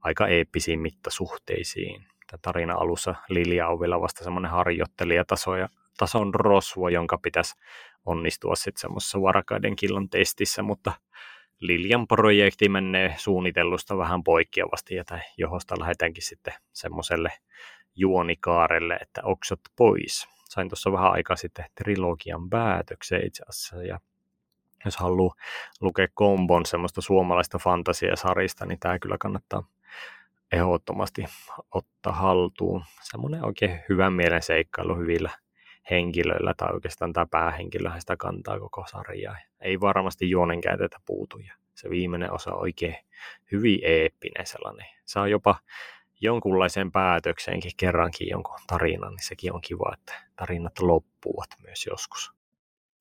aika 0.00 0.26
eeppisiin 0.26 0.80
mittasuhteisiin. 0.80 2.06
Tämä 2.30 2.38
tarina 2.42 2.74
alussa 2.74 3.14
Lilja 3.28 3.68
on 3.68 3.80
vielä 3.80 4.00
vasta 4.00 4.24
semmoinen 4.24 4.50
harjoittelijataso 4.50 5.56
ja 5.56 5.68
tason 5.98 6.34
rosvo, 6.34 6.88
jonka 6.88 7.18
pitäisi 7.18 7.54
onnistua 8.06 8.54
sitten 8.54 8.80
semmoisessa 8.80 9.22
varkaiden 9.22 9.76
killan 9.76 10.08
testissä, 10.08 10.62
mutta 10.62 10.92
Liljan 11.60 12.06
projekti 12.06 12.68
menee 12.68 13.14
suunnitellusta 13.18 13.98
vähän 13.98 14.24
poikkeavasti, 14.24 14.94
ja 14.94 15.04
johosta 15.36 15.80
lähdetäänkin 15.80 16.22
sitten 16.22 16.54
semmoiselle 16.72 17.32
juonikaarelle, 17.96 18.94
että 18.94 19.20
oksot 19.24 19.60
pois. 19.76 20.28
Sain 20.44 20.68
tuossa 20.68 20.92
vähän 20.92 21.12
aikaa 21.12 21.36
sitten 21.36 21.64
trilogian 21.74 22.50
päätökseen 22.50 23.26
itse 23.26 23.44
asiassa, 23.48 23.82
ja 23.82 24.00
jos 24.84 24.96
haluaa 24.96 25.34
lukea 25.80 26.08
kombon 26.14 26.66
semmoista 26.66 27.00
suomalaista 27.00 27.58
fantasiasarista, 27.58 28.66
niin 28.66 28.78
tämä 28.80 28.98
kyllä 28.98 29.16
kannattaa 29.20 29.62
ehdottomasti 30.52 31.24
ottaa 31.70 32.12
haltuun. 32.12 32.84
Semmoinen 33.02 33.44
oikein 33.44 33.80
hyvän 33.88 34.12
mielen 34.12 34.42
seikkailu 34.42 34.96
hyvillä 34.96 35.30
henkilöillä, 35.90 36.54
tai 36.56 36.72
oikeastaan 36.72 37.12
tämä 37.12 37.26
päähenkilöhän 37.30 38.00
sitä 38.00 38.16
kantaa 38.16 38.60
koko 38.60 38.84
sarjaa. 38.90 39.36
Ei 39.60 39.80
varmasti 39.80 40.30
juonen 40.30 40.60
käytetä 40.60 41.00
puutuja. 41.06 41.54
Se 41.74 41.90
viimeinen 41.90 42.32
osa 42.32 42.52
on 42.52 42.60
oikein 42.60 42.96
hyvin 43.52 43.80
eeppinen 43.82 44.46
sellainen. 44.46 44.86
Saa 45.04 45.28
jopa 45.28 45.56
jonkunlaiseen 46.20 46.92
päätökseenkin 46.92 47.72
kerrankin 47.76 48.28
jonkun 48.28 48.58
tarinan, 48.66 49.14
niin 49.14 49.26
sekin 49.26 49.52
on 49.52 49.60
kiva, 49.60 49.94
että 49.94 50.14
tarinat 50.36 50.78
loppuvat 50.78 51.50
myös 51.62 51.86
joskus. 51.86 52.32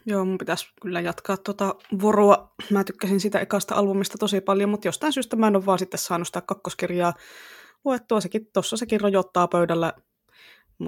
Joo, 0.05 0.25
mun 0.25 0.37
pitäisi 0.37 0.73
kyllä 0.81 1.01
jatkaa 1.01 1.37
tuota 1.37 1.75
voroa. 2.01 2.53
Mä 2.71 2.83
tykkäsin 2.83 3.19
sitä 3.19 3.39
ekasta 3.39 3.75
albumista 3.75 4.17
tosi 4.17 4.41
paljon, 4.41 4.69
mutta 4.69 4.87
jostain 4.87 5.13
syystä 5.13 5.35
mä 5.35 5.47
en 5.47 5.55
ole 5.55 5.65
vaan 5.65 5.79
sitten 5.79 5.99
saanut 5.99 6.27
sitä 6.27 6.41
kakkoskirjaa 6.41 7.13
luettua. 7.85 8.21
Sekin, 8.21 8.47
tossa 8.53 8.77
sekin 8.77 9.01
rojottaa 9.01 9.47
pöydällä 9.47 9.93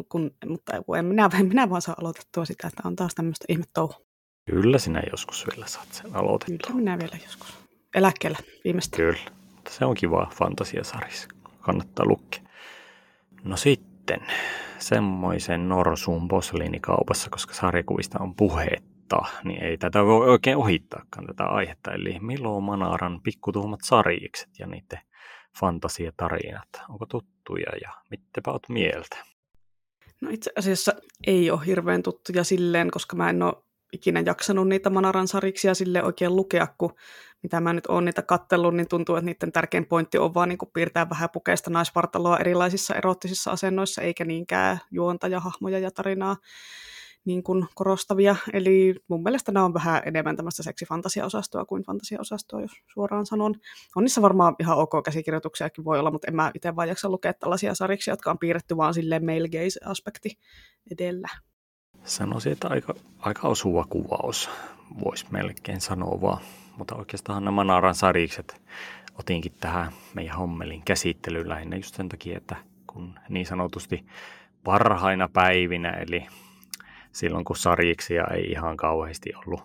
kun, 0.09 0.31
mutta 0.47 0.73
en 0.97 1.05
minä, 1.05 1.29
en 1.39 1.45
minä 1.45 1.69
vaan 1.69 1.81
saa 1.81 1.95
aloitettua 2.01 2.45
sitä, 2.45 2.67
että 2.67 2.81
on 2.85 2.95
taas 2.95 3.15
tämmöistä 3.15 3.45
ihmetouhu. 3.49 3.93
Kyllä 4.45 4.77
sinä 4.77 5.01
joskus 5.11 5.47
vielä 5.51 5.67
saat 5.67 5.93
sen 5.93 6.15
aloitettua. 6.15 6.57
Kyllä 6.67 6.79
minä 6.79 6.99
vielä 6.99 7.17
joskus. 7.23 7.57
Eläkkeellä 7.95 8.37
viimeistä. 8.63 8.97
Kyllä, 8.97 9.19
se 9.69 9.85
on 9.85 9.95
kiva 9.95 10.27
fantasiasarjissa. 10.35 11.27
Kannattaa 11.59 12.05
lukea. 12.05 12.41
No 13.43 13.57
sitten, 13.57 14.19
semmoisen 14.79 15.69
norsuun 15.69 16.27
posliinikaupassa, 16.27 17.29
koska 17.29 17.53
sarjakuvista 17.53 18.19
on 18.19 18.35
puhetta, 18.35 19.17
niin 19.43 19.63
ei 19.63 19.77
tätä 19.77 20.05
voi 20.05 20.29
oikein 20.29 20.57
ohittaakaan 20.57 21.27
tätä 21.27 21.43
aihetta. 21.43 21.91
Eli 21.91 22.19
Milo 22.19 22.61
Manaran 22.61 23.21
pikkutuhmat 23.21 23.79
sarjikset 23.83 24.49
ja 24.59 24.67
niiden 24.67 24.99
fantasiatarinat. 25.59 26.69
Onko 26.89 27.05
tuttuja 27.05 27.71
ja 27.81 27.91
mittepä 28.09 28.51
oot 28.51 28.69
mieltä? 28.69 29.30
No 30.21 30.29
itse 30.29 30.51
asiassa 30.57 30.93
ei 31.27 31.51
ole 31.51 31.65
hirveän 31.65 32.03
tuttuja 32.03 32.43
silleen, 32.43 32.91
koska 32.91 33.15
mä 33.15 33.29
en 33.29 33.43
ole 33.43 33.53
ikinä 33.93 34.23
jaksanut 34.25 34.67
niitä 34.67 34.89
Manaran 34.89 35.27
sariksia 35.27 35.73
sille 35.73 36.03
oikein 36.03 36.35
lukea, 36.35 36.67
kun 36.77 36.93
mitä 37.43 37.61
mä 37.61 37.73
nyt 37.73 37.87
oon 37.87 38.05
niitä 38.05 38.21
kattellut, 38.21 38.75
niin 38.75 38.87
tuntuu, 38.87 39.15
että 39.15 39.25
niiden 39.25 39.51
tärkein 39.51 39.85
pointti 39.85 40.17
on 40.17 40.33
vaan 40.33 40.49
niin 40.49 40.57
piirtää 40.73 41.09
vähän 41.09 41.29
pukeista 41.29 41.69
naisvartaloa 41.69 42.37
erilaisissa 42.37 42.95
erottisissa 42.95 43.51
asennoissa, 43.51 44.01
eikä 44.01 44.25
niinkään 44.25 44.79
juonta 44.91 45.27
ja 45.27 45.39
hahmoja 45.39 45.79
ja 45.79 45.91
tarinaa 45.91 46.37
niin 47.25 47.43
kuin 47.43 47.67
korostavia. 47.75 48.35
Eli 48.53 48.95
mun 49.07 49.23
mielestä 49.23 49.51
nämä 49.51 49.65
on 49.65 49.73
vähän 49.73 50.01
enemmän 50.05 50.35
tämmöistä 50.35 50.63
seksifantasiaosastoa 50.63 51.65
kuin 51.65 51.83
fantasiaosastoa, 51.83 52.61
jos 52.61 52.71
suoraan 52.93 53.25
sanon. 53.25 53.55
On 53.95 54.03
niissä 54.03 54.21
varmaan 54.21 54.55
ihan 54.59 54.77
ok 54.77 54.91
käsikirjoituksiakin 55.05 55.85
voi 55.85 55.99
olla, 55.99 56.11
mutta 56.11 56.27
en 56.27 56.35
mä 56.35 56.51
itse 56.55 56.75
vaan 56.75 56.87
jaksa 56.87 57.09
lukea 57.09 57.33
tällaisia 57.33 57.75
sariksi, 57.75 58.09
jotka 58.09 58.31
on 58.31 58.39
piirretty 58.39 58.77
vaan 58.77 58.93
silleen 58.93 59.25
male 59.25 59.49
gaze-aspekti 59.49 60.37
edellä. 60.91 61.27
Sanoisin, 62.03 62.51
että 62.51 62.67
aika, 62.67 62.93
aika 63.19 63.47
osuva 63.47 63.85
kuvaus, 63.89 64.49
voisi 65.03 65.25
melkein 65.31 65.81
sanoa 65.81 66.21
vaan. 66.21 66.41
Mutta 66.77 66.95
oikeastaan 66.95 67.45
nämä 67.45 67.55
Manaran 67.55 67.95
sarikset 67.95 68.61
otinkin 69.19 69.53
tähän 69.59 69.91
meidän 70.13 70.37
hommelin 70.37 70.81
käsittelyyn 70.85 71.49
lähinnä 71.49 71.75
just 71.75 71.95
sen 71.95 72.09
takia, 72.09 72.37
että 72.37 72.55
kun 72.87 73.19
niin 73.29 73.45
sanotusti 73.45 74.05
parhaina 74.63 75.29
päivinä, 75.33 75.89
eli 75.89 76.27
silloin 77.11 77.45
kun 77.45 77.55
sarjiksia 77.55 78.27
ei 78.27 78.43
ihan 78.51 78.77
kauheasti 78.77 79.33
ollut 79.35 79.61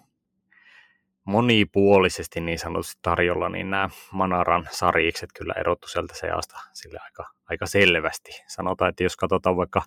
monipuolisesti 1.24 2.40
niin 2.40 2.58
sanotusti 2.58 2.98
tarjolla, 3.02 3.48
niin 3.48 3.70
nämä 3.70 3.88
Manaran 4.12 4.68
sarjikset 4.70 5.30
kyllä 5.38 5.54
erottu 5.60 5.88
sieltä 5.88 6.14
seasta 6.14 6.60
sille 6.72 6.98
aika, 7.04 7.24
aika 7.50 7.66
selvästi. 7.66 8.42
Sanotaan, 8.46 8.88
että 8.88 9.02
jos 9.02 9.16
katsotaan 9.16 9.56
vaikka 9.56 9.82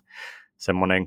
semmoinen 0.60 1.06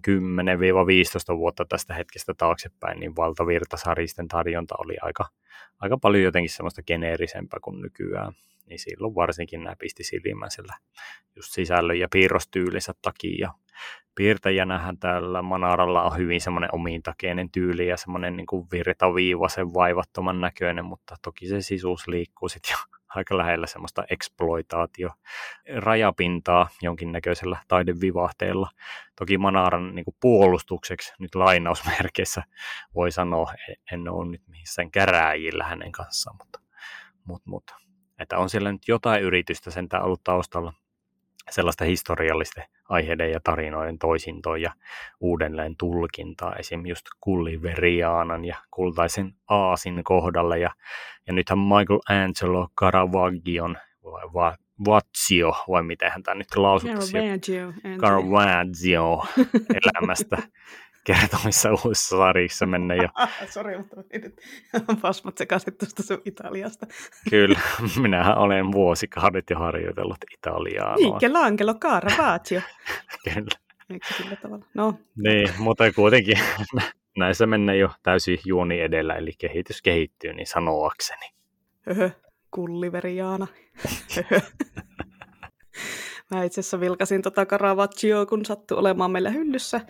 10-15 1.33 1.37
vuotta 1.37 1.65
tästä 1.65 1.93
hetkestä 1.93 2.33
taaksepäin, 2.33 2.99
niin 2.99 3.15
valtavirtasarjisten 3.15 4.27
tarjonta 4.27 4.75
oli 4.77 4.95
aika, 5.01 5.25
aika 5.79 5.97
paljon 5.97 6.23
jotenkin 6.23 6.49
semmoista 6.49 6.83
geneerisempää 6.83 7.59
kuin 7.59 7.81
nykyään. 7.81 8.33
Niin 8.65 8.79
silloin 8.79 9.15
varsinkin 9.15 9.63
nämä 9.63 9.75
pisti 9.79 10.03
silmään 10.03 10.51
sillä 10.51 10.77
just 11.35 11.51
sisällön 11.51 11.99
ja 11.99 12.07
piirrostyylinsä 12.11 12.93
takia. 13.01 13.53
Piirtäjänähän 14.15 14.97
täällä 14.97 15.41
Manaralla 15.41 16.03
on 16.03 16.17
hyvin 16.17 16.41
semmoinen 16.41 16.69
omiintakeinen 16.73 17.51
tyyli 17.51 17.87
ja 17.87 17.97
semmoinen 17.97 18.37
niin 18.37 18.47
virtaviivaisen 18.71 19.73
vaivattoman 19.73 20.41
näköinen, 20.41 20.85
mutta 20.85 21.15
toki 21.21 21.47
se 21.47 21.61
sisuus 21.61 22.07
liikkuu 22.07 22.49
sitten 22.49 22.71
jo 22.71 22.77
aika 23.15 23.37
lähellä 23.37 23.67
semmoista 23.67 24.03
exploitaatio 24.09 25.09
rajapintaa 25.75 26.67
jonkinnäköisellä 26.81 27.57
taidevivahteella. 27.67 28.69
Toki 29.15 29.37
Manaran 29.37 29.95
niin 29.95 30.05
kuin 30.05 30.15
puolustukseksi 30.21 31.13
nyt 31.19 31.35
lainausmerkeissä 31.35 32.43
voi 32.95 33.11
sanoa, 33.11 33.53
en 33.91 34.09
ole 34.09 34.31
nyt 34.31 34.41
missään 34.47 34.91
käräjillä 34.91 35.63
hänen 35.63 35.91
kanssaan, 35.91 36.35
mutta, 36.37 36.59
mutta, 37.25 37.49
mutta 37.49 37.75
että 38.19 38.37
on 38.37 38.49
siellä 38.49 38.71
nyt 38.71 38.87
jotain 38.87 39.23
yritystä 39.23 39.71
sentään 39.71 40.03
ollut 40.03 40.23
taustalla 40.23 40.73
sellaista 41.49 41.85
historiallisten 41.85 42.63
aiheiden 42.89 43.31
ja 43.31 43.39
tarinoiden 43.43 43.99
toisintoa 43.99 44.57
ja 44.57 44.73
uudelleen 45.19 45.77
tulkintaa, 45.77 46.55
esim. 46.55 46.85
just 46.85 47.05
Kulliveriaanan 47.19 48.45
ja 48.45 48.57
kultaisen 48.71 49.33
aasin 49.49 50.03
kohdalla. 50.03 50.57
Ja, 50.57 50.69
ja 51.27 51.33
nythän 51.33 51.59
Michael 51.59 51.99
Angelo 52.09 52.67
Caravaggion 52.79 53.77
vai 54.03 54.33
va, 54.33 54.55
Vatsio, 54.85 55.53
vai 55.69 55.83
miten 55.83 56.23
tämä 56.23 56.35
nyt 56.35 56.55
lausuttu. 56.55 56.97
Caravaggio. 56.97 57.73
Caravaggio 57.99 59.25
elämästä 59.83 60.37
kertomissa 61.03 61.69
uusissa 61.71 62.17
sarjissa 62.17 62.65
mennä 62.65 62.95
jo. 62.95 63.09
Sori, 63.53 63.77
mutta 63.77 63.95
nyt 64.13 64.41
pasmat 65.01 65.37
sekaisin 65.37 65.77
tuosta 65.77 66.03
sun 66.03 66.21
Italiasta. 66.25 66.87
Kyllä, 67.29 67.59
minähän 68.01 68.37
olen 68.37 68.71
vuosikaudet 68.71 69.49
jo 69.49 69.59
harjoitellut 69.59 70.17
Italiaa. 70.33 70.95
Michelangelo 70.95 71.73
Caravaggio. 71.73 72.61
Kyllä. 73.33 73.57
Eikö 73.89 74.07
sillä 74.17 74.35
tavalla? 74.35 74.65
No. 74.73 74.93
Niin, 75.15 75.49
mutta 75.57 75.91
kuitenkin 75.91 76.37
näissä 77.17 77.45
mennään 77.45 77.79
jo 77.79 77.89
täysin 78.03 78.39
juoni 78.45 78.79
edellä, 78.79 79.15
eli 79.15 79.31
kehitys 79.37 79.81
kehittyy, 79.81 80.33
niin 80.33 80.47
sanoakseni. 80.47 81.29
Höhö, 81.87 82.09
kulliveriaana. 82.51 83.47
Höhö. 84.15 84.39
Mä 86.33 86.43
itse 86.43 86.61
asiassa 86.61 86.79
vilkasin 86.79 87.21
tota 87.21 87.45
Caravaggio, 87.45 88.25
kun 88.25 88.45
sattui 88.45 88.77
olemaan 88.77 89.11
meillä 89.11 89.29
hyllyssä, 89.29 89.81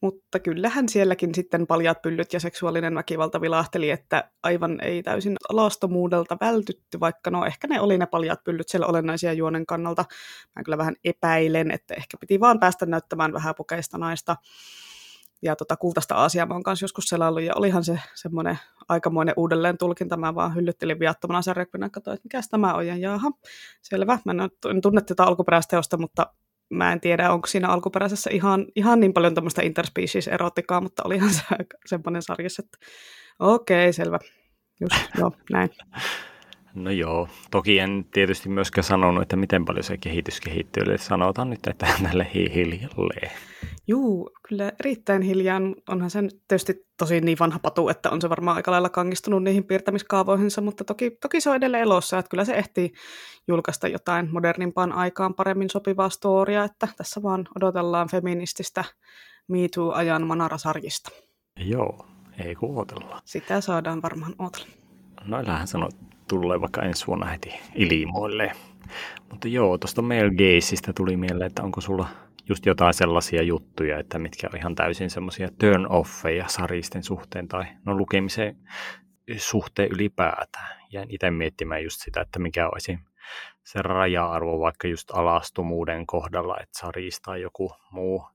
mutta 0.00 0.38
kyllähän 0.38 0.88
sielläkin 0.88 1.34
sitten 1.34 1.66
paljat 1.66 2.02
pyllyt 2.02 2.32
ja 2.32 2.40
seksuaalinen 2.40 2.94
väkivalta 2.94 3.40
vilahteli, 3.40 3.90
että 3.90 4.30
aivan 4.42 4.80
ei 4.80 5.02
täysin 5.02 5.36
laastomuudelta 5.50 6.36
vältytty, 6.40 7.00
vaikka 7.00 7.30
no 7.30 7.44
ehkä 7.44 7.68
ne 7.68 7.80
oli 7.80 7.98
ne 7.98 8.06
paljat 8.06 8.44
pyllyt 8.44 8.68
siellä 8.68 8.86
olennaisia 8.86 9.32
juonen 9.32 9.66
kannalta. 9.66 10.04
Mä 10.56 10.62
kyllä 10.62 10.78
vähän 10.78 10.96
epäilen, 11.04 11.70
että 11.70 11.94
ehkä 11.94 12.16
piti 12.20 12.40
vaan 12.40 12.60
päästä 12.60 12.86
näyttämään 12.86 13.32
vähän 13.32 13.54
pukeista 13.54 13.98
naista 13.98 14.36
ja 15.42 15.56
tota, 15.56 15.76
kultaista 15.76 16.14
Aasiaa 16.14 16.46
mä 16.46 16.54
oon 16.54 16.62
kanssa 16.62 16.84
joskus 16.84 17.04
selaillut, 17.04 17.42
ja 17.42 17.52
olihan 17.56 17.84
se 17.84 17.98
semmoinen 18.14 18.58
aikamoinen 18.88 19.34
uudelleen 19.36 19.78
tulkinta. 19.78 20.16
Mä 20.16 20.34
vaan 20.34 20.54
hyllyttelin 20.54 20.98
viattomana 20.98 21.42
sarjakuvana, 21.42 21.90
katsoin, 21.90 22.14
että 22.14 22.26
mikä 22.26 22.40
tämä 22.50 22.74
on, 22.74 22.86
ja 22.86 22.96
jaha, 22.96 23.30
selvä. 23.82 24.18
Mä 24.24 24.32
en 24.70 24.80
tunne 24.80 25.00
tätä 25.00 25.24
alkuperäisteosta, 25.24 25.96
mutta 25.96 26.26
mä 26.70 26.92
en 26.92 27.00
tiedä, 27.00 27.32
onko 27.32 27.46
siinä 27.46 27.68
alkuperäisessä 27.68 28.30
ihan, 28.32 28.66
ihan 28.76 29.00
niin 29.00 29.12
paljon 29.12 29.34
tämmöistä 29.34 29.62
interspecies 29.62 30.28
erotikaa, 30.28 30.80
mutta 30.80 31.02
olihan 31.06 31.30
se 31.30 31.42
semmoinen 31.86 32.22
sarjassa, 32.22 32.62
että 32.64 32.86
okei, 33.38 33.84
okay, 33.84 33.92
selvä. 33.92 34.18
Just, 34.80 34.96
joo, 35.18 35.32
näin. 35.50 35.70
No 36.74 36.90
joo, 36.90 37.28
toki 37.50 37.78
en 37.78 38.04
tietysti 38.12 38.48
myöskään 38.48 38.84
sanonut, 38.84 39.22
että 39.22 39.36
miten 39.36 39.64
paljon 39.64 39.84
se 39.84 39.96
kehitys 39.96 40.40
kehittyy, 40.40 40.82
eli 40.82 40.98
sanotaan 40.98 41.50
nyt, 41.50 41.66
että 41.66 41.86
tälle 42.04 42.30
hiljalleen. 42.34 43.30
Juu, 43.86 44.30
kyllä 44.48 44.72
erittäin 44.80 45.22
hiljaa. 45.22 45.60
Onhan 45.88 46.10
se 46.10 46.18
tietysti 46.48 46.86
tosi 46.96 47.20
niin 47.20 47.38
vanha 47.40 47.58
patu, 47.58 47.88
että 47.88 48.10
on 48.10 48.20
se 48.20 48.30
varmaan 48.30 48.56
aika 48.56 48.70
lailla 48.70 48.88
kangistunut 48.88 49.42
niihin 49.42 49.64
piirtämiskaavoihinsa, 49.64 50.60
mutta 50.60 50.84
toki, 50.84 51.10
toki 51.10 51.40
se 51.40 51.50
on 51.50 51.56
edelleen 51.56 51.82
elossa, 51.82 52.18
että 52.18 52.30
kyllä 52.30 52.44
se 52.44 52.54
ehtii 52.54 52.92
julkaista 53.48 53.88
jotain 53.88 54.28
modernimpaan 54.32 54.92
aikaan 54.92 55.34
paremmin 55.34 55.70
sopivaa 55.70 56.08
storia, 56.08 56.64
että 56.64 56.88
tässä 56.96 57.22
vaan 57.22 57.48
odotellaan 57.56 58.08
feminististä 58.08 58.84
Me 59.48 59.58
Too-ajan 59.74 60.26
Manara-sarjista. 60.26 61.10
Joo, 61.56 62.06
ei 62.44 62.54
kun 62.54 62.86
Sitä 63.24 63.60
saadaan 63.60 64.02
varmaan 64.02 64.34
odotella. 64.38 64.66
No 65.24 65.36
älähän 65.36 65.66
sano, 65.66 65.88
tulee 66.28 66.60
vaikka 66.60 66.82
ensi 66.82 67.06
vuonna 67.06 67.26
heti 67.26 67.60
ilmoille. 67.74 68.52
Mutta 69.30 69.48
joo, 69.48 69.78
tuosta 69.78 70.02
Mel 70.02 70.30
Gazeista 70.30 70.92
tuli 70.92 71.16
mieleen, 71.16 71.46
että 71.46 71.62
onko 71.62 71.80
sulla 71.80 72.08
just 72.48 72.66
jotain 72.66 72.94
sellaisia 72.94 73.42
juttuja, 73.42 73.98
että 73.98 74.18
mitkä 74.18 74.48
on 74.52 74.58
ihan 74.58 74.74
täysin 74.74 75.10
semmoisia 75.10 75.48
turn 75.60 75.86
offeja 75.88 76.44
saristen 76.48 77.02
suhteen 77.02 77.48
tai 77.48 77.64
no 77.84 77.96
lukemisen 77.96 78.56
suhteen 79.36 79.88
ylipäätään. 79.92 80.80
Jäin 80.92 81.10
itse 81.10 81.30
miettimään 81.30 81.84
just 81.84 82.00
sitä, 82.00 82.20
että 82.20 82.38
mikä 82.38 82.68
olisi 82.68 82.98
se 83.64 83.82
raja-arvo 83.82 84.60
vaikka 84.60 84.88
just 84.88 85.10
alastumuuden 85.10 86.06
kohdalla, 86.06 86.56
että 86.60 86.78
sarista 86.78 87.24
tai 87.24 87.40
joku 87.40 87.72
muu 87.90 88.33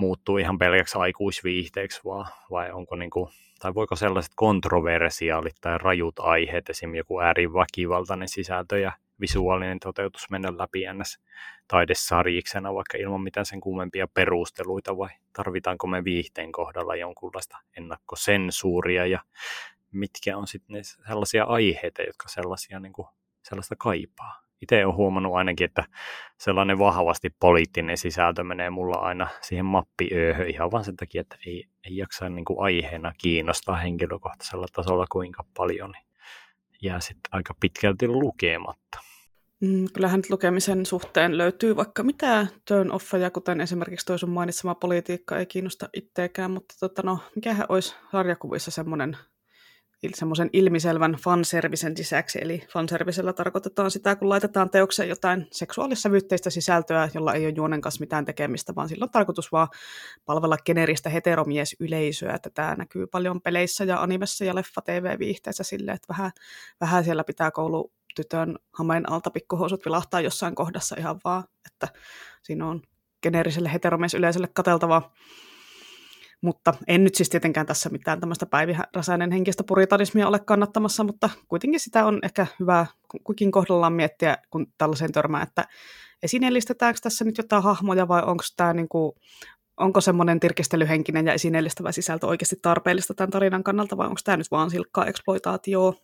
muuttuu 0.00 0.38
ihan 0.38 0.58
pelkäksi 0.58 0.98
aikuisviihteeksi 0.98 2.00
vaan, 2.04 2.26
vai 2.50 2.72
onko 2.72 2.96
niin 2.96 3.10
kuin, 3.10 3.30
tai 3.58 3.74
voiko 3.74 3.96
sellaiset 3.96 4.32
kontroversiaalit 4.36 5.56
tai 5.60 5.78
rajut 5.78 6.18
aiheet, 6.18 6.68
esimerkiksi 6.68 6.98
joku 6.98 7.20
ääriväkivaltainen 7.20 8.28
sisältö 8.28 8.78
ja 8.78 8.92
visuaalinen 9.20 9.80
toteutus 9.80 10.30
mennä 10.30 10.52
läpi 10.58 10.84
ns. 10.92 11.20
taidesarjiksena, 11.68 12.74
vaikka 12.74 12.98
ilman 12.98 13.20
mitään 13.20 13.46
sen 13.46 13.60
kummempia 13.60 14.08
perusteluita, 14.14 14.98
vai 14.98 15.08
tarvitaanko 15.32 15.86
me 15.86 16.04
viihteen 16.04 16.52
kohdalla 16.52 16.96
jonkunlaista 16.96 17.58
ennakkosensuuria, 17.76 19.06
ja 19.06 19.20
mitkä 19.92 20.36
on 20.36 20.46
sitten 20.46 20.84
sellaisia 20.84 21.44
aiheita, 21.44 22.02
jotka 22.02 22.28
sellaisia, 22.28 22.80
niin 22.80 22.92
kuin, 22.92 23.08
sellaista 23.42 23.76
kaipaa. 23.78 24.49
Itse 24.62 24.86
olen 24.86 24.96
huomannut 24.96 25.34
ainakin, 25.34 25.64
että 25.64 25.84
sellainen 26.38 26.78
vahvasti 26.78 27.30
poliittinen 27.40 27.96
sisältö 27.96 28.44
menee 28.44 28.70
mulla 28.70 28.96
aina 28.96 29.28
siihen 29.40 29.64
mappiööhön 29.64 30.50
ihan 30.50 30.70
vaan 30.70 30.84
sen 30.84 30.96
takia, 30.96 31.20
että 31.20 31.36
ei, 31.46 31.64
ei 31.84 31.96
jaksa 31.96 32.28
niin 32.28 32.44
kuin 32.44 32.60
aiheena 32.60 33.12
kiinnostaa 33.18 33.76
henkilökohtaisella 33.76 34.66
tasolla 34.72 35.06
kuinka 35.12 35.44
paljon, 35.56 35.90
niin 35.90 36.04
jää 36.82 37.00
sitten 37.00 37.30
aika 37.32 37.54
pitkälti 37.60 38.08
lukematta. 38.08 38.98
Mm, 39.60 39.86
kyllähän 39.92 40.22
lukemisen 40.30 40.86
suhteen 40.86 41.38
löytyy 41.38 41.76
vaikka 41.76 42.02
mitä 42.02 42.46
turn 42.64 42.92
offeja, 42.92 43.30
kuten 43.30 43.60
esimerkiksi 43.60 44.06
tuo 44.06 44.18
sun 44.18 44.30
mainitsema 44.30 44.74
politiikka 44.74 45.38
ei 45.38 45.46
kiinnosta 45.46 45.88
itteekään, 45.94 46.50
mutta 46.50 46.74
tota 46.80 47.02
no, 47.02 47.18
mikähän 47.34 47.66
olisi 47.68 47.96
sarjakuvissa 48.12 48.70
semmoinen 48.70 49.16
semmoisen 50.14 50.50
ilmiselvän 50.52 51.12
fanservisen 51.12 51.94
lisäksi, 51.98 52.38
eli 52.42 52.62
fanservisellä 52.72 53.32
tarkoitetaan 53.32 53.90
sitä, 53.90 54.16
kun 54.16 54.28
laitetaan 54.28 54.70
teokseen 54.70 55.08
jotain 55.08 55.46
seksuaalissävytteistä 55.52 56.50
sisältöä, 56.50 57.08
jolla 57.14 57.34
ei 57.34 57.46
ole 57.46 57.54
juonen 57.56 57.80
kanssa 57.80 58.00
mitään 58.00 58.24
tekemistä, 58.24 58.74
vaan 58.74 58.88
sillä 58.88 59.04
on 59.04 59.10
tarkoitus 59.10 59.52
vaan 59.52 59.68
palvella 60.24 60.56
generistä 60.58 61.10
heteromiesyleisöä, 61.10 62.34
että 62.34 62.50
tämä 62.50 62.74
näkyy 62.74 63.06
paljon 63.06 63.40
peleissä 63.40 63.84
ja 63.84 64.02
animessa 64.02 64.44
ja 64.44 64.54
leffa-tv-viihteissä 64.54 65.64
silleen, 65.64 65.94
että 65.94 66.08
vähän, 66.08 66.30
vähän 66.80 67.04
siellä 67.04 67.24
pitää 67.24 67.50
koulu 67.50 67.92
tytön 68.14 68.58
hameen 68.74 69.12
alta 69.12 69.30
pikkuhousut 69.30 69.84
vilahtaa 69.84 70.20
jossain 70.20 70.54
kohdassa 70.54 70.96
ihan 70.98 71.20
vaan, 71.24 71.44
että 71.66 71.88
siinä 72.42 72.66
on 72.66 72.82
geneeriselle 73.22 73.72
heteromiesyleisölle 73.72 74.48
kateltavaa. 74.54 75.12
Mutta 76.42 76.74
en 76.86 77.04
nyt 77.04 77.14
siis 77.14 77.28
tietenkään 77.28 77.66
tässä 77.66 77.90
mitään 77.90 78.20
tämmöistä 78.20 78.46
Päivi 78.46 78.76
Räsänen 78.96 79.32
henkistä 79.32 79.64
puritanismia 79.64 80.28
ole 80.28 80.38
kannattamassa, 80.38 81.04
mutta 81.04 81.30
kuitenkin 81.48 81.80
sitä 81.80 82.06
on 82.06 82.18
ehkä 82.22 82.46
hyvä 82.60 82.86
kukin 83.24 83.50
kohdallaan 83.50 83.92
miettiä, 83.92 84.38
kun 84.50 84.66
tällaiseen 84.78 85.12
törmää, 85.12 85.42
että 85.42 85.64
esineellistetäänkö 86.22 87.00
tässä 87.02 87.24
nyt 87.24 87.38
jotain 87.38 87.62
hahmoja 87.62 88.08
vai 88.08 88.22
onko 88.22 88.44
tämä 88.56 88.72
niin 88.72 88.88
kuin, 88.88 89.12
onko 89.76 90.00
semmoinen 90.00 90.40
tirkistelyhenkinen 90.40 91.26
ja 91.26 91.32
esineellistävä 91.32 91.92
sisältö 91.92 92.26
oikeasti 92.26 92.56
tarpeellista 92.62 93.14
tämän 93.14 93.30
tarinan 93.30 93.64
kannalta 93.64 93.96
vai 93.96 94.06
onko 94.06 94.20
tämä 94.24 94.36
nyt 94.36 94.50
vaan 94.50 94.70
silkkaa 94.70 95.06
eksploitaatioa 95.06 95.94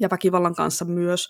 ja 0.00 0.10
väkivallan 0.10 0.54
kanssa 0.54 0.84
myös 0.84 1.28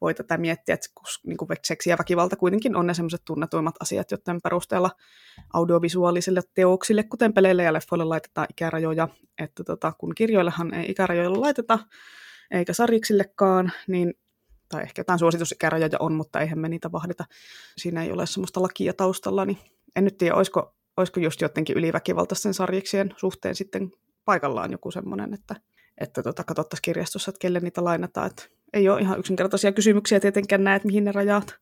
voi 0.00 0.14
tätä 0.14 0.38
miettiä, 0.38 0.74
että 0.74 0.88
niin 1.26 1.36
kuin 1.36 1.48
seksi 1.64 1.90
ja 1.90 1.98
väkivalta 1.98 2.36
kuitenkin 2.36 2.76
on 2.76 2.86
ne 2.86 2.94
semmoiset 2.94 3.22
tunnetuimmat 3.24 3.74
asiat, 3.80 4.10
joiden 4.10 4.40
perusteella 4.42 4.90
audiovisuaalisille 5.52 6.40
teoksille, 6.54 7.02
kuten 7.02 7.32
peleille 7.32 7.62
ja 7.62 7.72
leffoille 7.72 8.04
laitetaan 8.04 8.46
ikärajoja, 8.50 9.08
että 9.38 9.64
tota, 9.64 9.92
kun 9.98 10.14
kirjoillehan 10.14 10.74
ei 10.74 10.90
ikärajoilla 10.90 11.40
laiteta, 11.40 11.78
eikä 12.50 12.72
sarjiksillekaan, 12.72 13.72
niin 13.88 14.14
tai 14.68 14.82
ehkä 14.82 15.00
jotain 15.00 15.18
suositusikärajoja 15.18 15.98
on, 16.00 16.12
mutta 16.12 16.40
eihän 16.40 16.58
me 16.58 16.68
niitä 16.68 16.92
vahdita. 16.92 17.24
Siinä 17.76 18.02
ei 18.02 18.12
ole 18.12 18.26
semmoista 18.26 18.62
lakia 18.62 18.92
taustalla, 18.92 19.44
niin 19.44 19.58
en 19.96 20.04
nyt 20.04 20.18
tiedä, 20.18 20.34
olisiko, 20.34 20.74
olisiko 20.96 21.20
just 21.20 21.40
jotenkin 21.40 21.76
yliväkivaltaisten 21.76 22.54
sarjiksien 22.54 23.14
suhteen 23.16 23.54
sitten 23.54 23.90
paikallaan 24.24 24.72
joku 24.72 24.90
semmoinen, 24.90 25.34
että 25.34 25.54
että 26.00 26.22
tota, 26.22 26.44
katsottaisiin 26.44 26.82
kirjastossa, 26.82 27.30
että 27.30 27.38
kelle 27.38 27.60
niitä 27.60 27.84
lainataan. 27.84 28.26
Että 28.26 28.42
ei 28.72 28.88
ole 28.88 29.00
ihan 29.00 29.18
yksinkertaisia 29.18 29.72
kysymyksiä 29.72 30.20
tietenkään 30.20 30.64
näet, 30.64 30.84
mihin 30.84 31.04
ne 31.04 31.12
rajat 31.12 31.58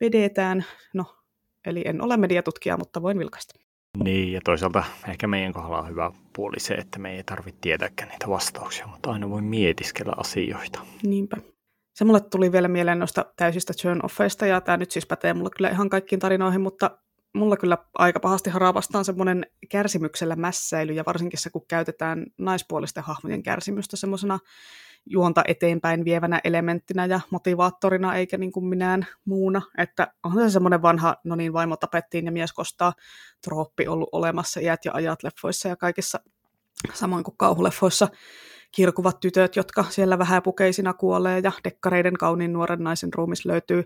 vedetään. 0.00 0.64
No, 0.94 1.04
eli 1.66 1.82
en 1.84 2.02
ole 2.02 2.16
mediatutkija, 2.16 2.76
mutta 2.76 3.02
voin 3.02 3.18
vilkaista. 3.18 3.54
Niin, 4.04 4.32
ja 4.32 4.40
toisaalta 4.44 4.84
ehkä 5.08 5.26
meidän 5.26 5.52
kohdalla 5.52 5.78
on 5.78 5.88
hyvä 5.88 6.12
puoli 6.36 6.60
se, 6.60 6.74
että 6.74 6.98
me 6.98 7.16
ei 7.16 7.24
tarvitse 7.24 7.60
tietääkään 7.60 8.08
niitä 8.08 8.28
vastauksia, 8.28 8.86
mutta 8.86 9.10
aina 9.10 9.30
voi 9.30 9.42
mietiskellä 9.42 10.12
asioita. 10.16 10.80
Niinpä. 11.02 11.36
Se 11.94 12.04
mulle 12.04 12.20
tuli 12.20 12.52
vielä 12.52 12.68
mieleen 12.68 12.98
noista 12.98 13.24
täysistä 13.36 13.72
turn 13.82 14.00
offeista, 14.04 14.46
ja 14.46 14.60
tämä 14.60 14.76
nyt 14.76 14.90
siis 14.90 15.06
pätee 15.06 15.34
mulle 15.34 15.50
kyllä 15.56 15.70
ihan 15.70 15.88
kaikkiin 15.88 16.20
tarinoihin, 16.20 16.60
mutta 16.60 16.98
mulla 17.34 17.56
kyllä 17.56 17.78
aika 17.94 18.20
pahasti 18.20 18.50
haravastaan 18.50 19.04
semmoinen 19.04 19.46
kärsimyksellä 19.68 20.36
mässäily, 20.36 20.92
ja 20.92 21.04
varsinkin 21.06 21.40
se, 21.40 21.50
kun 21.50 21.66
käytetään 21.68 22.26
naispuolisten 22.38 23.04
hahmojen 23.04 23.42
kärsimystä 23.42 23.96
semmoisena 23.96 24.38
juonta 25.06 25.42
eteenpäin 25.48 26.04
vievänä 26.04 26.40
elementtinä 26.44 27.06
ja 27.06 27.20
motivaattorina, 27.30 28.16
eikä 28.16 28.38
niin 28.38 28.52
kuin 28.52 28.66
minään 28.66 29.06
muuna. 29.24 29.62
Että 29.78 30.12
onhan 30.24 30.50
se 30.50 30.52
semmoinen 30.52 30.82
vanha, 30.82 31.16
no 31.24 31.36
niin, 31.36 31.52
vaimo 31.52 31.76
tapettiin 31.76 32.26
ja 32.26 32.32
mies 32.32 32.52
kostaa 32.52 32.92
trooppi 33.44 33.88
ollut 33.88 34.08
olemassa 34.12 34.60
iät 34.60 34.84
ja 34.84 34.92
ajat 34.94 35.22
leffoissa 35.22 35.68
ja 35.68 35.76
kaikissa, 35.76 36.20
samoin 36.94 37.24
kuin 37.24 37.36
kauhuleffoissa 37.36 38.08
kirkuvat 38.74 39.20
tytöt, 39.20 39.56
jotka 39.56 39.84
siellä 39.84 40.18
vähäpukeisina 40.18 40.94
kuolee 40.94 41.40
ja 41.44 41.52
dekkareiden 41.64 42.14
kauniin 42.14 42.52
nuoren 42.52 42.84
naisen 42.84 43.14
ruumis 43.14 43.44
löytyy 43.44 43.84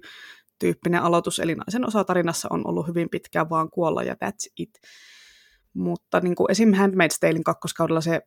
tyyppinen 0.58 1.02
aloitus, 1.02 1.38
eli 1.38 1.54
naisen 1.54 1.86
osa 1.86 2.04
tarinassa 2.04 2.48
on 2.50 2.68
ollut 2.68 2.88
hyvin 2.88 3.08
pitkään 3.10 3.50
vaan 3.50 3.70
kuolla 3.70 4.02
ja 4.02 4.14
that's 4.14 4.52
it. 4.58 4.80
Mutta 5.74 6.20
niin 6.20 6.34
kuin 6.34 6.50
esim. 6.50 6.72
Handmaid's 6.72 7.18
Talein 7.20 7.44
kakkoskaudella 7.44 8.00
se 8.00 8.20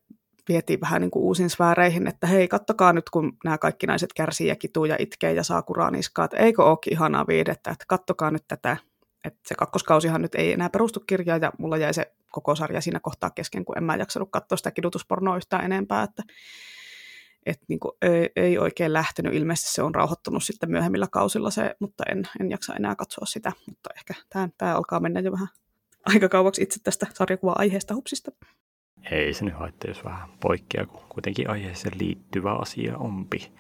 vietiin 0.50 0.82
vähän 0.82 1.02
niin 1.02 1.12
kuin 1.12 1.24
uusiin 1.24 1.50
sfääreihin, 1.50 2.08
että 2.08 2.28
hei, 2.28 2.48
kattokaa 2.48 2.94
nyt, 2.94 3.10
kun 3.10 3.38
nämä 3.44 3.58
kaikki 3.58 3.88
naiset 3.88 4.14
kärsii 4.14 4.48
ja 4.48 4.56
kituu 4.56 4.86
ja 4.86 4.96
itkee 5.00 5.34
ja 5.34 5.44
saa 5.44 5.62
kuraa 5.62 5.92
että 6.26 6.38
eikö 6.38 6.64
olekin 6.64 6.94
ihanaa 6.94 7.28
viidettä, 7.28 7.72
että 7.72 7.86
kattokaa 7.88 8.32
nyt 8.32 8.44
tätä. 8.48 8.78
Että 9.24 9.40
se 9.48 9.56
kakkoskausihan 9.56 10.22
nyt 10.22 10.36
ei 10.36 10.54
enää 10.54 10.70
perustu 10.70 11.00
kirjaan 11.00 11.42
ja 11.42 11.52
mulla 11.60 11.78
jäi 11.78 11.94
se 11.94 12.14
koko 12.32 12.56
sarja 12.56 12.82
siinä 12.82 13.00
kohtaa 13.00 13.30
kesken, 13.30 13.66
kun 13.66 13.78
en 13.78 13.84
mä 13.84 13.96
jaksanut 13.96 14.30
katsoa 14.32 14.58
sitä 14.58 14.72
kidutuspornoa 14.72 15.38
yhtään 15.38 15.66
enempää, 15.66 16.04
että 16.04 16.24
et 17.46 17.60
niin 17.68 17.80
kuin 17.80 17.92
ei, 18.02 18.30
ei 18.36 18.58
oikein 18.58 18.94
lähtenyt. 18.94 19.34
Ilmeisesti 19.34 19.74
se 19.74 19.84
on 19.84 19.96
rauhoittunut 19.96 20.44
sitten 20.44 20.72
myöhemmillä 20.72 21.08
kausilla 21.12 21.52
se, 21.52 21.76
mutta 21.80 22.04
en, 22.12 22.24
en 22.40 22.52
jaksa 22.52 22.76
enää 22.76 22.96
katsoa 22.96 23.26
sitä. 23.26 23.52
Mutta 23.68 23.90
ehkä 23.96 24.14
tämä, 24.30 24.76
alkaa 24.76 25.00
mennä 25.00 25.20
jo 25.20 25.32
vähän 25.32 25.48
aika 26.06 26.30
kauaksi 26.30 26.64
itse 26.64 26.80
tästä 26.84 27.08
sarjakuva-aiheesta 27.14 27.96
hupsista. 27.96 28.32
Ei 29.12 29.34
se 29.34 29.46
nyt 29.46 29.54
haittaa, 29.54 29.92
jos 29.92 30.04
vähän 30.04 30.30
poikkeaa, 30.42 30.86
kun 30.86 31.02
kuitenkin 31.10 31.50
aiheeseen 31.50 32.00
liittyvä 32.00 32.52
asia 32.52 32.98
ompi. 32.98 33.52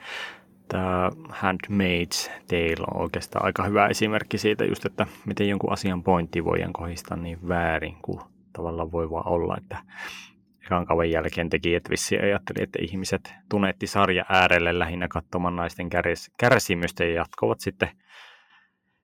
Tämä 0.67 1.09
Handmaid's 1.29 2.31
Tale 2.47 2.85
on 2.91 3.01
oikeastaan 3.01 3.45
aika 3.45 3.63
hyvä 3.63 3.87
esimerkki 3.87 4.37
siitä 4.37 4.65
just, 4.65 4.85
että 4.85 5.07
miten 5.25 5.49
jonkun 5.49 5.73
asian 5.73 6.03
pointti 6.03 6.45
voidaan 6.45 6.73
kohdistaa 6.73 7.17
niin 7.17 7.47
väärin 7.47 7.97
kuin 8.01 8.19
tavallaan 8.53 8.91
voi 8.91 9.09
vaan 9.09 9.27
olla, 9.27 9.57
että 9.57 9.77
ekan 10.65 10.85
kauan 10.85 11.09
jälkeen 11.09 11.49
tekijät 11.49 11.89
vissiin 11.89 12.23
ajatteli, 12.23 12.63
että 12.63 12.79
ihmiset 12.81 13.33
tuneetti 13.49 13.87
sarja 13.87 14.25
äärelle 14.29 14.79
lähinnä 14.79 15.07
katsomaan 15.07 15.55
naisten 15.55 15.89
kärsimystä 16.37 17.05
ja 17.05 17.13
jatkuvat 17.13 17.59
sitten 17.59 17.89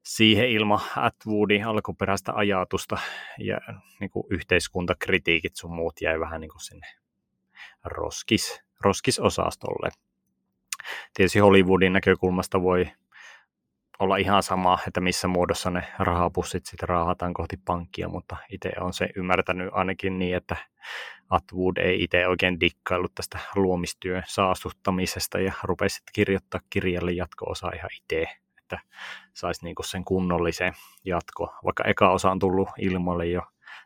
siihen 0.03 0.49
ilman 0.49 0.80
Atwoodin 0.95 1.66
alkuperäistä 1.66 2.32
ajatusta 2.36 2.97
ja 3.38 3.57
niin 3.99 4.09
kuin 4.09 4.24
yhteiskuntakritiikit 4.30 5.55
sun 5.55 5.76
muut 5.76 6.01
jäi 6.01 6.20
vähän 6.20 6.41
niin 6.41 6.51
kuin 6.51 6.62
sinne 6.62 6.88
roskis, 7.84 8.62
roskisosastolle. 8.80 9.89
Tietysti 11.14 11.39
Hollywoodin 11.39 11.93
näkökulmasta 11.93 12.62
voi 12.62 12.91
olla 13.99 14.18
ihan 14.18 14.43
sama, 14.43 14.80
että 14.88 15.01
missä 15.01 15.28
muodossa 15.28 15.70
ne 15.70 15.84
rahapussit 15.99 16.66
sitten 16.66 16.89
raahataan 16.89 17.34
kohti 17.34 17.57
pankkia, 17.66 18.09
mutta 18.09 18.38
itse 18.49 18.72
on 18.80 18.93
se 18.93 19.09
ymmärtänyt 19.16 19.70
ainakin 19.72 20.20
niin, 20.20 20.36
että 20.36 20.55
Atwood 21.32 21.77
ei 21.77 22.03
itse 22.03 22.27
oikein 22.27 22.59
dikkaillut 22.59 23.15
tästä 23.15 23.39
luomistyön 23.55 24.23
saastuttamisesta 24.27 25.39
ja 25.39 25.53
rupesi 25.63 25.95
sitten 25.95 26.13
kirjoittaa 26.13 26.61
kirjalle 26.69 27.11
jatko-osa 27.11 27.71
ihan 27.75 27.89
itse, 27.97 28.25
että 28.57 28.79
saisi 29.34 29.65
niinku 29.65 29.84
sen 29.84 30.05
kunnollisen 30.05 30.73
jatko, 31.05 31.55
vaikka 31.65 31.84
eka 31.84 32.11
osa 32.11 32.32
on 32.32 32.39
tullut 32.39 32.69
ilmoille 32.77 33.25
jo 33.25 33.41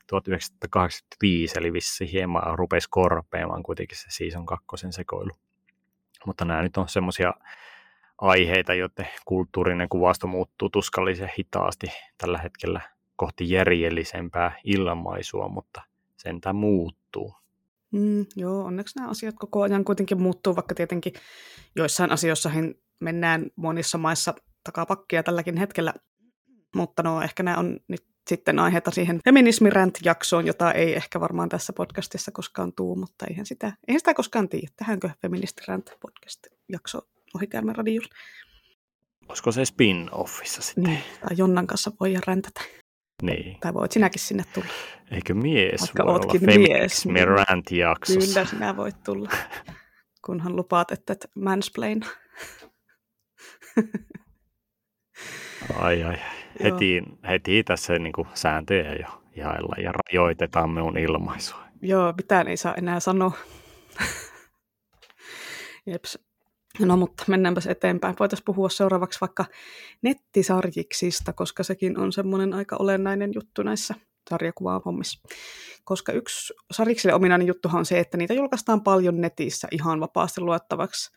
1985, 0.08 1.60
eli 1.60 1.74
vissi 1.74 2.12
hieman 2.12 2.58
rupesi 2.58 2.88
korpeamaan 2.91 3.64
kuitenkin 3.64 3.98
se 3.98 4.06
season 4.10 4.46
kakkosen 4.46 4.93
sekoilu. 4.93 5.32
Mutta 6.26 6.46
nämä 6.46 6.62
nyt 6.62 6.78
on 6.78 6.89
semmoisia 6.89 7.34
aiheita, 8.18 8.74
joiden 8.74 9.08
kulttuurinen 9.26 9.89
kuvasto 9.89 10.28
muuttuu 10.28 10.70
tuskallisen 10.70 11.32
hitaasti 11.39 11.88
tällä 12.18 12.38
hetkellä 12.38 12.82
kohti 13.16 13.50
järjellisempää 13.50 14.60
ilmaisua, 14.64 15.48
mutta 15.48 15.82
sentään 16.18 16.56
muuttuu. 17.16 17.45
Mm, 17.91 18.26
joo, 18.36 18.63
onneksi 18.63 18.99
nämä 18.99 19.09
asiat 19.09 19.36
koko 19.39 19.61
ajan 19.61 19.86
kuitenkin 19.86 20.22
muuttuu, 20.22 20.55
vaikka 20.55 20.76
tietenkin 20.76 21.13
joissain 21.76 22.11
asioissa 22.11 22.51
mennään 22.99 23.45
monissa 23.55 23.97
maissa 23.97 24.34
takapakkia 24.63 25.24
tälläkin 25.24 25.57
hetkellä. 25.57 25.93
Mutta 26.76 27.03
no, 27.03 27.22
ehkä 27.22 27.43
nämä 27.43 27.57
on 27.57 27.80
nyt 27.88 28.05
sitten 28.28 28.59
aiheita 28.59 28.91
siihen 28.91 29.20
feminismirant-jaksoon, 29.26 30.47
jota 30.47 30.72
ei 30.72 30.95
ehkä 30.95 31.20
varmaan 31.20 31.49
tässä 31.49 31.74
podcastissa 31.74 32.32
koskaan 32.32 32.74
tuu, 32.74 32.95
mutta 32.95 33.26
eihän 33.30 33.45
sitä, 33.45 33.74
eihän 33.88 33.99
sitä 33.99 34.13
koskaan 34.13 34.49
tiedä. 34.49 34.68
Tähänkö 34.76 35.09
feministirant-podcast-jakso 35.22 37.01
Ohikäärmen 37.36 37.76
radiolla. 37.76 38.07
Olisiko 39.30 39.51
se 39.51 39.61
spin-offissa 39.66 40.61
sitten? 40.61 40.84
Niin, 40.84 41.03
tai 41.22 41.38
Jonnan 41.38 41.68
kanssa 41.68 41.91
voi 41.99 42.13
räntätä. 42.28 42.61
Niin. 43.26 43.58
Tai 43.60 43.74
voit 43.74 43.92
sinäkin 43.92 44.22
sinne 44.22 44.44
tulla. 44.54 44.68
Eikö 45.12 45.34
mies 45.34 45.82
Vaikka 45.82 46.06
voi 46.06 46.14
ootkin 46.14 46.42
olla 46.50 46.58
mies. 46.58 47.06
Niin. 47.06 47.28
rant-jaksossa? 47.28 48.28
Kyllä 48.28 48.46
sinä 48.46 48.78
voit 48.78 49.04
tulla, 49.04 49.30
kunhan 50.26 50.56
lupaat, 50.56 50.92
että 50.92 51.14
et 51.14 51.26
mansplain. 51.36 52.06
ai 55.80 56.04
ai, 56.04 56.18
heti, 56.64 57.04
heti 57.28 57.64
tässä 57.64 58.00
niin 58.00 58.14
kuin 58.14 58.28
sääntöjä 58.34 58.94
jo 58.94 59.24
jaella 59.36 59.76
ja 59.84 59.92
rajoitetaan 59.92 60.70
minun 60.70 60.98
ilmaisua. 60.98 61.66
Joo, 61.82 62.14
mitään 62.18 62.48
ei 62.48 62.58
saa 62.58 62.76
enää 62.76 63.00
sanoa. 63.00 63.32
Jeps. 65.86 66.20
No 66.80 66.98
mutta 66.98 67.24
mennäänpäs 67.28 67.68
eteenpäin. 67.68 68.16
Voitaisiin 68.20 68.46
puhua 68.46 68.70
seuraavaksi 68.70 69.22
vaikka 69.22 69.46
nettisarjiksista, 70.02 71.34
koska 71.34 71.64
sekin 71.64 72.00
on 72.00 72.14
semmoinen 72.14 72.54
aika 72.54 72.76
olennainen 72.80 73.32
juttu 73.36 73.64
näissä 73.64 73.96
sarjakuvahommissa. 74.30 75.20
Koska 75.84 76.12
yksi 76.12 76.54
sarjiksille 76.72 77.14
ominainen 77.14 77.48
juttuhan 77.48 77.80
on 77.80 77.86
se, 77.86 78.00
että 78.00 78.18
niitä 78.18 78.34
julkaistaan 78.34 78.82
paljon 78.82 79.22
netissä 79.22 79.68
ihan 79.72 80.00
vapaasti 80.00 80.42
luettavaksi. 80.42 81.12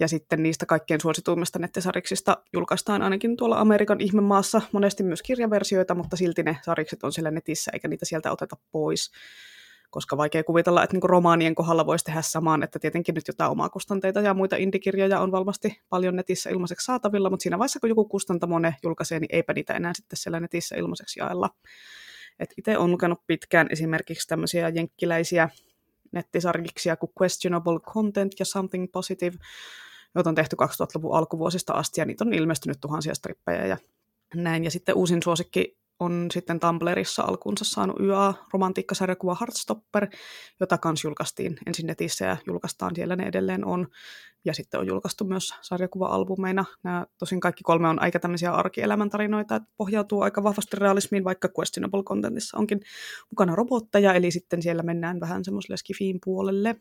Ja 0.00 0.08
sitten 0.08 0.42
niistä 0.42 0.66
kaikkein 0.66 1.00
suosituimmista 1.00 1.58
nettisariksista 1.58 2.36
julkaistaan 2.52 3.02
ainakin 3.02 3.36
tuolla 3.36 3.58
Amerikan 3.58 4.00
ihmemaassa 4.00 4.62
monesti 4.72 5.02
myös 5.02 5.22
kirjaversioita, 5.22 5.94
mutta 5.94 6.16
silti 6.16 6.42
ne 6.42 6.56
sarikset 6.62 7.04
on 7.04 7.12
siellä 7.12 7.30
netissä 7.30 7.70
eikä 7.74 7.88
niitä 7.88 8.04
sieltä 8.04 8.32
oteta 8.32 8.56
pois 8.72 9.10
koska 9.90 10.16
vaikea 10.16 10.44
kuvitella, 10.44 10.84
että 10.84 10.96
niin 10.96 11.10
romaanien 11.10 11.54
kohdalla 11.54 11.86
voisi 11.86 12.04
tehdä 12.04 12.22
samaan, 12.22 12.62
että 12.62 12.78
tietenkin 12.78 13.14
nyt 13.14 13.28
jotain 13.28 13.50
omakustanteita 13.50 14.20
ja 14.20 14.34
muita 14.34 14.56
indikirjoja 14.56 15.20
on 15.20 15.32
varmasti 15.32 15.80
paljon 15.88 16.16
netissä 16.16 16.50
ilmaiseksi 16.50 16.84
saatavilla, 16.84 17.30
mutta 17.30 17.42
siinä 17.42 17.58
vaiheessa, 17.58 17.80
kun 17.80 17.88
joku 17.88 18.04
kustantamo 18.04 18.58
ne 18.58 18.74
julkaisee, 18.82 19.20
niin 19.20 19.34
eipä 19.34 19.52
niitä 19.52 19.74
enää 19.74 19.92
sitten 19.96 20.16
siellä 20.16 20.40
netissä 20.40 20.76
ilmaiseksi 20.76 21.20
jaella. 21.20 21.50
Itse 22.56 22.78
olen 22.78 22.90
lukenut 22.90 23.20
pitkään 23.26 23.66
esimerkiksi 23.70 24.28
tämmöisiä 24.28 24.68
jenkkiläisiä 24.68 25.48
nettisarjiksia 26.12 26.96
kuin 26.96 27.12
Questionable 27.22 27.80
Content 27.80 28.32
ja 28.38 28.44
Something 28.44 28.86
Positive, 28.92 29.36
joita 30.14 30.30
on 30.30 30.34
tehty 30.34 30.56
2000-luvun 30.62 31.16
alkuvuosista 31.16 31.72
asti, 31.72 32.00
ja 32.00 32.04
niitä 32.04 32.24
on 32.24 32.34
ilmestynyt 32.34 32.80
tuhansia 32.80 33.14
strippejä 33.14 33.66
ja 33.66 33.76
näin. 34.34 34.64
Ja 34.64 34.70
sitten 34.70 34.94
uusin 34.94 35.22
suosikki 35.22 35.78
on 36.00 36.26
sitten 36.32 36.60
Tumblrissa 36.60 37.22
alkuunsa 37.22 37.64
saanut 37.64 38.00
YA-romantiikkasarjakuva 38.00 39.36
Heartstopper, 39.40 40.06
jota 40.60 40.78
kans 40.78 41.04
julkaistiin 41.04 41.58
ensin 41.66 41.86
netissä 41.86 42.24
ja 42.24 42.36
julkaistaan 42.46 42.94
siellä 42.94 43.16
ne 43.16 43.26
edelleen 43.26 43.64
on. 43.64 43.88
Ja 44.44 44.54
sitten 44.54 44.80
on 44.80 44.86
julkaistu 44.86 45.24
myös 45.24 45.54
sarjakuva-albumeina. 45.60 46.64
Nämä 46.82 47.06
tosin 47.18 47.40
kaikki 47.40 47.62
kolme 47.62 47.88
on 47.88 48.02
aika 48.02 48.18
tämmöisiä 48.20 48.52
arkielämän 48.52 49.10
tarinoita, 49.10 49.56
että 49.56 49.70
pohjautuu 49.76 50.20
aika 50.20 50.42
vahvasti 50.42 50.76
realismiin, 50.76 51.24
vaikka 51.24 51.48
Questionable 51.58 52.02
Contentissa 52.02 52.58
onkin 52.58 52.80
mukana 53.30 53.54
robotteja, 53.54 54.14
eli 54.14 54.30
sitten 54.30 54.62
siellä 54.62 54.82
mennään 54.82 55.20
vähän 55.20 55.44
semmoiselle 55.44 55.76
skifiin 55.76 56.18
puolelle. 56.24 56.76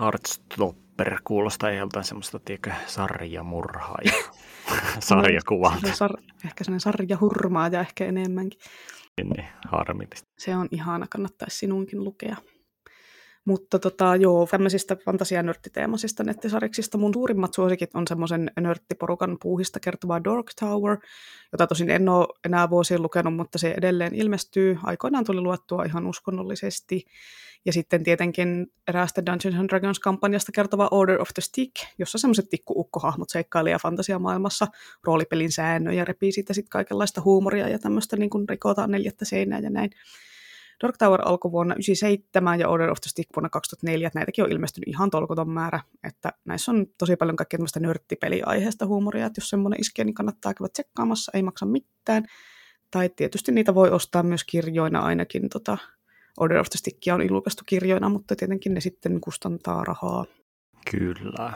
Heartstopper 0.00 1.18
kuulostaa 1.24 1.70
joltain 1.70 2.04
semmoista, 2.04 2.38
tiedätkö, 2.38 2.70
sarjamurhaa 2.86 3.98
ja 4.04 4.12
sarjakuva. 5.00 5.76
Sar- 5.86 6.22
ehkä 6.44 6.64
sellainen 6.64 6.80
sarjahurmaa 6.80 7.68
ja 7.68 7.80
ehkä 7.80 8.04
enemmänkin. 8.04 8.60
Niin, 9.16 9.30
niin, 9.30 9.48
harmillista. 9.68 10.28
Se 10.38 10.56
on 10.56 10.68
ihana, 10.70 11.06
kannattaisi 11.10 11.56
sinunkin 11.56 12.04
lukea. 12.04 12.36
Mutta 13.44 13.78
tota, 13.78 14.16
joo, 14.16 14.46
tämmöisistä 14.50 14.96
fantasia-nörttiteemasista 14.96 16.24
nettisarjiksista 16.24 16.98
mun 16.98 17.14
suurimmat 17.14 17.54
suosikit 17.54 17.90
on 17.94 18.06
semmoisen 18.08 18.50
nörttiporukan 18.60 19.36
puuhista 19.42 19.80
kertova 19.80 20.24
Dark 20.24 20.46
Tower, 20.60 20.98
jota 21.52 21.66
tosin 21.66 21.90
en 21.90 22.08
ole 22.08 22.26
enää 22.44 22.70
vuosien 22.70 23.02
lukenut, 23.02 23.36
mutta 23.36 23.58
se 23.58 23.74
edelleen 23.78 24.14
ilmestyy. 24.14 24.78
Aikoinaan 24.82 25.24
tuli 25.24 25.40
luettua 25.40 25.84
ihan 25.84 26.06
uskonnollisesti. 26.06 27.04
Ja 27.64 27.72
sitten 27.72 28.04
tietenkin 28.04 28.66
eräästä 28.88 29.26
Dungeons 29.26 29.58
and 29.58 29.68
Dragons-kampanjasta 29.68 30.52
kertova 30.52 30.88
Order 30.90 31.20
of 31.20 31.28
the 31.34 31.40
Stick, 31.40 31.74
jossa 31.98 32.18
semmoiset 32.18 32.50
tikkuukkohahmot 32.50 33.30
seikkailee 33.30 33.76
fantasiamaailmassa 33.82 34.66
roolipelin 35.04 35.52
säännöjä, 35.52 36.04
repii 36.04 36.32
siitä 36.32 36.54
sitten 36.54 36.70
kaikenlaista 36.70 37.20
huumoria 37.20 37.68
ja 37.68 37.78
tämmöistä 37.78 38.16
niin 38.16 38.30
rikotaan 38.48 38.90
neljättä 38.90 39.24
seinää 39.24 39.58
ja 39.58 39.70
näin. 39.70 39.90
Dark 40.82 40.96
Tower 40.98 41.20
alkoi 41.24 41.52
vuonna 41.52 41.74
1997 41.74 42.60
ja 42.60 42.68
Order 42.68 42.90
of 42.90 43.00
the 43.00 43.08
Stick 43.08 43.30
vuonna 43.36 43.48
2004, 43.48 44.06
että 44.06 44.18
näitäkin 44.18 44.44
on 44.44 44.52
ilmestynyt 44.52 44.88
ihan 44.88 45.10
tolkuton 45.10 45.50
määrä, 45.50 45.80
että 46.04 46.32
näissä 46.44 46.72
on 46.72 46.86
tosi 46.98 47.16
paljon 47.16 47.36
kaikkea 47.36 47.58
tämmöistä 47.58 47.80
nörttipeliaiheesta 47.80 48.86
huumoria, 48.86 49.26
että 49.26 49.40
jos 49.40 49.50
semmoinen 49.50 49.80
iskee, 49.80 50.04
niin 50.04 50.14
kannattaa 50.14 50.54
käydä 50.54 50.68
tsekkaamassa, 50.72 51.32
ei 51.34 51.42
maksa 51.42 51.66
mitään. 51.66 52.24
Tai 52.90 53.08
tietysti 53.16 53.52
niitä 53.52 53.74
voi 53.74 53.90
ostaa 53.90 54.22
myös 54.22 54.44
kirjoina 54.44 55.00
ainakin, 55.00 55.48
tota, 55.48 55.78
Order 56.40 56.58
of 56.58 56.66
the 56.70 56.78
Stickia 56.78 57.14
on 57.14 57.28
julkaistu 57.28 57.62
kirjoina, 57.66 58.08
mutta 58.08 58.36
tietenkin 58.36 58.74
ne 58.74 58.80
sitten 58.80 59.20
kustantaa 59.20 59.84
rahaa. 59.84 60.24
Kyllä. 60.90 61.52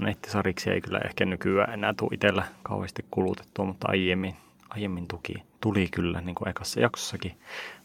Nettisariksi 0.00 0.70
ei 0.70 0.80
kyllä 0.80 1.00
ehkä 1.04 1.24
nykyään 1.24 1.74
enää 1.74 1.94
tule 1.98 2.10
itsellä 2.14 2.44
kauheasti 2.62 3.04
kulutettua, 3.10 3.64
mutta 3.64 3.88
aiemmin, 3.90 4.34
aiemmin 4.68 5.08
tuki 5.08 5.34
tuli 5.60 5.88
kyllä 5.88 6.20
niin 6.20 6.34
kuin 6.34 6.48
ekassa 6.48 6.80
jaksossakin 6.80 7.40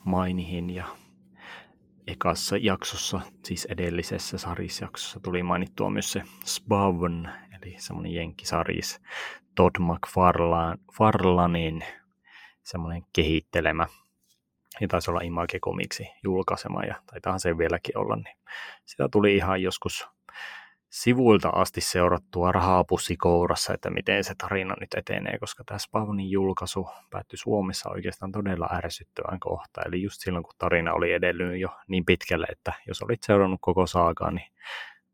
mainihin 0.06 0.70
ja 0.70 0.86
ekassa 2.08 2.58
jaksossa, 2.58 3.22
siis 3.44 3.66
edellisessä 3.66 4.38
sarisjaksossa 4.38 5.20
tuli 5.20 5.44
mainittua 5.44 5.90
myös 5.90 6.12
se 6.12 6.24
Spavn, 6.46 7.30
eli 7.62 7.76
semmoinen 7.78 8.14
jenkkisaris 8.14 9.02
Todd 9.56 9.76
McFarlanin 9.80 11.84
semmoinen 12.64 13.04
kehittelemä. 13.14 13.88
Ja 14.82 14.88
taisi 14.88 15.12
olla 15.12 15.22
Image 15.24 15.60
Comicsi 15.60 16.08
julkaisema, 16.24 16.84
ja 16.84 16.96
taitahan 17.06 17.40
se 17.40 17.58
vieläkin 17.58 17.98
olla, 17.98 18.16
niin 18.16 18.38
sitä 18.86 19.10
tuli 19.10 19.36
ihan 19.36 19.62
joskus 19.62 20.08
sivuilta 20.94 21.50
asti 21.50 21.82
seurattua 21.82 22.52
rahapussi 22.52 23.18
kourassa, 23.18 23.74
että 23.74 23.90
miten 23.90 24.24
se 24.24 24.36
tarina 24.36 24.76
nyt 24.80 24.94
etenee, 24.94 25.38
koska 25.40 25.64
tämä 25.64 25.78
Spavnin 25.78 26.32
julkaisu 26.32 26.90
päättyi 27.10 27.38
Suomessa 27.38 27.90
oikeastaan 27.90 28.32
todella 28.32 28.70
ärsyttävän 28.72 29.40
kohta. 29.40 29.82
Eli 29.86 30.02
just 30.02 30.22
silloin, 30.22 30.44
kun 30.44 30.54
tarina 30.58 30.94
oli 30.94 31.14
edellynyt 31.14 31.62
jo 31.62 31.70
niin 31.88 32.06
pitkälle, 32.06 32.48
että 32.50 32.74
jos 32.88 33.02
olit 33.02 33.24
seurannut 33.24 33.60
koko 33.62 33.88
saakaa, 33.88 34.32
niin 34.32 34.52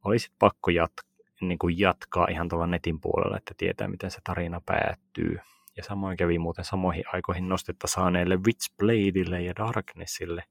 olisit 0.03 0.31
pakko 0.39 0.71
jat- 0.71 1.27
niin 1.41 1.59
kuin 1.59 1.79
jatkaa 1.79 2.27
ihan 2.29 2.49
tuolla 2.49 2.67
netin 2.67 3.01
puolella, 3.01 3.37
että 3.37 3.53
tietää, 3.57 3.87
miten 3.87 4.11
se 4.11 4.19
tarina 4.23 4.61
päättyy. 4.65 5.39
Ja 5.77 5.83
samoin 5.83 6.17
kävi 6.17 6.39
muuten 6.39 6.65
samoihin 6.65 7.03
aikoihin 7.13 7.49
nostetta 7.49 7.87
saaneelle 7.87 8.37
Witchbladeille 8.37 9.41
ja 9.41 9.53
Darknessille, 9.55 10.43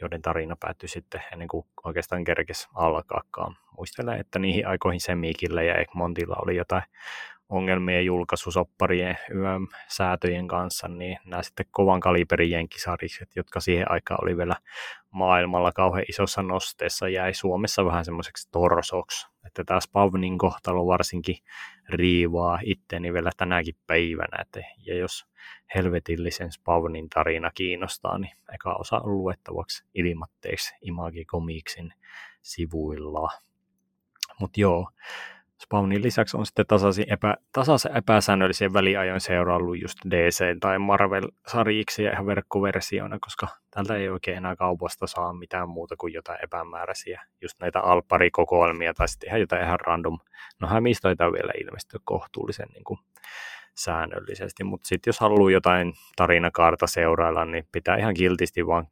joiden 0.00 0.22
tarina 0.22 0.56
päättyi 0.60 0.88
sitten 0.88 1.22
ennen 1.32 1.48
kuin 1.48 1.66
oikeastaan 1.84 2.24
kerkes 2.24 2.68
alkaakaan. 2.74 3.56
Muistelen, 3.76 4.20
että 4.20 4.38
niihin 4.38 4.66
aikoihin 4.66 5.00
Semikille 5.00 5.64
ja 5.64 5.74
Egmontilla 5.74 6.36
oli 6.42 6.56
jotain 6.56 6.82
ongelmia 7.54 8.00
julkaisusopparien 8.00 9.18
säätöjen 9.88 10.48
kanssa, 10.48 10.88
niin 10.88 11.18
nämä 11.24 11.42
sitten 11.42 11.66
kovan 11.70 12.00
kaliberin 12.00 12.50
jenkisarikset, 12.50 13.28
jotka 13.36 13.60
siihen 13.60 13.90
aikaan 13.90 14.18
oli 14.22 14.36
vielä 14.36 14.56
maailmalla 15.10 15.72
kauhean 15.72 16.04
isossa 16.08 16.42
nosteessa, 16.42 17.08
jäi 17.08 17.34
Suomessa 17.34 17.84
vähän 17.84 18.04
semmoiseksi 18.04 18.48
torsoksi. 18.50 19.26
Että 19.46 19.64
tämä 19.64 19.80
Spavnin 19.80 20.38
kohtalo 20.38 20.86
varsinkin 20.86 21.36
riivaa 21.88 22.58
itteni 22.62 23.12
vielä 23.12 23.30
tänäkin 23.36 23.74
päivänä. 23.86 24.42
Että, 24.42 24.60
ja 24.86 24.96
jos 24.96 25.26
helvetillisen 25.74 26.52
Spavnin 26.52 27.08
tarina 27.08 27.50
kiinnostaa, 27.54 28.18
niin 28.18 28.36
eka 28.54 28.74
osa 28.74 28.96
on 28.96 29.18
luettavaksi 29.18 29.84
ilmatteeksi 29.94 30.74
Imagi 30.80 31.24
Comicsin 31.24 31.92
sivuilla. 32.42 33.30
Mutta 34.40 34.60
joo, 34.60 34.90
Spawnin 35.62 36.02
lisäksi 36.02 36.36
on 36.36 36.46
sitten 36.46 36.66
tasaisin 36.66 37.12
epä, 37.12 37.34
tasaisen 37.52 37.96
epäsäännöllisen 37.96 38.72
väliajoin 38.72 39.20
seuraillut 39.20 39.82
just 39.82 39.98
DC- 40.10 40.58
tai 40.60 40.78
Marvel-sarjiksi 40.78 42.02
ja 42.02 42.12
ihan 42.12 42.26
verkkoversioina, 42.26 43.18
koska 43.20 43.48
tältä 43.70 43.96
ei 43.96 44.08
oikein 44.08 44.36
enää 44.36 44.56
kaupasta 44.56 45.06
saa 45.06 45.32
mitään 45.32 45.68
muuta 45.68 45.96
kuin 45.96 46.12
jotain 46.12 46.38
epämääräisiä, 46.42 47.22
just 47.42 47.60
näitä 47.60 47.80
alparikokoelmia 47.80 48.94
tai 48.94 49.08
sitten 49.08 49.28
ihan 49.28 49.40
jotain 49.40 49.62
ihan 49.62 49.80
random. 49.80 50.18
No 50.60 50.68
hämistoita 50.68 51.32
vielä 51.32 51.52
ilmestyä 51.64 52.00
kohtuullisen 52.04 52.68
niin 52.68 52.84
kuin 52.84 52.98
säännöllisesti, 53.74 54.64
mutta 54.64 54.88
sitten 54.88 55.08
jos 55.08 55.20
haluaa 55.20 55.50
jotain 55.50 55.92
tarinakaarta 56.16 56.86
seurailla, 56.86 57.44
niin 57.44 57.68
pitää 57.72 57.96
ihan 57.96 58.14
kiltisti 58.14 58.66
vaan 58.66 58.86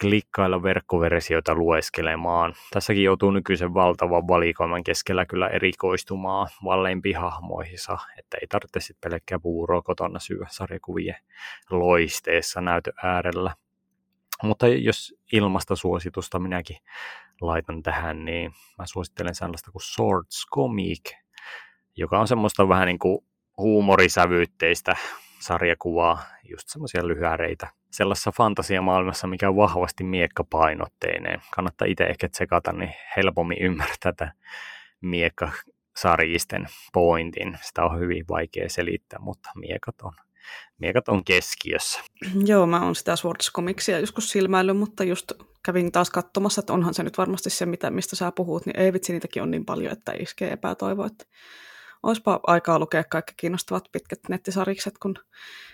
klikkailla 0.00 0.62
verkkoversioita 0.62 1.54
lueskelemaan. 1.54 2.54
Tässäkin 2.70 3.04
joutuu 3.04 3.30
nykyisen 3.30 3.74
valtavan 3.74 4.28
valikoiman 4.28 4.84
keskellä 4.84 5.26
kyllä 5.26 5.48
erikoistumaan 5.48 6.48
valleimpiin 6.64 7.16
hahmoihinsa, 7.16 7.98
että 8.18 8.38
ei 8.40 8.46
tarvitse 8.46 8.80
sitten 8.80 9.10
pelkkää 9.10 9.38
puuroa 9.38 9.82
kotona 9.82 10.18
syödä 10.18 10.46
sarjakuvien 10.50 11.16
loisteessa 11.70 12.60
näytö 12.60 12.92
äärellä. 13.02 13.54
Mutta 14.42 14.68
jos 14.68 15.14
ilmasta 15.32 15.76
suositusta 15.76 16.38
minäkin 16.38 16.76
laitan 17.40 17.82
tähän, 17.82 18.24
niin 18.24 18.52
mä 18.78 18.86
suosittelen 18.86 19.34
sellaista 19.34 19.70
kuin 19.70 19.82
Swords 19.82 20.46
Comic, 20.54 21.12
joka 21.96 22.20
on 22.20 22.28
semmoista 22.28 22.68
vähän 22.68 22.86
niin 22.86 22.98
kuin 22.98 23.18
huumorisävyytteistä 23.56 24.96
sarjakuvaa, 25.40 26.22
just 26.50 26.68
semmoisia 26.68 27.08
lyhäreitä 27.08 27.68
sellaisessa 27.90 28.32
fantasiamaailmassa, 28.32 29.26
mikä 29.26 29.48
on 29.48 29.56
vahvasti 29.56 30.04
miekkapainotteinen. 30.04 31.42
Kannattaa 31.54 31.88
itse 31.88 32.04
ehkä 32.04 32.28
tsekata, 32.28 32.72
niin 32.72 32.94
helpommin 33.16 33.58
ymmärtää 33.60 33.96
tätä 34.12 34.32
miekkasarjisten 35.00 36.66
pointin. 36.92 37.58
Sitä 37.62 37.84
on 37.84 38.00
hyvin 38.00 38.24
vaikea 38.28 38.68
selittää, 38.68 39.18
mutta 39.18 39.50
miekat 39.54 39.94
on, 40.02 40.12
miekat 40.78 41.08
on 41.08 41.24
keskiössä. 41.24 42.00
Joo, 42.46 42.66
mä 42.66 42.84
oon 42.84 42.94
sitä 42.94 43.16
Swords 43.16 43.52
Comicsia 43.52 44.00
joskus 44.00 44.30
silmäillyt, 44.30 44.76
mutta 44.76 45.04
just 45.04 45.32
kävin 45.64 45.92
taas 45.92 46.10
katsomassa, 46.10 46.60
että 46.60 46.72
onhan 46.72 46.94
se 46.94 47.02
nyt 47.02 47.18
varmasti 47.18 47.50
se, 47.50 47.66
mitä, 47.66 47.90
mistä 47.90 48.16
sä 48.16 48.32
puhut, 48.32 48.66
niin 48.66 48.80
ei 48.80 48.92
vitsi, 48.92 49.12
niitäkin 49.12 49.42
on 49.42 49.50
niin 49.50 49.64
paljon, 49.64 49.92
että 49.92 50.12
iskee 50.12 50.52
epätoivo, 50.52 51.06
että 51.06 51.24
olisipa 52.02 52.40
aikaa 52.46 52.78
lukea 52.78 53.04
kaikki 53.04 53.34
kiinnostavat 53.36 53.84
pitkät 53.92 54.18
nettisarikset, 54.28 54.98
kun, 54.98 55.14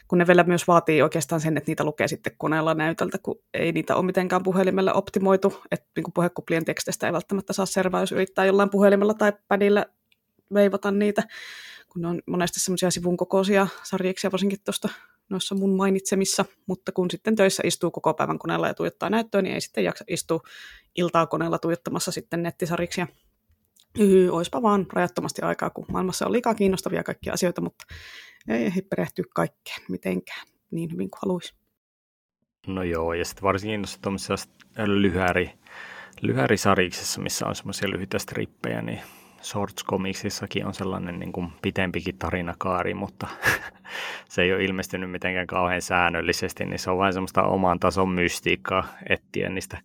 kun 0.09 0.19
ne 0.19 0.27
vielä 0.27 0.45
myös 0.45 0.67
vaatii 0.69 1.03
oikeastaan 1.03 1.41
sen, 1.41 1.57
että 1.57 1.71
niitä 1.71 1.85
lukee 1.85 2.09
sitten 2.09 2.33
koneella 2.39 2.75
näytöltä, 2.75 3.19
kun 3.23 3.39
ei 3.55 3.73
niitä 3.73 3.97
ole 3.97 4.05
mitenkään 4.05 4.43
puhelimelle 4.43 4.93
optimoitu, 4.93 5.63
että 5.71 5.87
niin 5.97 6.13
puhekuplien 6.15 6.65
teksteistä 6.65 7.07
ei 7.07 7.13
välttämättä 7.13 7.53
saa 7.53 7.67
servaa, 7.67 8.01
jos 8.01 8.13
yrittää 8.13 8.45
jollain 8.45 8.71
puhelimella 8.71 9.15
tai 9.15 9.33
padilla 9.49 9.85
veivata 10.55 10.91
niitä, 10.91 11.23
kun 11.93 12.03
ne 12.03 12.09
on 12.09 12.23
monesti 12.27 12.61
semmoisia 12.61 12.91
sivun 12.91 13.17
kokoisia 13.17 13.67
sarjiksia, 13.83 14.33
varsinkin 14.33 14.59
tuosta 14.65 14.89
noissa 15.29 15.55
mun 15.55 15.77
mainitsemissa, 15.77 16.45
mutta 16.67 16.93
kun 16.93 17.11
sitten 17.11 17.37
töissä 17.37 17.63
istuu 17.67 17.91
koko 17.91 18.15
päivän 18.15 18.39
koneella 18.39 18.69
ja 18.69 18.75
tuijottaa 18.75 19.11
näyttöä, 19.11 19.43
niin 19.43 19.55
ei 19.55 19.61
sitten 19.61 19.85
jaksa 19.85 20.05
istua 20.09 20.41
iltaa 20.95 21.27
koneella 21.27 21.59
tuijottamassa 21.59 22.13
sitten 22.13 22.43
nettisariksia. 22.43 23.07
Hyhy, 23.99 24.29
oispa 24.31 24.63
vaan 24.63 24.87
rajattomasti 24.93 25.43
aikaa, 25.43 25.71
kun 25.71 25.85
maailmassa 25.93 26.27
on 26.27 26.33
liikaa 26.33 26.55
kiinnostavia 26.55 27.03
kaikkia 27.03 27.33
asioita, 27.33 27.61
mutta 27.61 27.85
ei 28.49 28.67
ehdi 28.67 28.83
perehtyä 28.83 29.25
kaikkeen 29.35 29.81
mitenkään 29.89 30.47
niin 30.71 30.93
hyvin 30.93 31.11
kuin 31.11 31.21
haluaisi. 31.23 31.55
No 32.67 32.83
joo, 32.83 33.15
ja 33.15 33.25
sitten 33.25 33.43
varsinkin 33.43 33.83
tuossa 34.03 34.35
lyhäri, 34.85 35.51
lyhärisariksessa, 36.23 37.21
missä 37.21 37.47
on 37.47 37.55
semmoisia 37.55 37.91
lyhyitä 37.91 38.19
strippejä, 38.19 38.83
niin 38.83 39.01
Shorts 39.43 39.85
on 40.65 40.75
sellainen 40.75 41.19
niin 41.19 41.33
kuin 41.33 41.49
pitempikin 41.63 42.19
tarinakaari, 42.19 42.95
mutta 42.95 43.27
se 44.29 44.43
ei 44.43 44.53
ole 44.53 44.65
ilmestynyt 44.65 45.11
mitenkään 45.11 45.47
kauhean 45.47 45.83
säännöllisesti, 45.83 46.65
niin 46.65 46.79
se 46.79 46.91
on 46.91 46.99
vain 46.99 47.13
semmoista 47.13 47.43
oman 47.43 47.81
tason 47.81 48.09
mystiikkaa 48.09 48.89
etsiä 49.09 49.49
niistä 49.49 49.81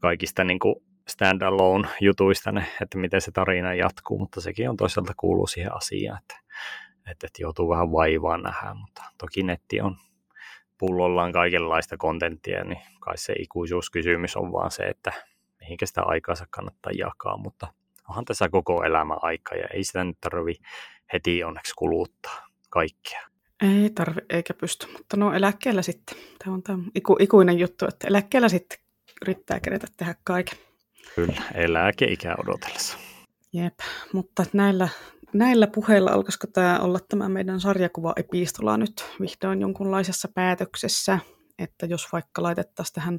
kaikista 0.00 0.44
niin 0.44 0.58
kuin 0.58 0.74
standalone 1.08 1.88
jutuista, 2.00 2.52
ne, 2.52 2.66
että 2.82 2.98
miten 2.98 3.20
se 3.20 3.30
tarina 3.30 3.74
jatkuu, 3.74 4.18
mutta 4.18 4.40
sekin 4.40 4.70
on 4.70 4.76
toisaalta 4.76 5.12
kuuluu 5.16 5.46
siihen 5.46 5.76
asiaan, 5.76 6.18
että, 6.18 6.34
että, 7.10 7.26
että 7.26 7.42
joutuu 7.42 7.68
vähän 7.68 7.92
vaivaa 7.92 8.38
nähdä, 8.38 8.74
mutta 8.74 9.02
toki 9.18 9.42
netti 9.42 9.80
on 9.80 9.96
pullollaan 10.78 11.32
kaikenlaista 11.32 11.96
kontenttia, 11.96 12.64
niin 12.64 12.80
kai 13.00 13.18
se 13.18 13.32
ikuisuuskysymys 13.32 14.36
on 14.36 14.52
vaan 14.52 14.70
se, 14.70 14.82
että 14.82 15.12
mihinkä 15.60 15.86
sitä 15.86 16.02
aikaansa 16.02 16.46
kannattaa 16.50 16.92
jakaa, 16.98 17.36
mutta 17.36 17.66
onhan 18.08 18.24
tässä 18.24 18.48
koko 18.48 18.84
elämä 18.84 19.14
aika 19.22 19.54
ja 19.54 19.66
ei 19.74 19.84
sitä 19.84 20.04
nyt 20.04 20.18
tarvi 20.20 20.54
heti 21.12 21.44
onneksi 21.44 21.74
kuluttaa 21.76 22.46
kaikkea. 22.70 23.20
Ei 23.62 23.90
tarvi 23.90 24.20
eikä 24.30 24.54
pysty, 24.54 24.86
mutta 24.92 25.16
no 25.16 25.32
eläkkeellä 25.32 25.82
sitten. 25.82 26.18
Tämä 26.44 26.54
on 26.54 26.62
tämä 26.62 26.78
iku, 26.94 27.16
ikuinen 27.20 27.58
juttu, 27.58 27.86
että 27.88 28.08
eläkkeellä 28.08 28.48
sitten 28.48 28.78
yrittää 29.22 29.60
kerätä 29.60 29.86
tehdä 29.96 30.14
kaiken. 30.24 30.58
Kyllä, 31.14 31.42
eläkeikä 31.54 32.34
odotellessa. 32.38 32.98
Jep, 33.52 33.74
mutta 34.12 34.44
näillä, 34.52 34.88
näillä 35.32 35.66
puheilla 35.66 36.10
alkaisiko 36.10 36.46
tämä 36.46 36.78
olla 36.78 36.98
tämä 37.08 37.28
meidän 37.28 37.60
sarjakuva-epistola 37.60 38.76
nyt 38.76 39.04
vihdoin 39.20 39.60
jonkunlaisessa 39.60 40.28
päätöksessä, 40.34 41.18
että 41.58 41.86
jos 41.86 42.12
vaikka 42.12 42.42
laitettaisiin 42.42 42.94
tähän 42.94 43.18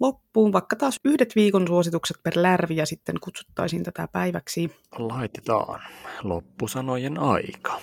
loppuun 0.00 0.52
vaikka 0.52 0.76
taas 0.76 0.96
yhdet 1.04 1.36
viikon 1.36 1.66
suositukset 1.66 2.16
per 2.22 2.32
lärvi 2.36 2.76
ja 2.76 2.86
sitten 2.86 3.16
kutsuttaisiin 3.20 3.82
tätä 3.82 4.08
päiväksi. 4.12 4.76
Laitetaan 4.98 5.80
loppusanojen 6.22 7.18
aika. 7.18 7.80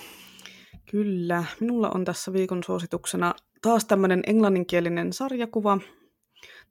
Kyllä, 0.90 1.44
minulla 1.60 1.90
on 1.94 2.04
tässä 2.04 2.32
viikon 2.32 2.64
suosituksena 2.64 3.34
taas 3.62 3.84
tämmöinen 3.84 4.22
englanninkielinen 4.26 5.12
sarjakuva, 5.12 5.78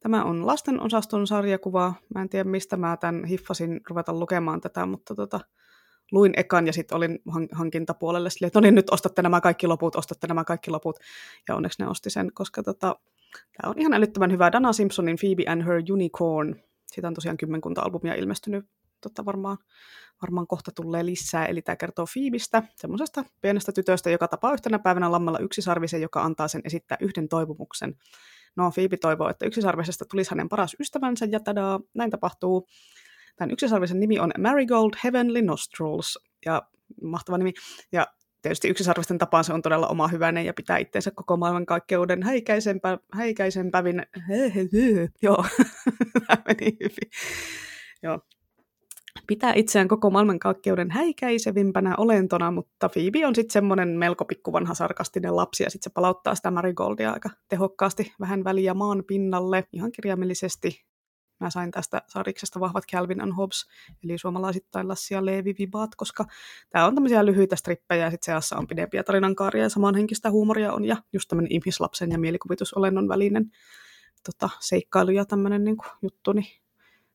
Tämä 0.07 0.23
on 0.23 0.47
lasten 0.47 0.81
osaston 0.81 1.27
sarjakuva. 1.27 1.93
Mä 2.15 2.21
en 2.21 2.29
tiedä, 2.29 2.49
mistä 2.49 2.77
mä 2.77 2.97
tämän 2.97 3.25
hiffasin 3.25 3.81
ruveta 3.89 4.13
lukemaan 4.13 4.61
tätä, 4.61 4.85
mutta 4.85 5.15
tota, 5.15 5.39
luin 6.11 6.33
ekan 6.37 6.67
ja 6.67 6.73
sitten 6.73 6.95
olin 6.95 7.19
hankintapuolelle 7.51 8.29
silleen, 8.29 8.47
että 8.47 8.59
no 8.59 8.61
niin, 8.61 8.75
nyt 8.75 8.89
ostatte 8.89 9.21
nämä 9.21 9.41
kaikki 9.41 9.67
loput, 9.67 9.95
ostatte 9.95 10.27
nämä 10.27 10.43
kaikki 10.43 10.71
loput. 10.71 10.99
Ja 11.47 11.55
onneksi 11.55 11.83
ne 11.83 11.89
osti 11.89 12.09
sen, 12.09 12.31
koska 12.33 12.63
tota, 12.63 12.95
tämä 13.57 13.71
on 13.71 13.79
ihan 13.79 13.93
älyttömän 13.93 14.31
hyvä. 14.31 14.51
Dana 14.51 14.73
Simpsonin 14.73 15.17
Phoebe 15.19 15.43
and 15.47 15.63
Her 15.63 15.83
Unicorn. 15.91 16.55
Siitä 16.85 17.07
on 17.07 17.13
tosiaan 17.13 17.37
kymmenkunta 17.37 17.81
albumia 17.81 18.13
ilmestynyt 18.13 18.65
tota 19.01 19.25
varmaan 19.25 19.57
varmaan 20.21 20.47
kohta 20.47 20.71
tulee 20.71 21.05
lisää. 21.05 21.45
Eli 21.45 21.61
tämä 21.61 21.75
kertoo 21.75 22.05
Fiibistä, 22.05 22.63
semmoisesta 22.75 23.25
pienestä 23.41 23.71
tytöstä, 23.71 24.09
joka 24.09 24.27
tapaa 24.27 24.53
yhtenä 24.53 24.79
päivänä 24.79 25.11
lammalla 25.11 25.39
yksisarvisen, 25.39 26.01
joka 26.01 26.21
antaa 26.21 26.47
sen 26.47 26.61
esittää 26.65 26.97
yhden 27.01 27.27
toivomuksen. 27.27 27.95
No, 28.57 28.71
Fiibi 28.71 28.97
toivoo, 28.97 29.29
että 29.29 29.45
yksisarvisesta 29.45 30.05
tulisi 30.11 30.31
hänen 30.31 30.49
paras 30.49 30.75
ystävänsä, 30.79 31.27
ja 31.31 31.39
tadaa, 31.39 31.79
näin 31.93 32.11
tapahtuu. 32.11 32.67
Tämän 33.35 33.51
yksisarvisen 33.51 33.99
nimi 33.99 34.19
on 34.19 34.31
Marigold 34.37 34.91
Heavenly 35.03 35.41
Nostrils, 35.41 36.19
ja 36.45 36.63
mahtava 37.01 37.37
nimi. 37.37 37.53
Ja 37.91 38.07
tietysti 38.41 38.67
yksisarvisten 38.67 39.17
tapaan 39.17 39.43
se 39.43 39.53
on 39.53 39.61
todella 39.61 39.87
oma 39.87 40.07
hyvänen 40.07 40.45
ja 40.45 40.53
pitää 40.53 40.77
itseensä 40.77 41.11
koko 41.11 41.37
maailman 41.37 41.65
kaikkeuden 41.65 42.23
häikäisempä, 42.23 42.97
häikäisempävin. 43.13 44.05
Joo, 45.23 45.45
tämä 46.27 46.43
meni 46.47 46.77
hyvin. 46.79 47.11
Joo. 48.03 48.19
Pitää 49.27 49.53
itseään 49.55 49.87
koko 49.87 50.09
maailman 50.09 50.39
kaikkeuden 50.39 50.91
häikäisevimpänä 50.91 51.95
olentona, 51.97 52.51
mutta 52.51 52.89
Phoebe 52.89 53.27
on 53.27 53.35
sitten 53.35 53.53
semmoinen 53.53 53.89
melko 53.89 54.25
pikkuvanha 54.25 54.73
sarkastinen 54.73 55.35
lapsi 55.35 55.63
ja 55.63 55.69
sitten 55.69 55.91
se 55.91 55.93
palauttaa 55.93 56.35
sitä 56.35 56.51
Marigoldia 56.51 57.11
aika 57.11 57.29
tehokkaasti 57.49 58.13
vähän 58.19 58.43
väliä 58.43 58.73
maan 58.73 59.03
pinnalle 59.07 59.63
ihan 59.73 59.91
kirjaimellisesti 59.91 60.87
mä 61.39 61.49
sain 61.49 61.71
tästä 61.71 62.01
sariksesta 62.07 62.59
vahvat 62.59 62.83
Calvin 62.91 63.21
and 63.21 63.33
Hobbes, 63.33 63.65
eli 64.03 64.17
suomalaisittain 64.17 64.87
Lassi 64.87 65.13
ja 65.13 65.25
Leevi 65.25 65.55
Vibat, 65.59 65.95
koska 65.95 66.25
tämä 66.69 66.85
on 66.85 66.95
tämmöisiä 66.95 67.25
lyhyitä 67.25 67.55
strippejä 67.55 68.03
ja 68.05 68.11
sitten 68.11 68.25
seassa 68.25 68.57
on 68.57 68.67
pidempiä 68.67 69.03
tarinankaaria 69.03 69.63
ja 69.63 69.69
samanhenkistä 69.69 70.31
huumoria 70.31 70.73
on 70.73 70.85
ja 70.85 70.97
just 71.13 71.27
tämmöinen 71.29 71.51
ihmislapsen 71.51 72.11
ja 72.11 72.19
mielikuvitusolennon 72.19 73.07
välinen 73.07 73.51
tota, 74.25 74.49
seikkailu 74.59 75.11
ja 75.11 75.25
tämmöinen 75.25 75.63
niin 75.63 75.77
juttu, 76.01 76.33
niin 76.33 76.47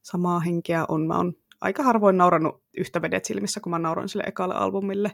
samaa 0.02 0.40
henkeä 0.40 0.84
on. 0.88 1.06
Mä 1.06 1.16
oon 1.16 1.34
aika 1.62 1.82
harvoin 1.82 2.16
naurannut 2.16 2.62
yhtä 2.78 3.02
vedet 3.02 3.24
silmissä, 3.24 3.60
kun 3.60 3.70
mä 3.70 3.78
nauroin 3.78 4.08
sille 4.08 4.24
ekalle 4.26 4.54
albumille. 4.54 5.12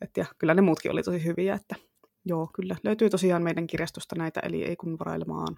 Et 0.00 0.16
ja 0.16 0.24
kyllä 0.38 0.54
ne 0.54 0.62
muutkin 0.62 0.92
oli 0.92 1.02
tosi 1.02 1.24
hyviä, 1.24 1.54
että 1.54 1.74
joo, 2.24 2.50
kyllä 2.54 2.76
löytyy 2.84 3.10
tosiaan 3.10 3.42
meidän 3.42 3.66
kirjastosta 3.66 4.16
näitä, 4.18 4.40
eli 4.40 4.64
ei 4.64 4.76
kun 4.76 4.98
varailemaan. 4.98 5.56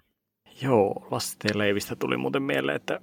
Joo, 0.61 1.07
Lassi 1.11 1.37
Leivistä 1.53 1.95
tuli 1.95 2.17
muuten 2.17 2.43
mieleen, 2.43 2.75
että 2.75 2.99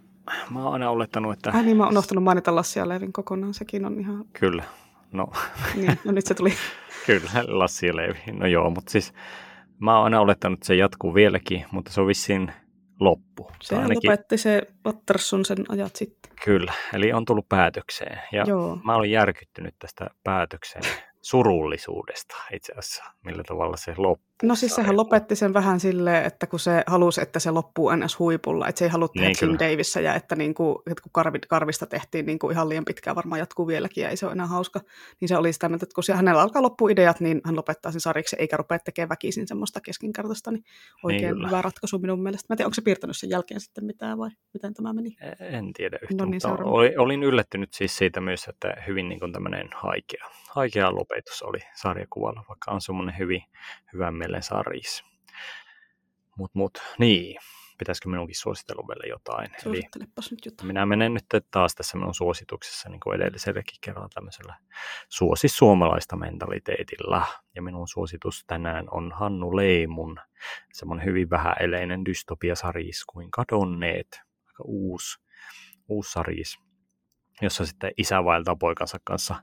mä 0.50 0.64
oon 0.64 0.72
aina 0.72 0.90
olettanut, 0.90 1.32
että... 1.32 1.50
Ai 1.50 1.62
niin, 1.62 1.76
mä 1.76 1.82
oon 1.82 1.92
unohtanut 1.92 2.24
mainita 2.24 2.54
Lassi 2.54 2.78
ja 2.78 2.88
Leivin 2.88 3.12
kokonaan, 3.12 3.54
sekin 3.54 3.84
on 3.84 4.00
ihan... 4.00 4.24
Kyllä, 4.32 4.64
no... 5.12 5.32
niin, 5.74 5.98
no 6.04 6.12
nyt 6.12 6.26
se 6.26 6.34
tuli. 6.34 6.52
Kyllä, 7.06 7.30
Lassi 7.46 7.86
ja 7.86 7.96
Leivi, 7.96 8.32
no 8.32 8.46
joo, 8.46 8.70
mutta 8.70 8.92
siis 8.92 9.12
mä 9.78 9.96
oon 9.96 10.04
aina 10.04 10.20
olettanut, 10.20 10.56
että 10.56 10.66
se 10.66 10.74
jatkuu 10.74 11.14
vieläkin, 11.14 11.64
mutta 11.70 11.92
se 11.92 12.00
on 12.00 12.06
vissiin 12.06 12.52
loppu. 13.04 13.50
Se 13.62 13.76
ainakin... 13.76 14.10
lopetti 14.10 14.38
se 14.38 14.62
Patterson 14.82 15.44
sen 15.44 15.58
ajat 15.68 15.96
sitten. 15.96 16.32
Kyllä, 16.44 16.72
eli 16.94 17.12
on 17.12 17.24
tullut 17.24 17.48
päätökseen. 17.48 18.20
Ja 18.32 18.44
Joo. 18.46 18.78
mä 18.84 18.94
olin 18.94 19.10
järkyttynyt 19.10 19.74
tästä 19.78 20.06
päätökseen 20.24 20.84
surullisuudesta 21.22 22.36
itse 22.52 22.72
asiassa, 22.72 23.04
millä 23.24 23.42
tavalla 23.46 23.76
se 23.76 23.94
loppuu. 23.96 24.31
No 24.42 24.54
siis 24.54 24.74
sehän 24.74 24.96
lopetti 24.96 25.36
sen 25.36 25.54
vähän 25.54 25.80
silleen, 25.80 26.24
että 26.24 26.46
kun 26.46 26.60
se 26.60 26.84
halusi, 26.86 27.22
että 27.22 27.38
se 27.38 27.50
loppuu 27.50 27.90
ns. 27.96 28.18
huipulla, 28.18 28.68
että 28.68 28.78
se 28.78 28.84
ei 28.84 28.90
halua 28.90 29.08
tehdä 29.08 29.28
niin, 29.28 29.36
Jim 29.42 29.58
Davissä 29.58 30.00
ja 30.00 30.14
että, 30.14 30.36
niin 30.36 30.54
kuin, 30.54 30.76
että 30.90 31.02
kun 31.02 31.12
karvi, 31.12 31.38
karvista 31.48 31.86
tehtiin 31.86 32.26
niin 32.26 32.38
kuin 32.38 32.52
ihan 32.52 32.68
liian 32.68 32.84
pitkään, 32.84 33.16
varmaan 33.16 33.38
jatkuu 33.38 33.66
vieläkin 33.66 34.02
ja 34.02 34.08
ei 34.08 34.16
se 34.16 34.26
ole 34.26 34.32
enää 34.32 34.46
hauska, 34.46 34.80
niin 35.20 35.28
se 35.28 35.36
oli 35.36 35.52
sitä 35.52 35.68
mieltä, 35.68 35.84
että 35.84 35.94
kun 35.94 36.04
se, 36.04 36.12
hänellä 36.12 36.42
alkaa 36.42 36.62
loppua 36.62 36.90
ideat, 36.90 37.20
niin 37.20 37.40
hän 37.44 37.56
lopettaa 37.56 37.92
sen 37.92 38.00
sariksi 38.00 38.36
eikä 38.38 38.56
rupea 38.56 38.78
tekemään 38.78 39.08
väkisin 39.08 39.48
semmoista 39.48 39.80
keskinkertaista, 39.80 40.50
niin 40.50 40.64
oikein 41.02 41.34
niin, 41.34 41.46
hyvä 41.46 41.62
ratkaisu 41.62 41.98
minun 41.98 42.22
mielestä. 42.22 42.46
Mä 42.48 42.54
en 42.54 42.56
tiedä, 42.56 42.66
onko 42.66 42.74
se 42.74 42.82
piirtänyt 42.82 43.16
sen 43.16 43.30
jälkeen 43.30 43.60
sitten 43.60 43.84
mitään 43.84 44.18
vai 44.18 44.30
miten 44.54 44.74
tämä 44.74 44.92
meni? 44.92 45.16
En 45.40 45.72
tiedä 45.72 45.98
yhtään, 46.02 46.16
no 46.18 46.24
niin, 46.24 46.40
mutta 46.48 46.64
oli, 46.64 46.96
olin 46.96 47.22
yllättynyt 47.22 47.72
siis 47.72 47.96
siitä 47.96 48.20
myös, 48.20 48.48
että 48.48 48.76
hyvin 48.86 49.08
niin 49.08 49.20
kuin 49.20 49.32
tämmöinen 49.32 49.68
haikea, 49.74 50.30
haikea 50.50 50.94
lopetus 50.94 51.42
oli 51.42 51.58
sarjakuvalla, 51.74 52.44
vaikka 52.48 52.70
on 52.70 52.80
semmoinen 52.80 53.18
hyvin 53.18 53.42
hyvän 53.92 54.14
mielen 54.14 54.31
sarjissa. 54.40 55.04
Mutta 56.36 56.58
mut, 56.58 56.78
niin, 56.98 57.40
pitäisikö 57.78 58.08
minunkin 58.08 58.36
suositella 58.36 58.88
vielä 58.88 59.08
jotain. 59.08 59.50
Eli 59.66 59.82
nyt 60.30 60.46
jotain. 60.46 60.66
Minä 60.66 60.86
menen 60.86 61.14
nyt 61.14 61.24
taas 61.50 61.74
tässä 61.74 61.98
minun 61.98 62.14
suosituksessa 62.14 62.88
niin 62.88 63.00
kuin 63.00 63.16
edelliselläkin 63.16 63.76
kerralla 63.80 64.08
tämmöisellä 64.14 64.56
suosi 65.08 65.48
suomalaista 65.48 66.16
mentaliteetilla. 66.16 67.26
Ja 67.54 67.62
minun 67.62 67.88
suositus 67.88 68.44
tänään 68.46 68.86
on 68.90 69.12
Hannu 69.12 69.56
Leimun, 69.56 70.20
semmoinen 70.72 71.06
hyvin 71.06 71.30
vähäeleinen 71.30 72.04
dystopia-saris 72.04 73.04
kuin 73.04 73.30
Kadonneet, 73.30 74.20
aika 74.46 74.62
uusi, 74.66 75.18
uusi 75.88 76.12
saris 76.12 76.58
jossa 77.42 77.66
sitten 77.66 77.92
isä 77.96 78.24
vaeltaa 78.24 78.56
poikansa 78.56 78.98
kanssa 79.04 79.34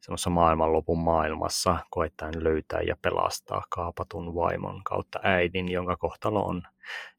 semmoisessa 0.00 0.30
maailmanlopun 0.30 0.98
maailmassa, 0.98 1.76
koettaen 1.90 2.44
löytää 2.44 2.80
ja 2.80 2.96
pelastaa 3.02 3.62
kaapatun 3.68 4.34
vaimon 4.34 4.84
kautta 4.84 5.20
äidin, 5.22 5.68
jonka 5.68 5.96
kohtalo 5.96 6.44
on 6.44 6.62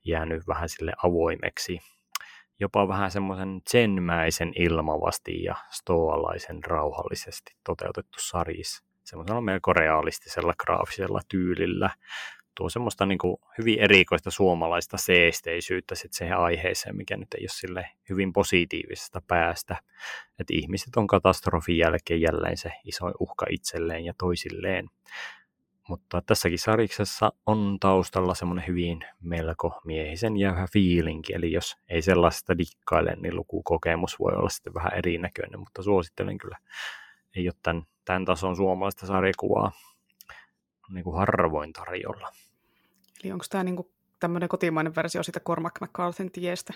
jäänyt 0.05 0.47
vähän 0.47 0.69
sille 0.69 0.93
avoimeksi. 1.03 1.79
Jopa 2.59 2.87
vähän 2.87 3.11
semmoisen 3.11 3.61
zenmäisen 3.71 4.51
ilmavasti 4.55 5.43
ja 5.43 5.55
stoalaisen 5.69 6.63
rauhallisesti 6.63 7.55
toteutettu 7.63 8.17
saris. 8.21 8.83
Semmoisella 9.03 9.41
melko 9.41 9.73
realistisella 9.73 10.53
graafisella 10.59 11.21
tyylillä, 11.27 11.89
tuo 12.57 12.69
semmoista 12.69 13.05
niin 13.05 13.17
kuin 13.17 13.37
hyvin 13.57 13.79
erikoista 13.79 14.31
suomalaista 14.31 14.97
seesteisyyttä 14.97 15.95
sit 15.95 16.13
siihen 16.13 16.37
aiheeseen, 16.37 16.97
mikä 16.97 17.17
nyt 17.17 17.33
ei 17.33 17.41
ole 17.41 17.49
sille 17.49 17.89
hyvin 18.09 18.33
positiivisesta 18.33 19.21
päästä. 19.27 19.75
Että 20.39 20.53
ihmiset 20.53 20.95
on 20.95 21.07
katastrofin 21.07 21.77
jälkeen 21.77 22.21
jälleen 22.21 22.57
se 22.57 22.71
iso 22.83 23.11
uhka 23.19 23.45
itselleen 23.49 24.05
ja 24.05 24.13
toisilleen. 24.17 24.89
Mutta 25.89 26.21
tässäkin 26.21 26.59
sariksessa 26.59 27.31
on 27.45 27.77
taustalla 27.79 28.35
semmoinen 28.35 28.67
hyvin 28.67 28.99
melko 29.21 29.81
miehisen 29.85 30.37
jäyhä 30.37 30.67
fiilinki, 30.73 31.33
eli 31.33 31.51
jos 31.51 31.77
ei 31.89 32.01
sellaista 32.01 32.57
dikkaile, 32.57 33.15
niin 33.15 33.35
lukukokemus 33.35 34.19
voi 34.19 34.33
olla 34.35 34.49
sitten 34.49 34.73
vähän 34.73 34.93
erinäköinen, 34.93 35.59
mutta 35.59 35.83
suosittelen 35.83 36.37
kyllä, 36.37 36.57
ei 37.35 37.47
ole 37.47 37.53
tämän, 37.63 37.83
tämän 38.05 38.25
tason 38.25 38.55
suomalaista 38.55 39.05
sarjakuvaa 39.05 39.71
niin 40.89 41.03
kuin 41.03 41.17
harvoin 41.17 41.73
tarjolla. 41.73 42.31
Eli 43.23 43.31
onko 43.31 43.45
tämä 43.49 43.63
niinku 43.63 43.91
tämmöinen 44.19 44.49
kotimainen 44.49 44.95
versio 44.95 45.23
siitä 45.23 45.39
Cormac 45.39 45.81
McCarthyn 45.81 46.31
tiestä? 46.31 46.73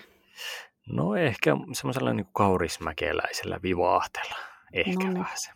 No 0.88 1.16
ehkä 1.16 1.52
semmoisella 1.74 2.14
niinku 2.14 2.32
kaurismäkeläisellä 2.32 3.60
vivahtella. 3.64 4.36
Ehkä 4.74 5.08
no 5.08 5.14
vähän 5.14 5.38
se. 5.38 5.52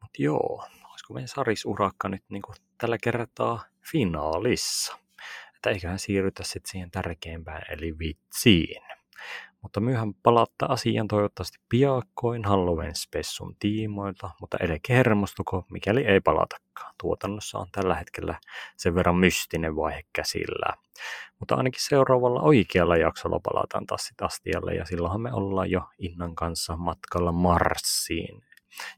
Mutta 0.00 0.22
joo, 0.22 0.66
olisiko 0.90 1.14
meidän 1.14 1.28
sarisurakka 1.28 2.08
nyt 2.08 2.24
niinku 2.28 2.52
tällä 2.78 2.98
kertaa 2.98 3.64
finaalissa? 3.92 4.98
Että 5.56 5.70
eiköhän 5.70 5.98
siirrytä 5.98 6.44
sitten 6.44 6.70
siihen 6.70 6.90
tärkeimpään, 6.90 7.62
eli 7.70 7.98
vitsiin. 7.98 8.82
Mutta 9.66 9.80
myöhän 9.80 10.14
palatta 10.14 10.66
asian 10.66 11.08
toivottavasti 11.08 11.58
piakkoin 11.68 12.44
Halloween-spessun 12.44 13.56
tiimoilta, 13.58 14.30
mutta 14.40 14.56
älkää 14.62 14.96
hermostuko, 14.96 15.64
mikäli 15.70 16.04
ei 16.04 16.20
palatakaan. 16.20 16.94
Tuotannossa 17.00 17.58
on 17.58 17.66
tällä 17.72 17.94
hetkellä 17.94 18.40
sen 18.76 18.94
verran 18.94 19.16
mystinen 19.16 19.76
vaihe 19.76 20.02
käsillä. 20.12 20.72
Mutta 21.38 21.54
ainakin 21.54 21.80
seuraavalla 21.84 22.40
oikealla 22.40 22.96
jaksolla 22.96 23.40
palataan 23.40 23.86
taas 23.86 24.06
sit 24.06 24.22
astialle 24.22 24.74
ja 24.74 24.84
silloinhan 24.84 25.20
me 25.20 25.32
ollaan 25.32 25.70
jo 25.70 25.82
Innan 25.98 26.34
kanssa 26.34 26.76
matkalla 26.76 27.32
Marsiin, 27.32 28.42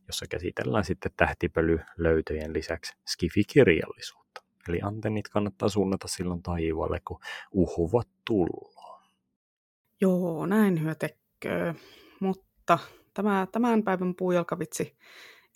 jossa 0.07 0.27
käsitellään 0.31 0.85
sitten 0.85 1.13
tähtipölylöytöjen 1.17 2.53
lisäksi 2.53 2.93
skifikirjallisuutta. 3.07 4.43
Eli 4.69 4.81
antennit 4.83 5.29
kannattaa 5.29 5.69
suunnata 5.69 6.09
silloin 6.09 6.43
taivaalle, 6.43 7.01
kun 7.05 7.21
uhuvat 7.53 8.09
tullut. 8.25 8.78
Joo, 10.01 10.47
näin 10.47 10.83
hyötekköö. 10.83 11.75
Mutta 12.21 12.79
tämä 13.15 13.47
tämän 13.53 13.83
päivän 13.83 14.15
puujalkavitsi 14.15 14.97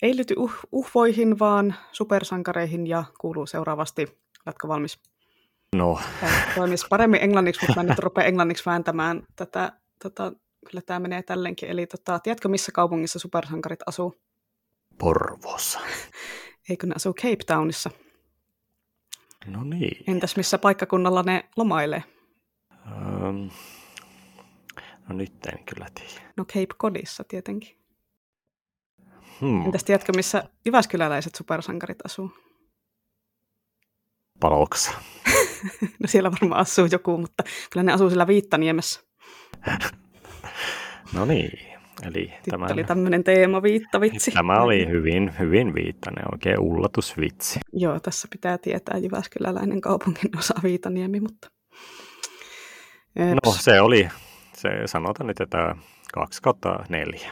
ei 0.03 0.17
liity 0.17 0.35
uh, 0.37 0.55
uhvoihin, 0.73 1.39
vaan 1.39 1.75
supersankareihin 1.93 2.87
ja 2.87 3.05
kuuluu 3.21 3.47
seuraavasti. 3.47 4.19
Oletko 4.47 4.69
valmis? 4.69 4.99
No. 5.77 5.99
Toimisi 6.55 6.87
paremmin 6.91 7.23
englanniksi, 7.23 7.67
mutta 7.67 7.83
mä 7.83 7.89
nyt 7.89 7.99
rupean 7.99 8.27
englanniksi 8.27 8.67
vääntämään 8.67 9.23
tätä. 9.37 9.73
Tota, 10.03 10.33
kyllä 10.71 10.83
tämä 10.87 11.01
menee 11.01 11.23
tälleenkin. 11.23 11.69
Eli 11.69 11.87
tota, 11.87 12.19
tiedätkö, 12.19 12.49
missä 12.49 12.73
kaupungissa 12.73 13.19
supersankarit 13.19 13.81
asuu? 13.87 14.15
Porvossa. 14.99 15.81
Eikö 16.71 16.87
ne 16.87 16.95
asuu 16.97 17.15
Cape 17.15 17.45
Townissa? 17.47 17.91
No 19.47 19.65
niin. 19.65 20.05
Entäs 20.07 20.37
missä 20.37 20.59
paikkakunnalla 20.59 21.23
ne 21.23 21.45
lomailee? 21.57 22.03
Um, 22.87 23.51
No 25.13 25.19
nyt 25.19 25.47
en 25.47 25.65
kyllä 25.65 25.87
tiedä. 25.95 26.33
No 26.37 26.45
Cape 26.45 26.75
Codissa 26.79 27.25
tietenkin. 27.29 27.77
Hmm. 29.41 29.65
Entäs 29.65 29.85
tiedätkö, 29.85 30.13
missä 30.17 30.45
Jyväskyläläiset 30.65 31.35
supersankarit 31.35 31.99
asuu? 32.05 32.31
Paloksa. 34.41 34.91
no 36.03 36.07
siellä 36.07 36.31
varmaan 36.33 36.61
asuu 36.61 36.87
joku, 36.93 37.19
mutta 37.19 37.45
kyllä 37.73 37.85
ne 37.85 37.93
asuu 37.93 38.11
sillä 38.11 38.27
Viittaniemessä. 38.27 39.01
no 41.15 41.25
niin. 41.25 41.51
Eli 42.03 42.33
tämä 42.51 42.67
oli 42.73 42.85
tämmöinen 42.85 43.25
teema 43.25 43.63
viittavitsi. 43.63 44.31
Tämä 44.31 44.63
oli 44.63 44.89
hyvin, 44.89 45.33
hyvin 45.39 45.75
viittainen, 45.75 46.25
oikein 46.33 46.61
ullatusvitsi. 46.61 47.61
Joo, 47.73 48.01
tässä 48.01 48.29
pitää 48.31 48.59
tietää 48.59 48.99
Jyväskyläläinen 48.99 49.81
kaupungin 49.81 50.39
osa 50.39 50.55
Viitaniemi, 50.63 51.21
mutta... 51.21 51.51
Eps. 53.17 53.41
No 53.45 53.53
se 53.53 53.81
oli, 53.81 54.09
se 54.63 54.69
sanotaan 54.87 55.27
nyt, 55.27 55.41
että 55.41 55.77
2 56.13 56.43
kautta 56.43 56.85
4. 56.89 57.31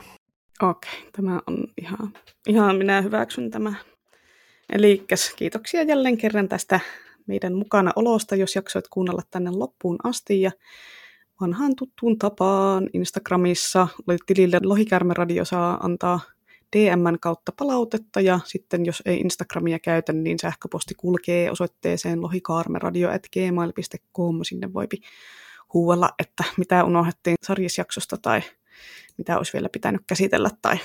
Okei, 0.62 1.08
tämä 1.12 1.40
on 1.46 1.64
ihan, 1.80 2.12
ihan 2.48 2.76
minä 2.76 3.02
hyväksyn 3.02 3.50
tämä. 3.50 3.74
Eli 4.72 5.04
kiitoksia 5.36 5.82
jälleen 5.82 6.16
kerran 6.16 6.48
tästä 6.48 6.80
meidän 7.26 7.54
mukana 7.54 7.90
olosta, 7.96 8.36
jos 8.36 8.56
jaksoit 8.56 8.84
kuunnella 8.90 9.22
tänne 9.30 9.50
loppuun 9.50 9.96
asti. 10.04 10.40
Ja 10.40 10.50
vanhaan 11.40 11.76
tuttuun 11.76 12.18
tapaan 12.18 12.88
Instagramissa 12.92 13.88
tilille 14.26 14.58
Lohikärmeradio 14.62 15.44
saa 15.44 15.78
antaa 15.82 16.20
DMn 16.76 17.18
kautta 17.20 17.52
palautetta 17.58 18.20
ja 18.20 18.40
sitten 18.44 18.86
jos 18.86 19.02
ei 19.06 19.20
Instagramia 19.20 19.78
käytä, 19.78 20.12
niin 20.12 20.38
sähköposti 20.38 20.94
kulkee 20.94 21.50
osoitteeseen 21.50 22.22
lohikaarmeradio.gmail.com. 22.22 24.42
Sinne 24.42 24.72
voi 24.72 24.86
huuella, 25.74 26.10
että 26.18 26.44
mitä 26.56 26.84
unohdettiin 26.84 27.36
sarjisjaksosta 27.42 28.16
tai 28.16 28.42
mitä 29.18 29.36
olisi 29.36 29.52
vielä 29.52 29.68
pitänyt 29.68 30.02
käsitellä 30.06 30.50
tai 30.62 30.78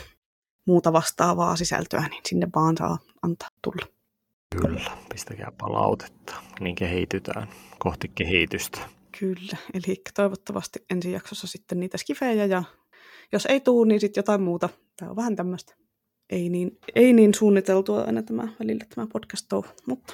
muuta 0.65 0.93
vastaavaa 0.93 1.55
sisältöä, 1.55 2.07
niin 2.09 2.21
sinne 2.29 2.47
vaan 2.55 2.77
saa 2.77 2.97
antaa 3.21 3.49
tulla. 3.61 3.87
Kyllä, 4.61 4.91
pistäkää 5.13 5.51
palautetta, 5.57 6.35
niin 6.59 6.75
kehitytään 6.75 7.47
kohti 7.79 8.11
kehitystä. 8.15 8.79
Kyllä, 9.19 9.57
eli 9.73 10.01
toivottavasti 10.13 10.85
ensi 10.89 11.11
jaksossa 11.11 11.47
sitten 11.47 11.79
niitä 11.79 11.97
skifejä 11.97 12.45
ja 12.45 12.63
jos 13.31 13.45
ei 13.45 13.59
tuu, 13.59 13.83
niin 13.83 13.99
sitten 13.99 14.19
jotain 14.19 14.41
muuta. 14.41 14.69
Tämä 14.97 15.09
on 15.09 15.15
vähän 15.15 15.35
tämmöistä 15.35 15.75
ei 16.29 16.49
niin, 16.49 16.79
ei 16.95 17.13
niin 17.13 17.33
suunniteltua 17.33 18.01
aina 18.01 18.23
tämä 18.23 18.47
välillä 18.59 18.85
tämä 18.95 19.07
podcast 19.13 19.47
mutta 19.87 20.13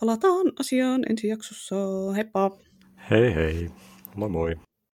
palataan 0.00 0.52
asiaan 0.60 1.02
ensi 1.10 1.28
jaksossa. 1.28 1.76
Heippa! 2.16 2.50
Hei 3.08 3.30
hei, 3.32 3.70
moi 4.16 4.28
moi! 4.28 4.65